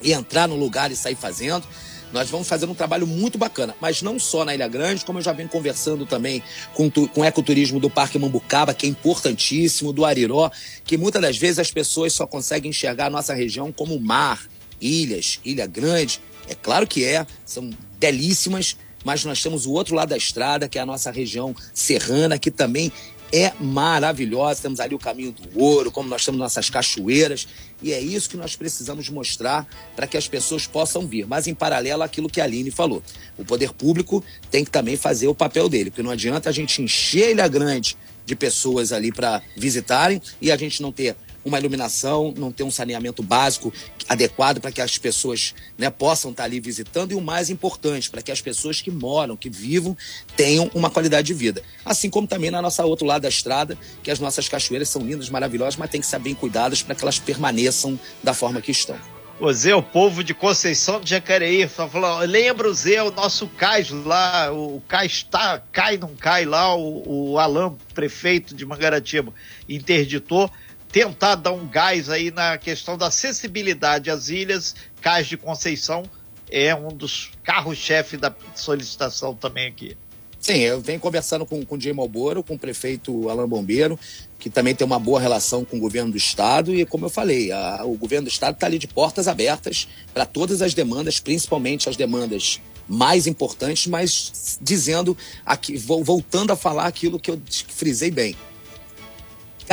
e 0.00 0.12
entrar 0.12 0.46
no 0.46 0.54
lugar 0.54 0.92
e 0.92 0.96
sair 0.96 1.16
fazendo. 1.16 1.66
Nós 2.12 2.28
vamos 2.28 2.46
fazer 2.46 2.66
um 2.66 2.74
trabalho 2.74 3.06
muito 3.06 3.38
bacana, 3.38 3.74
mas 3.80 4.02
não 4.02 4.18
só 4.18 4.44
na 4.44 4.54
Ilha 4.54 4.68
Grande, 4.68 5.04
como 5.04 5.18
eu 5.18 5.22
já 5.22 5.32
venho 5.32 5.48
conversando 5.48 6.04
também 6.04 6.42
com, 6.74 6.90
tu, 6.90 7.08
com 7.08 7.22
o 7.22 7.24
ecoturismo 7.24 7.80
do 7.80 7.88
Parque 7.88 8.18
Mambucaba, 8.18 8.74
que 8.74 8.86
é 8.86 8.88
importantíssimo, 8.88 9.92
do 9.92 10.04
Ariró, 10.04 10.50
que 10.84 10.98
muitas 10.98 11.22
das 11.22 11.38
vezes 11.38 11.58
as 11.58 11.70
pessoas 11.70 12.12
só 12.12 12.26
conseguem 12.26 12.70
enxergar 12.70 13.06
a 13.06 13.10
nossa 13.10 13.32
região 13.32 13.72
como 13.72 13.98
mar, 13.98 14.46
ilhas, 14.80 15.40
Ilha 15.44 15.66
Grande. 15.66 16.20
É 16.48 16.54
claro 16.54 16.86
que 16.86 17.04
é, 17.04 17.26
são 17.46 17.70
belíssimas, 17.98 18.76
mas 19.04 19.24
nós 19.24 19.42
temos 19.42 19.66
o 19.66 19.72
outro 19.72 19.94
lado 19.94 20.10
da 20.10 20.16
estrada, 20.16 20.68
que 20.68 20.78
é 20.78 20.82
a 20.82 20.86
nossa 20.86 21.10
região 21.10 21.54
serrana, 21.72 22.38
que 22.38 22.50
também 22.50 22.92
é 23.32 23.52
maravilhosa. 23.58 24.62
Temos 24.62 24.78
ali 24.78 24.94
o 24.94 24.98
caminho 24.98 25.32
do 25.32 25.58
ouro, 25.58 25.90
como 25.90 26.08
nós 26.08 26.24
temos 26.24 26.38
nossas 26.38 26.68
cachoeiras, 26.68 27.48
e 27.82 27.92
é 27.92 28.00
isso 28.00 28.28
que 28.28 28.36
nós 28.36 28.54
precisamos 28.54 29.08
mostrar 29.08 29.66
para 29.96 30.06
que 30.06 30.16
as 30.16 30.28
pessoas 30.28 30.66
possam 30.66 31.06
vir. 31.06 31.26
Mas 31.26 31.46
em 31.46 31.54
paralelo 31.54 32.02
àquilo 32.02 32.28
que 32.28 32.40
a 32.40 32.44
Aline 32.44 32.70
falou, 32.70 33.02
o 33.38 33.44
poder 33.44 33.72
público 33.72 34.22
tem 34.50 34.64
que 34.64 34.70
também 34.70 34.96
fazer 34.96 35.26
o 35.28 35.34
papel 35.34 35.68
dele, 35.68 35.90
porque 35.90 36.02
não 36.02 36.10
adianta 36.10 36.50
a 36.50 36.52
gente 36.52 36.82
encher 36.82 37.24
a 37.24 37.30
Ilha 37.30 37.48
Grande 37.48 37.96
de 38.24 38.36
pessoas 38.36 38.92
ali 38.92 39.10
para 39.10 39.42
visitarem 39.56 40.20
e 40.40 40.52
a 40.52 40.56
gente 40.56 40.80
não 40.80 40.92
ter 40.92 41.16
uma 41.44 41.58
iluminação, 41.58 42.32
não 42.36 42.52
ter 42.52 42.62
um 42.62 42.70
saneamento 42.70 43.22
básico 43.22 43.72
adequado 44.08 44.60
para 44.60 44.72
que 44.72 44.80
as 44.80 44.98
pessoas 44.98 45.54
né, 45.76 45.90
possam 45.90 46.30
estar 46.30 46.44
ali 46.44 46.60
visitando 46.60 47.12
e 47.12 47.14
o 47.14 47.20
mais 47.20 47.50
importante, 47.50 48.10
para 48.10 48.22
que 48.22 48.30
as 48.30 48.40
pessoas 48.40 48.80
que 48.80 48.90
moram, 48.90 49.36
que 49.36 49.50
vivam, 49.50 49.96
tenham 50.36 50.70
uma 50.74 50.90
qualidade 50.90 51.26
de 51.26 51.34
vida. 51.34 51.62
Assim 51.84 52.10
como 52.10 52.26
também 52.26 52.50
na 52.50 52.62
nossa 52.62 52.84
outro 52.84 53.06
lado 53.06 53.22
da 53.22 53.28
estrada, 53.28 53.78
que 54.02 54.10
as 54.10 54.18
nossas 54.18 54.48
cachoeiras 54.48 54.88
são 54.88 55.02
lindas, 55.02 55.28
maravilhosas, 55.30 55.76
mas 55.76 55.90
tem 55.90 56.00
que 56.00 56.06
ser 56.06 56.18
bem 56.18 56.34
cuidadas 56.34 56.82
para 56.82 56.94
que 56.94 57.02
elas 57.02 57.18
permaneçam 57.18 57.98
da 58.22 58.34
forma 58.34 58.60
que 58.60 58.70
estão. 58.70 58.96
O 59.40 59.52
Zé, 59.52 59.74
o 59.74 59.82
povo 59.82 60.22
de 60.22 60.32
Conceição 60.34 61.00
de 61.00 61.10
Jacareí, 61.10 61.66
falou, 61.66 62.20
lembra 62.20 62.68
o 62.68 62.72
Zé, 62.74 63.02
o 63.02 63.10
nosso 63.10 63.48
cais 63.48 63.90
lá, 63.90 64.52
o 64.52 64.80
cais 64.86 65.24
tá, 65.24 65.60
cai, 65.72 65.96
não 65.96 66.14
cai 66.14 66.44
lá, 66.44 66.76
o, 66.76 67.32
o 67.32 67.38
Alain, 67.40 67.76
prefeito 67.92 68.54
de 68.54 68.64
Mangaratiba, 68.64 69.34
interditou, 69.68 70.48
tentar 70.92 71.36
dar 71.36 71.52
um 71.52 71.66
gás 71.66 72.10
aí 72.10 72.30
na 72.30 72.58
questão 72.58 72.98
da 72.98 73.06
acessibilidade 73.06 74.10
às 74.10 74.28
ilhas, 74.28 74.76
Cais 75.00 75.26
de 75.26 75.36
Conceição 75.36 76.04
é 76.50 76.74
um 76.74 76.88
dos 76.88 77.30
carros-chefe 77.42 78.18
da 78.18 78.32
solicitação 78.54 79.34
também 79.34 79.66
aqui. 79.66 79.96
Sim, 80.38 80.58
eu 80.58 80.80
venho 80.80 81.00
conversando 81.00 81.46
com, 81.46 81.64
com 81.64 81.76
o 81.76 81.80
Jay 81.80 81.92
Malboro, 81.92 82.42
com 82.42 82.54
o 82.54 82.58
prefeito 82.58 83.28
Alain 83.30 83.46
Bombeiro, 83.46 83.98
que 84.38 84.50
também 84.50 84.74
tem 84.74 84.84
uma 84.84 84.98
boa 84.98 85.20
relação 85.20 85.64
com 85.64 85.76
o 85.76 85.80
governo 85.80 86.10
do 86.10 86.16
estado 86.16 86.74
e, 86.74 86.84
como 86.84 87.06
eu 87.06 87.10
falei, 87.10 87.50
a, 87.52 87.84
o 87.84 87.96
governo 87.96 88.26
do 88.26 88.30
estado 88.30 88.54
está 88.54 88.66
ali 88.66 88.76
de 88.76 88.88
portas 88.88 89.28
abertas 89.28 89.88
para 90.12 90.26
todas 90.26 90.60
as 90.60 90.74
demandas, 90.74 91.20
principalmente 91.20 91.88
as 91.88 91.96
demandas 91.96 92.60
mais 92.88 93.28
importantes, 93.28 93.86
mas 93.86 94.58
dizendo 94.60 95.16
aqui, 95.46 95.76
voltando 95.76 96.52
a 96.52 96.56
falar 96.56 96.86
aquilo 96.86 97.20
que 97.20 97.30
eu 97.30 97.40
frisei 97.68 98.10
bem. 98.10 98.36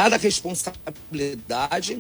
Cada 0.02 0.16
responsabilidade 0.16 2.00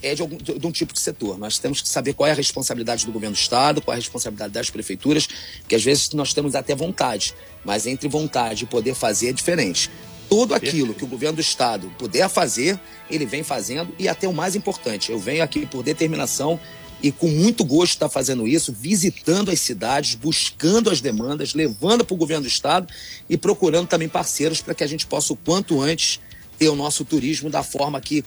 é 0.00 0.14
de, 0.14 0.22
algum, 0.22 0.36
de, 0.36 0.64
um 0.64 0.70
tipo 0.70 0.92
de 0.92 1.00
setor. 1.00 1.36
Nós 1.36 1.58
temos 1.58 1.82
que 1.82 1.88
saber 1.88 2.14
qual 2.14 2.28
é 2.28 2.30
a 2.30 2.34
responsabilidade 2.34 3.04
do 3.04 3.10
governo 3.10 3.34
do 3.34 3.40
Estado, 3.40 3.82
qual 3.82 3.92
é 3.92 3.96
a 3.96 4.00
responsabilidade 4.00 4.52
das 4.52 4.70
prefeituras, 4.70 5.26
porque 5.58 5.74
às 5.74 5.82
vezes 5.82 6.10
nós 6.10 6.32
temos 6.32 6.54
até 6.54 6.76
vontade, 6.76 7.34
mas 7.64 7.88
entre 7.88 8.08
vontade 8.08 8.62
e 8.62 8.66
poder 8.68 8.94
fazer 8.94 9.30
é 9.30 9.32
diferente. 9.32 9.90
Tudo 10.28 10.54
aquilo 10.54 10.94
que 10.94 11.02
o 11.02 11.08
governo 11.08 11.34
do 11.34 11.40
Estado 11.40 11.92
puder 11.98 12.28
fazer, 12.28 12.78
ele 13.10 13.26
vem 13.26 13.42
fazendo, 13.42 13.92
e 13.98 14.06
até 14.06 14.28
o 14.28 14.32
mais 14.32 14.54
importante, 14.54 15.10
eu 15.10 15.18
venho 15.18 15.42
aqui 15.42 15.66
por 15.66 15.82
determinação 15.82 16.60
e 17.02 17.10
com 17.10 17.26
muito 17.26 17.64
gosto 17.64 17.94
está 17.94 18.08
fazendo 18.08 18.46
isso, 18.46 18.72
visitando 18.72 19.50
as 19.50 19.58
cidades, 19.58 20.14
buscando 20.14 20.88
as 20.88 21.00
demandas, 21.00 21.52
levando 21.52 22.04
para 22.04 22.14
o 22.14 22.16
governo 22.16 22.44
do 22.44 22.48
Estado 22.48 22.86
e 23.28 23.36
procurando 23.36 23.88
também 23.88 24.08
parceiros 24.08 24.60
para 24.60 24.72
que 24.72 24.84
a 24.84 24.86
gente 24.86 25.04
possa, 25.04 25.32
o 25.32 25.36
quanto 25.36 25.80
antes, 25.80 26.20
ter 26.60 26.68
o 26.68 26.76
nosso 26.76 27.06
turismo 27.06 27.48
da 27.48 27.62
forma 27.62 27.98
que 28.02 28.22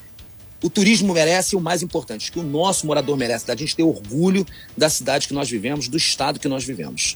o 0.64 0.68
turismo 0.68 1.14
merece 1.14 1.56
e 1.56 1.58
o 1.58 1.62
mais 1.62 1.84
importante, 1.84 2.32
que 2.32 2.40
o 2.40 2.44
nosso 2.44 2.88
morador 2.88 3.16
merece, 3.16 3.46
da 3.46 3.56
gente 3.56 3.76
ter 3.76 3.84
orgulho 3.84 4.44
da 4.76 4.90
cidade 4.90 5.28
que 5.28 5.34
nós 5.36 5.48
vivemos, 5.48 5.88
do 5.88 5.98
estado 5.98 6.40
que 6.40 6.48
nós 6.48 6.64
vivemos. 6.64 7.16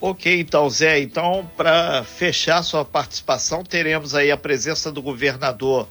Ok, 0.00 0.40
então, 0.40 0.70
Zé, 0.70 1.00
então, 1.00 1.50
para 1.54 2.02
fechar 2.04 2.62
sua 2.62 2.82
participação, 2.84 3.62
teremos 3.62 4.14
aí 4.14 4.30
a 4.30 4.36
presença 4.38 4.90
do 4.90 5.02
governador, 5.02 5.86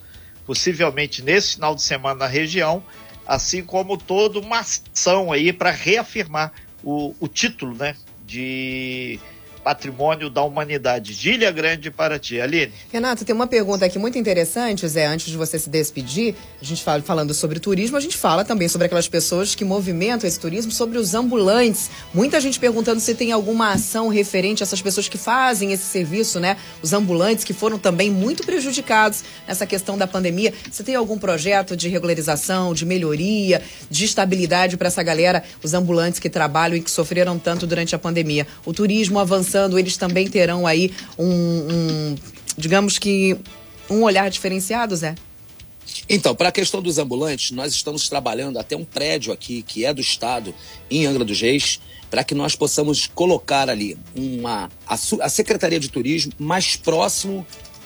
possivelmente 0.45 1.21
nesse 1.21 1.55
final 1.55 1.75
de 1.75 1.83
semana 1.83 2.15
na 2.15 2.27
região, 2.27 2.81
assim 3.27 3.61
como 3.61 3.95
toda 3.95 4.39
uma 4.39 4.61
ação 4.61 5.31
aí 5.31 5.53
para 5.53 5.69
reafirmar 5.69 6.51
o, 6.83 7.13
o 7.19 7.27
título, 7.27 7.75
né, 7.75 7.95
de 8.25 9.19
patrimônio 9.68 10.30
da 10.30 10.41
humanidade 10.43 11.13
de 11.13 11.32
Ilha 11.32 11.51
Grande 11.51 11.91
para 11.91 12.18
ti. 12.18 12.39
Aline. 12.39 12.72
Renato, 12.89 13.26
tem 13.26 13.36
uma 13.36 13.47
pergunta 13.47 13.86
aqui 13.86 13.99
muito 13.99 14.18
interessante, 14.18 14.88
Zé, 14.88 15.05
antes 15.05 15.28
de 15.28 15.36
você 15.36 15.59
se 15.59 15.70
despedir. 15.70 16.36
A 16.61 16.63
gente 16.63 16.82
fala 16.82 17.01
falando 17.01 17.34
sobre 17.34 17.59
turismo, 17.59 17.97
a 17.97 17.99
gente 17.99 18.15
fala 18.15 18.45
também 18.45 18.70
sobre 18.70 18.86
aquelas 18.86 19.09
pessoas 19.09 19.55
que 19.55 19.65
movimentam 19.65 20.26
esse 20.26 20.39
turismo, 20.39 20.72
sobre 20.72 20.97
os 20.97 21.13
ambulantes. 21.13 21.91
Muita 22.13 22.39
gente 22.39 22.57
perguntando 22.61 23.01
se 23.01 23.13
tem 23.13 23.34
alguma 23.34 23.74
ação 23.74 24.07
referente 24.07 24.63
a 24.63 24.65
essas 24.65 24.82
pessoas 24.82 25.09
que 25.09 25.18
fazem 25.18 25.74
esse 25.74 25.84
serviço, 25.84 26.39
né? 26.39 26.55
Os 26.82 26.93
ambulantes 26.93 27.43
que 27.43 27.51
foram 27.51 27.78
também 27.78 28.09
muito 28.09 28.43
prejudicados 28.45 29.22
nessa 29.45 29.65
questão 29.65 29.97
da 29.97 30.07
pandemia. 30.07 30.53
Você 30.72 30.82
tem 30.82 30.95
algum 30.95 31.18
projeto 31.18 31.76
de 31.76 31.89
regularização, 31.89 32.74
de 32.74 32.86
melhoria, 32.86 33.61
de 33.89 34.05
estabilidade 34.05 34.78
para 34.78 34.88
essa 34.88 35.03
galera, 35.03 35.43
os 35.61 35.74
ambulantes 35.74 36.22
que 36.22 36.30
trabalham 36.30 36.78
e 36.78 36.82
que 36.82 36.89
sofreram 36.89 37.38
tanto 37.38 37.68
durante 37.68 37.93
a 37.93 37.99
pandemia? 37.99 38.47
O 38.65 38.72
turismo 38.72 39.20
avançando 39.20 39.56
eles 39.77 39.97
também 39.97 40.27
terão 40.27 40.67
aí 40.67 40.91
um, 41.17 41.25
um 41.25 42.15
digamos 42.57 42.97
que, 42.97 43.37
um 43.89 44.03
olhar 44.03 44.29
diferenciado, 44.29 44.95
Zé? 44.95 45.15
Então, 46.09 46.35
para 46.35 46.49
a 46.49 46.51
questão 46.51 46.81
dos 46.81 46.97
ambulantes, 46.97 47.51
nós 47.51 47.73
estamos 47.73 48.09
trabalhando 48.09 48.59
até 48.59 48.75
um 48.75 48.83
prédio 48.83 49.31
aqui, 49.31 49.61
que 49.61 49.85
é 49.85 49.93
do 49.93 50.01
Estado, 50.01 50.53
em 50.89 51.05
Angra 51.05 51.23
dos 51.23 51.39
Reis, 51.39 51.79
para 52.09 52.23
que 52.23 52.33
nós 52.33 52.55
possamos 52.55 53.07
colocar 53.07 53.69
ali 53.69 53.97
uma, 54.15 54.69
a, 54.87 54.93
a 54.93 55.29
Secretaria 55.29 55.79
de 55.79 55.89
Turismo 55.89 56.31
mais 56.37 56.75
próximo 56.75 57.45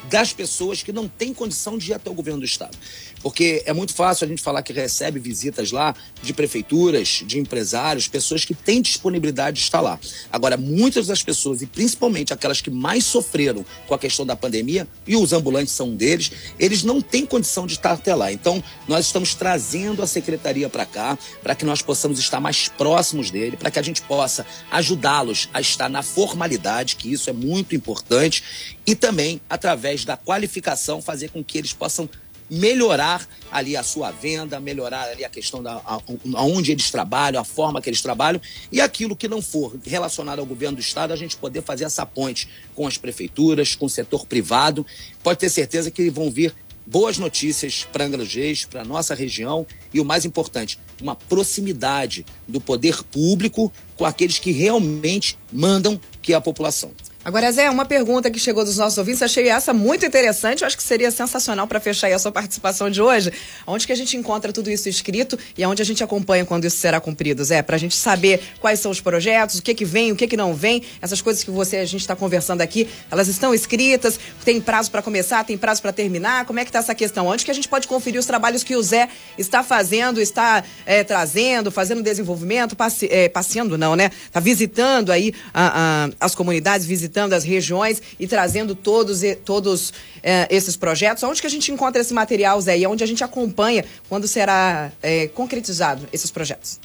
das 0.09 0.33
pessoas 0.33 0.81
que 0.83 0.91
não 0.91 1.07
têm 1.07 1.33
condição 1.33 1.77
de 1.77 1.91
ir 1.91 1.93
até 1.93 2.09
o 2.09 2.13
governo 2.13 2.39
do 2.39 2.45
Estado. 2.45 2.77
Porque 3.21 3.61
é 3.65 3.73
muito 3.73 3.93
fácil 3.93 4.25
a 4.25 4.27
gente 4.27 4.41
falar 4.41 4.63
que 4.63 4.73
recebe 4.73 5.19
visitas 5.19 5.71
lá 5.71 5.93
de 6.23 6.33
prefeituras, 6.33 7.23
de 7.25 7.39
empresários, 7.39 8.07
pessoas 8.07 8.43
que 8.43 8.55
têm 8.55 8.81
disponibilidade 8.81 9.57
de 9.57 9.63
estar 9.63 9.79
lá. 9.79 9.99
Agora, 10.31 10.57
muitas 10.57 11.07
das 11.07 11.21
pessoas, 11.21 11.61
e 11.61 11.67
principalmente 11.67 12.33
aquelas 12.33 12.61
que 12.61 12.71
mais 12.71 13.05
sofreram 13.05 13.63
com 13.87 13.93
a 13.93 13.99
questão 13.99 14.25
da 14.25 14.35
pandemia, 14.35 14.87
e 15.05 15.15
os 15.15 15.33
ambulantes 15.33 15.73
são 15.73 15.89
um 15.89 15.95
deles, 15.95 16.31
eles 16.57 16.83
não 16.83 16.99
têm 16.99 17.25
condição 17.25 17.67
de 17.67 17.73
estar 17.73 17.91
até 17.91 18.15
lá. 18.15 18.31
Então, 18.31 18.63
nós 18.87 19.05
estamos 19.05 19.35
trazendo 19.35 20.01
a 20.01 20.07
secretaria 20.07 20.67
para 20.67 20.85
cá, 20.85 21.17
para 21.43 21.53
que 21.53 21.65
nós 21.65 21.81
possamos 21.81 22.17
estar 22.17 22.39
mais 22.39 22.69
próximos 22.69 23.29
dele, 23.29 23.55
para 23.55 23.69
que 23.69 23.77
a 23.77 23.83
gente 23.83 24.01
possa 24.01 24.45
ajudá-los 24.71 25.47
a 25.53 25.61
estar 25.61 25.89
na 25.89 26.01
formalidade, 26.01 26.95
que 26.95 27.11
isso 27.11 27.29
é 27.29 27.33
muito 27.33 27.75
importante, 27.75 28.43
e 28.85 28.95
também, 28.95 29.39
através 29.47 29.90
da 30.05 30.17
qualificação, 30.17 31.01
fazer 31.01 31.29
com 31.29 31.43
que 31.43 31.57
eles 31.57 31.73
possam 31.73 32.09
melhorar 32.51 33.25
ali 33.49 33.77
a 33.77 33.83
sua 33.83 34.11
venda, 34.11 34.59
melhorar 34.59 35.03
ali 35.03 35.23
a 35.23 35.29
questão 35.29 35.63
da 35.63 35.75
a, 35.77 36.01
aonde 36.35 36.73
eles 36.73 36.91
trabalham, 36.91 37.39
a 37.39 37.45
forma 37.45 37.81
que 37.81 37.89
eles 37.89 38.01
trabalham 38.01 38.41
e 38.69 38.81
aquilo 38.81 39.15
que 39.15 39.29
não 39.29 39.41
for 39.41 39.79
relacionado 39.85 40.39
ao 40.39 40.45
governo 40.45 40.75
do 40.75 40.81
estado, 40.81 41.13
a 41.13 41.15
gente 41.15 41.37
poder 41.37 41.61
fazer 41.61 41.85
essa 41.85 42.05
ponte 42.05 42.49
com 42.75 42.85
as 42.85 42.97
prefeituras, 42.97 43.73
com 43.73 43.85
o 43.85 43.89
setor 43.89 44.25
privado. 44.25 44.85
Pode 45.23 45.39
ter 45.39 45.49
certeza 45.49 45.89
que 45.89 46.09
vão 46.09 46.29
vir 46.29 46.53
boas 46.85 47.17
notícias 47.17 47.87
para 47.89 48.03
Angra 48.03 48.25
Reis, 48.25 48.65
para 48.65 48.83
nossa 48.83 49.15
região 49.15 49.65
e 49.93 50.01
o 50.01 50.05
mais 50.05 50.25
importante, 50.25 50.77
uma 51.01 51.15
proximidade 51.15 52.25
do 52.45 52.59
poder 52.59 53.01
público 53.03 53.71
com 53.95 54.03
aqueles 54.03 54.39
que 54.39 54.51
realmente 54.51 55.37
mandam, 55.53 55.99
que 56.21 56.33
é 56.33 56.35
a 56.35 56.41
população. 56.41 56.91
Agora, 57.23 57.51
Zé, 57.51 57.69
uma 57.69 57.85
pergunta 57.85 58.31
que 58.31 58.39
chegou 58.39 58.65
dos 58.65 58.79
nossos 58.79 58.97
ouvintes, 58.97 59.21
achei 59.21 59.47
essa 59.47 59.71
muito 59.71 60.03
interessante, 60.03 60.61
eu 60.61 60.67
acho 60.67 60.75
que 60.75 60.81
seria 60.81 61.11
sensacional 61.11 61.67
para 61.67 61.79
fechar 61.79 62.11
a 62.11 62.17
sua 62.17 62.31
participação 62.31 62.89
de 62.89 62.99
hoje. 62.99 63.31
Onde 63.67 63.85
que 63.85 63.93
a 63.93 63.95
gente 63.95 64.17
encontra 64.17 64.51
tudo 64.51 64.71
isso 64.71 64.89
escrito 64.89 65.37
e 65.55 65.63
aonde 65.63 65.83
a 65.83 65.85
gente 65.85 66.03
acompanha 66.03 66.43
quando 66.43 66.65
isso 66.65 66.77
será 66.77 66.99
cumprido, 66.99 67.43
Zé? 67.43 67.61
Para 67.61 67.75
a 67.75 67.79
gente 67.79 67.95
saber 67.95 68.41
quais 68.59 68.79
são 68.79 68.89
os 68.89 68.99
projetos, 68.99 69.59
o 69.59 69.61
que 69.61 69.75
que 69.75 69.85
vem, 69.85 70.11
o 70.11 70.15
que 70.15 70.27
que 70.27 70.35
não 70.35 70.55
vem, 70.55 70.81
essas 70.99 71.21
coisas 71.21 71.43
que 71.43 71.51
você 71.51 71.77
a 71.77 71.85
gente 71.85 72.01
está 72.01 72.15
conversando 72.15 72.61
aqui, 72.61 72.89
elas 73.11 73.27
estão 73.27 73.53
escritas, 73.53 74.19
tem 74.43 74.59
prazo 74.59 74.89
para 74.89 75.03
começar, 75.03 75.43
tem 75.43 75.59
prazo 75.59 75.79
para 75.79 75.93
terminar, 75.93 76.45
como 76.45 76.59
é 76.59 76.63
que 76.63 76.69
está 76.69 76.79
essa 76.79 76.95
questão? 76.95 77.27
Onde 77.27 77.45
que 77.45 77.51
a 77.51 77.53
gente 77.53 77.69
pode 77.69 77.87
conferir 77.87 78.19
os 78.19 78.25
trabalhos 78.25 78.63
que 78.63 78.75
o 78.75 78.81
Zé 78.81 79.07
está 79.37 79.61
fazendo, 79.61 80.19
está 80.19 80.63
é, 80.87 81.03
trazendo, 81.03 81.69
fazendo 81.69 82.01
desenvolvimento, 82.01 82.75
passe, 82.75 83.07
é, 83.11 83.29
passeando 83.29 83.77
não, 83.77 83.95
né? 83.95 84.09
Está 84.25 84.39
visitando 84.39 85.11
aí 85.11 85.35
a, 85.53 86.07
a, 86.07 86.25
as 86.25 86.33
comunidades, 86.33 86.87
visitando 86.87 87.10
visitando 87.11 87.33
as 87.33 87.43
regiões 87.43 88.01
e 88.17 88.25
trazendo 88.25 88.73
todos, 88.73 89.21
todos 89.43 89.93
é, 90.23 90.47
esses 90.49 90.77
projetos. 90.77 91.21
Onde 91.23 91.41
que 91.41 91.47
a 91.47 91.49
gente 91.49 91.71
encontra 91.71 92.01
esse 92.01 92.13
material, 92.13 92.59
Zé? 92.61 92.79
E 92.79 92.87
onde 92.87 93.03
a 93.03 93.07
gente 93.07 93.23
acompanha 93.23 93.83
quando 94.07 94.27
será 94.27 94.91
é, 95.03 95.27
concretizado 95.27 96.07
esses 96.13 96.31
projetos? 96.31 96.79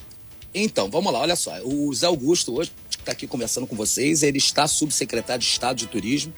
Então, 0.53 0.89
vamos 0.89 1.13
lá, 1.13 1.19
olha 1.19 1.35
só. 1.35 1.53
O 1.63 1.93
Zé 1.93 2.07
Augusto, 2.07 2.55
hoje, 2.57 2.71
que 2.89 2.97
está 2.97 3.13
aqui 3.13 3.25
conversando 3.25 3.65
com 3.65 3.75
vocês, 3.75 4.21
ele 4.21 4.37
está 4.37 4.67
subsecretário 4.67 5.39
de 5.39 5.47
Estado 5.47 5.77
de 5.77 5.87
Turismo. 5.87 6.33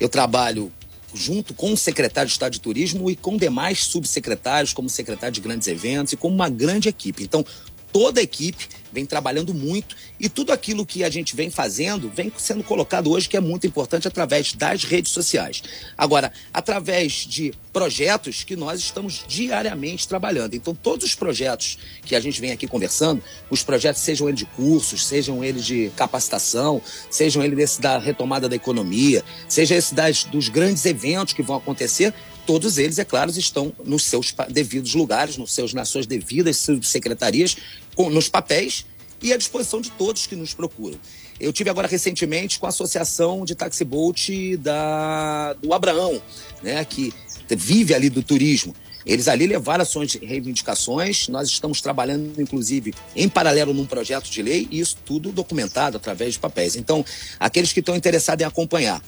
Eu 0.00 0.08
trabalho 0.08 0.72
junto 1.14 1.54
com 1.54 1.72
o 1.72 1.76
secretário 1.76 2.26
de 2.26 2.32
Estado 2.32 2.52
de 2.52 2.60
Turismo 2.60 3.10
e 3.10 3.16
com 3.16 3.36
demais 3.36 3.84
subsecretários, 3.84 4.72
como 4.72 4.88
secretário 4.88 5.32
de 5.32 5.40
grandes 5.40 5.68
eventos 5.68 6.12
e 6.12 6.16
com 6.16 6.28
uma 6.28 6.48
grande 6.48 6.88
equipe. 6.88 7.22
Então, 7.22 7.44
toda 7.92 8.20
a 8.20 8.22
equipe 8.22 8.68
vem 8.92 9.04
trabalhando 9.04 9.52
muito 9.52 9.94
e 10.18 10.28
tudo 10.28 10.52
aquilo 10.52 10.84
que 10.84 11.04
a 11.04 11.10
gente 11.10 11.36
vem 11.36 11.50
fazendo 11.50 12.10
vem 12.14 12.32
sendo 12.36 12.64
colocado 12.64 13.10
hoje 13.10 13.28
que 13.28 13.36
é 13.36 13.40
muito 13.40 13.66
importante 13.66 14.08
através 14.08 14.52
das 14.52 14.84
redes 14.84 15.12
sociais. 15.12 15.62
Agora, 15.96 16.32
através 16.52 17.12
de 17.12 17.52
projetos 17.72 18.42
que 18.42 18.56
nós 18.56 18.80
estamos 18.80 19.24
diariamente 19.28 20.08
trabalhando. 20.08 20.54
Então, 20.54 20.74
todos 20.74 21.06
os 21.06 21.14
projetos 21.14 21.78
que 22.02 22.16
a 22.16 22.20
gente 22.20 22.40
vem 22.40 22.50
aqui 22.50 22.66
conversando, 22.66 23.22
os 23.50 23.62
projetos 23.62 24.02
sejam 24.02 24.28
eles 24.28 24.40
de 24.40 24.46
cursos, 24.46 25.06
sejam 25.06 25.44
eles 25.44 25.64
de 25.64 25.90
capacitação, 25.94 26.82
sejam 27.10 27.42
eles 27.44 27.78
da 27.78 27.98
retomada 27.98 28.48
da 28.48 28.56
economia, 28.56 29.22
seja 29.48 29.76
esse 29.76 29.94
das, 29.94 30.24
dos 30.24 30.48
grandes 30.48 30.84
eventos 30.86 31.34
que 31.34 31.42
vão 31.42 31.56
acontecer, 31.56 32.12
todos 32.48 32.78
eles, 32.78 32.98
é 32.98 33.04
claro, 33.04 33.30
estão 33.30 33.74
nos 33.84 34.04
seus 34.04 34.34
devidos 34.48 34.94
lugares, 34.94 35.36
nos 35.36 35.52
seus, 35.52 35.74
nas 35.74 35.90
suas 35.90 36.06
devidas 36.06 36.56
subsecretarias, 36.56 37.58
com, 37.94 38.08
nos 38.08 38.30
papéis 38.30 38.86
e 39.22 39.34
à 39.34 39.36
disposição 39.36 39.82
de 39.82 39.90
todos 39.90 40.26
que 40.26 40.34
nos 40.34 40.54
procuram. 40.54 40.98
Eu 41.38 41.52
tive 41.52 41.68
agora 41.68 41.86
recentemente 41.86 42.58
com 42.58 42.64
a 42.64 42.70
Associação 42.70 43.44
de 43.44 43.54
Taxi 43.54 43.84
Boat 43.84 44.56
da, 44.56 45.52
do 45.62 45.74
Abraão, 45.74 46.22
né, 46.62 46.82
que 46.86 47.12
vive 47.50 47.92
ali 47.92 48.08
do 48.08 48.22
turismo. 48.22 48.74
Eles 49.04 49.28
ali 49.28 49.46
levaram 49.46 49.82
ações 49.82 50.12
de 50.12 50.18
reivindicações, 50.18 51.28
nós 51.28 51.48
estamos 51.48 51.82
trabalhando, 51.82 52.40
inclusive, 52.40 52.94
em 53.14 53.28
paralelo 53.28 53.74
num 53.74 53.84
projeto 53.84 54.30
de 54.30 54.40
lei, 54.40 54.66
e 54.70 54.80
isso 54.80 54.96
tudo 55.04 55.32
documentado 55.32 55.98
através 55.98 56.32
de 56.32 56.38
papéis. 56.38 56.76
Então, 56.76 57.04
aqueles 57.38 57.74
que 57.74 57.80
estão 57.80 57.94
interessados 57.94 58.42
em 58.42 58.46
acompanhar, 58.46 59.02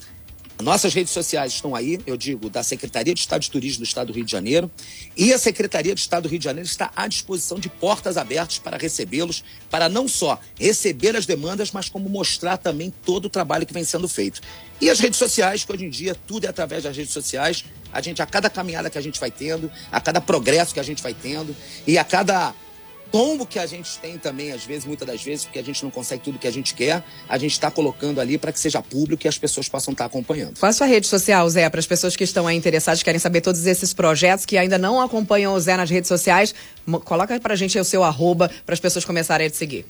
nossas 0.61 0.93
redes 0.93 1.11
sociais 1.13 1.53
estão 1.53 1.75
aí, 1.75 1.99
eu 2.05 2.17
digo, 2.17 2.49
da 2.49 2.63
Secretaria 2.63 3.13
de 3.13 3.19
Estado 3.19 3.41
de 3.41 3.51
Turismo 3.51 3.79
do 3.79 3.87
Estado 3.87 4.07
do 4.07 4.13
Rio 4.13 4.25
de 4.25 4.31
Janeiro. 4.31 4.69
E 5.15 5.33
a 5.33 5.37
Secretaria 5.37 5.93
de 5.93 6.01
Estado 6.01 6.23
do 6.23 6.29
Rio 6.29 6.39
de 6.39 6.45
Janeiro 6.45 6.67
está 6.67 6.91
à 6.95 7.07
disposição 7.07 7.59
de 7.59 7.69
portas 7.69 8.17
abertas 8.17 8.59
para 8.59 8.77
recebê-los, 8.77 9.43
para 9.69 9.87
não 9.87 10.07
só 10.07 10.39
receber 10.59 11.15
as 11.15 11.25
demandas, 11.25 11.71
mas 11.71 11.89
como 11.89 12.09
mostrar 12.09 12.57
também 12.57 12.93
todo 13.05 13.25
o 13.25 13.29
trabalho 13.29 13.65
que 13.65 13.73
vem 13.73 13.83
sendo 13.83 14.07
feito. 14.07 14.41
E 14.79 14.89
as 14.89 14.99
redes 14.99 15.17
sociais, 15.17 15.63
que 15.63 15.71
hoje 15.71 15.85
em 15.85 15.89
dia 15.89 16.15
tudo 16.27 16.45
é 16.45 16.49
através 16.49 16.83
das 16.83 16.95
redes 16.95 17.13
sociais. 17.13 17.63
A 17.93 18.01
gente, 18.01 18.21
a 18.21 18.25
cada 18.25 18.49
caminhada 18.49 18.89
que 18.89 18.97
a 18.97 19.01
gente 19.01 19.19
vai 19.19 19.29
tendo, 19.29 19.71
a 19.91 19.99
cada 19.99 20.21
progresso 20.21 20.73
que 20.73 20.79
a 20.79 20.83
gente 20.83 21.03
vai 21.03 21.13
tendo 21.13 21.55
e 21.85 21.97
a 21.97 22.03
cada 22.03 22.53
tombo 23.11 23.45
que 23.45 23.59
a 23.59 23.65
gente 23.65 23.99
tem 23.99 24.17
também, 24.17 24.51
às 24.51 24.63
vezes, 24.63 24.85
muitas 24.85 25.07
das 25.07 25.21
vezes, 25.21 25.45
porque 25.45 25.59
a 25.59 25.63
gente 25.63 25.83
não 25.83 25.91
consegue 25.91 26.23
tudo 26.23 26.39
que 26.39 26.47
a 26.47 26.51
gente 26.51 26.73
quer, 26.73 27.03
a 27.27 27.37
gente 27.37 27.51
está 27.51 27.69
colocando 27.69 28.21
ali 28.21 28.37
para 28.37 28.51
que 28.51 28.59
seja 28.59 28.81
público 28.81 29.25
e 29.25 29.27
as 29.27 29.37
pessoas 29.37 29.67
possam 29.67 29.91
estar 29.91 30.05
tá 30.05 30.07
acompanhando. 30.07 30.57
Qual 30.57 30.69
a 30.69 30.73
sua 30.73 30.87
rede 30.87 31.07
social, 31.07 31.47
Zé, 31.49 31.69
para 31.69 31.79
as 31.79 31.85
pessoas 31.85 32.15
que 32.15 32.23
estão 32.23 32.47
aí 32.47 32.55
interessadas, 32.55 33.03
querem 33.03 33.19
saber 33.19 33.41
todos 33.41 33.65
esses 33.65 33.93
projetos, 33.93 34.45
que 34.45 34.57
ainda 34.57 34.77
não 34.77 35.01
acompanham 35.01 35.53
o 35.53 35.59
Zé 35.59 35.75
nas 35.75 35.89
redes 35.89 36.07
sociais? 36.07 36.55
Coloca 37.03 37.39
para 37.39 37.53
a 37.53 37.57
gente 37.57 37.77
o 37.77 37.83
seu 37.83 38.03
arroba 38.03 38.49
para 38.65 38.73
as 38.73 38.79
pessoas 38.79 39.03
começarem 39.03 39.47
a 39.47 39.49
te 39.49 39.57
seguir. 39.57 39.85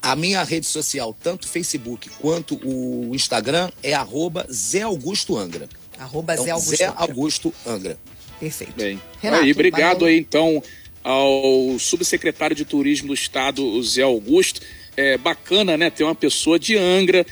A 0.00 0.16
minha 0.16 0.42
rede 0.42 0.66
social, 0.66 1.16
tanto 1.22 1.44
o 1.44 1.48
Facebook 1.48 2.10
quanto 2.20 2.56
o 2.64 3.14
Instagram, 3.14 3.70
é 3.82 3.94
arroba 3.94 4.46
Zé 4.50 4.82
Augusto 4.82 5.36
Angra. 5.36 5.68
Arroba 5.98 6.32
então, 6.34 6.44
Zé 6.44 6.50
Augusto 6.50 6.76
Zé 6.76 6.92
Augusto 6.96 7.54
Angra. 7.66 7.98
Perfeito. 8.40 8.72
Bem, 8.74 9.00
Renato, 9.20 9.44
aí, 9.44 9.52
obrigado 9.52 10.00
valeu. 10.00 10.08
aí, 10.08 10.18
então, 10.18 10.60
ao 11.02 11.78
subsecretário 11.78 12.54
de 12.54 12.64
Turismo 12.64 13.08
do 13.08 13.14
Estado, 13.14 13.64
o 13.64 13.82
Zé 13.82 14.02
Augusto. 14.02 14.60
É 14.96 15.16
bacana, 15.16 15.76
né, 15.76 15.88
ter 15.90 16.04
uma 16.04 16.14
pessoa 16.14 16.58
de 16.58 16.76
Angra 16.76 17.24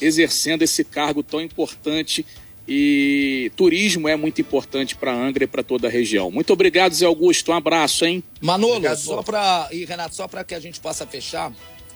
exercendo 0.00 0.62
esse 0.62 0.84
cargo 0.84 1.22
tão 1.22 1.40
importante 1.40 2.24
e 2.72 3.50
turismo 3.56 4.08
é 4.08 4.14
muito 4.14 4.40
importante 4.40 4.94
para 4.94 5.12
Angra 5.12 5.42
e 5.44 5.46
para 5.46 5.62
toda 5.62 5.88
a 5.88 5.90
região. 5.90 6.30
Muito 6.30 6.52
obrigado, 6.52 6.92
Zé 6.92 7.04
Augusto. 7.04 7.50
Um 7.50 7.54
abraço, 7.54 8.04
hein? 8.04 8.22
Manolo, 8.40 8.76
obrigado, 8.76 8.98
só 8.98 9.22
para 9.22 9.68
e 9.72 9.84
Renato, 9.84 10.14
só 10.14 10.28
para 10.28 10.44
que 10.44 10.54
a 10.54 10.60
gente 10.60 10.78
possa 10.78 11.06
fechar, 11.06 11.52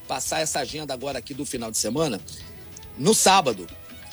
passar 0.09 0.41
essa 0.41 0.59
agenda 0.59 0.93
agora 0.93 1.19
aqui 1.19 1.33
do 1.33 1.47
final 1.47 1.71
de 1.71 1.79
semana. 1.79 2.21
No 2.99 3.15
sábado, 3.15 3.67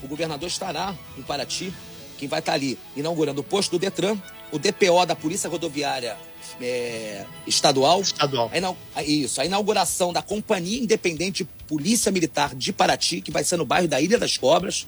o 0.04 0.08
governador 0.08 0.48
estará 0.48 0.96
em 1.18 1.24
Paraty 1.24 1.74
quem 2.20 2.28
vai 2.28 2.40
estar 2.40 2.54
ali 2.54 2.78
inaugurando 2.96 3.42
o 3.42 3.44
posto 3.44 3.72
do 3.72 3.80
Detran, 3.80 4.16
o 4.52 4.60
DPO 4.60 5.06
da 5.08 5.16
Polícia 5.16 5.50
Rodoviária 5.50 6.16
é, 6.60 7.26
Estadual. 7.48 8.02
Estadual. 8.02 8.52
A, 8.96 9.04
isso, 9.04 9.40
a 9.40 9.46
inauguração 9.46 10.12
da 10.12 10.22
Companhia 10.22 10.82
Independente 10.82 11.48
Polícia 11.68 12.12
Militar 12.12 12.56
de 12.56 12.74
Paraty, 12.74 13.22
que 13.22 13.32
vai 13.32 13.44
ser 13.44 13.58
no 13.58 13.66
bairro 13.66 13.88
da 13.88 14.02
Ilha 14.02 14.18
das 14.18 14.38
Cobras, 14.38 14.88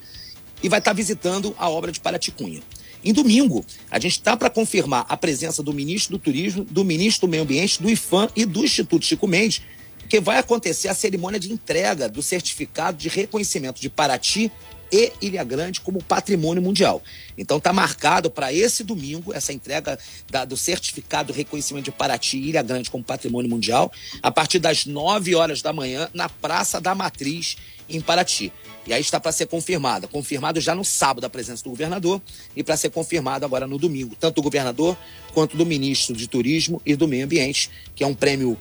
e 0.62 0.70
vai 0.70 0.80
estar 0.80 0.94
visitando 0.94 1.56
a 1.58 1.70
obra 1.70 1.92
de 1.92 2.00
Paraty 2.00 2.32
Cunha. 2.32 2.62
Em 3.04 3.12
domingo, 3.12 3.66
a 3.92 4.00
gente 4.00 4.14
está 4.14 4.38
para 4.38 4.50
confirmar 4.50 5.06
a 5.10 5.18
presença 5.18 5.62
do 5.62 5.74
ministro 5.74 6.18
do 6.18 6.24
Turismo, 6.24 6.64
do 6.64 6.86
ministro 6.86 7.28
do 7.28 7.32
Meio 7.32 7.44
Ambiente, 7.44 7.82
do 7.82 7.90
IFAM 7.90 8.30
e 8.34 8.46
do 8.46 8.64
Instituto 8.64 9.06
Chico 9.06 9.28
Mendes, 9.28 9.62
que 10.08 10.22
vai 10.22 10.38
acontecer 10.38 10.88
a 10.88 10.94
cerimônia 10.94 11.40
de 11.40 11.52
entrega 11.52 12.08
do 12.08 12.22
certificado 12.22 12.98
de 12.98 13.10
reconhecimento 13.10 13.82
de 13.82 13.90
Paraty 13.90 14.52
e 14.94 15.12
Ilha 15.20 15.44
Grande 15.44 15.82
como 15.82 16.02
patrimônio 16.04 16.62
mundial. 16.62 17.02
Então 17.36 17.58
está 17.58 17.74
marcado 17.74 18.30
para 18.30 18.54
esse 18.54 18.84
domingo 18.84 19.34
essa 19.34 19.52
entrega 19.52 19.98
da, 20.30 20.46
do 20.46 20.56
certificado 20.56 21.34
de 21.34 21.38
reconhecimento 21.40 21.86
de 21.86 21.92
Paraty 21.92 22.38
e 22.38 22.50
Ilha 22.50 22.62
Grande 22.62 22.92
como 22.92 23.04
patrimônio 23.04 23.50
mundial, 23.50 23.92
a 24.22 24.32
partir 24.32 24.60
das 24.60 24.86
9 24.86 25.34
horas 25.34 25.64
da 25.64 25.74
manhã, 25.74 26.08
na 26.14 26.30
Praça 26.30 26.80
da 26.80 26.94
Matriz, 26.94 27.58
em 27.90 28.00
Paraty. 28.00 28.54
E 28.86 28.94
aí 28.94 29.02
está 29.02 29.20
para 29.20 29.32
ser 29.32 29.48
confirmada. 29.48 30.08
Confirmado 30.08 30.62
já 30.62 30.76
no 30.76 30.86
sábado 30.86 31.26
a 31.26 31.30
presença 31.30 31.64
do 31.64 31.72
governador 31.72 32.22
e 32.56 32.64
para 32.64 32.78
ser 32.78 32.92
confirmado 32.92 33.46
agora 33.46 33.66
no 33.66 33.80
domingo, 33.80 34.16
tanto 34.20 34.36
do 34.36 34.42
governador 34.44 34.96
quanto 35.34 35.58
do 35.58 35.66
ministro 35.66 36.16
de 36.16 36.28
Turismo 36.28 36.80
e 36.86 36.96
do 36.96 37.08
Meio 37.08 37.26
Ambiente, 37.26 37.72
que 37.96 38.04
é 38.04 38.08
um 38.08 38.14
prêmio 38.14 38.56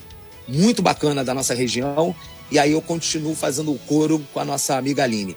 muito 0.48 0.80
bacana 0.80 1.22
da 1.22 1.34
nossa 1.34 1.54
região. 1.54 2.14
E 2.50 2.58
aí 2.58 2.72
eu 2.72 2.80
continuo 2.80 3.34
fazendo 3.34 3.72
o 3.72 3.78
coro 3.80 4.26
com 4.32 4.40
a 4.40 4.44
nossa 4.44 4.78
amiga 4.78 5.02
Aline 5.02 5.36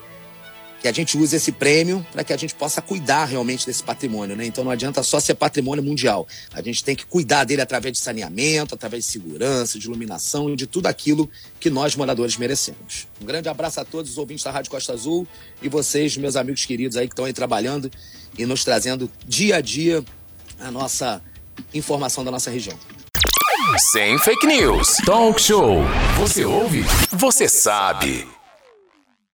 que 0.86 0.90
a 0.90 0.94
gente 0.94 1.18
use 1.18 1.36
esse 1.36 1.52
prêmio 1.52 2.06
para 2.12 2.24
que 2.24 2.32
a 2.32 2.38
gente 2.38 2.54
possa 2.54 2.80
cuidar 2.80 3.26
realmente 3.26 3.66
desse 3.66 3.82
patrimônio, 3.82 4.36
né? 4.36 4.46
Então 4.46 4.64
não 4.64 4.70
adianta 4.70 5.02
só 5.02 5.20
ser 5.20 5.34
patrimônio 5.34 5.84
mundial. 5.84 6.28
A 6.54 6.62
gente 6.62 6.84
tem 6.84 6.96
que 6.96 7.04
cuidar 7.08 7.44
dele 7.44 7.60
através 7.60 7.92
de 7.94 7.98
saneamento, 7.98 8.76
através 8.76 9.04
de 9.04 9.12
segurança, 9.12 9.80
de 9.80 9.88
iluminação 9.88 10.48
e 10.48 10.56
de 10.56 10.68
tudo 10.68 10.86
aquilo 10.86 11.28
que 11.60 11.72
nós 11.72 11.96
moradores 11.96 12.38
merecemos. 12.38 13.08
Um 13.20 13.26
grande 13.26 13.50
abraço 13.50 13.80
a 13.80 13.84
todos 13.84 14.12
os 14.12 14.18
ouvintes 14.20 14.44
da 14.44 14.52
Rádio 14.52 14.70
Costa 14.70 14.94
Azul 14.94 15.28
e 15.60 15.68
vocês, 15.68 16.16
meus 16.18 16.36
amigos 16.36 16.64
queridos 16.68 16.98
aí 16.98 17.08
que 17.08 17.14
estão 17.14 17.26
aí 17.26 17.34
trabalhando 17.34 17.90
e 18.38 18.46
nos 18.46 18.64
trazendo 18.64 19.10
dia 19.28 19.56
a 19.56 19.62
dia 19.62 20.06
a 20.60 20.70
nossa 20.70 21.20
informação 21.74 22.24
da 22.24 22.30
nossa 22.30 22.52
região. 22.52 22.78
Sem 23.92 24.20
fake 24.20 24.46
news. 24.46 24.98
Talk 25.04 25.42
show. 25.42 25.80
Você 26.20 26.46
ouve? 26.46 26.84
Você 27.12 27.50
sabe. 27.50 28.35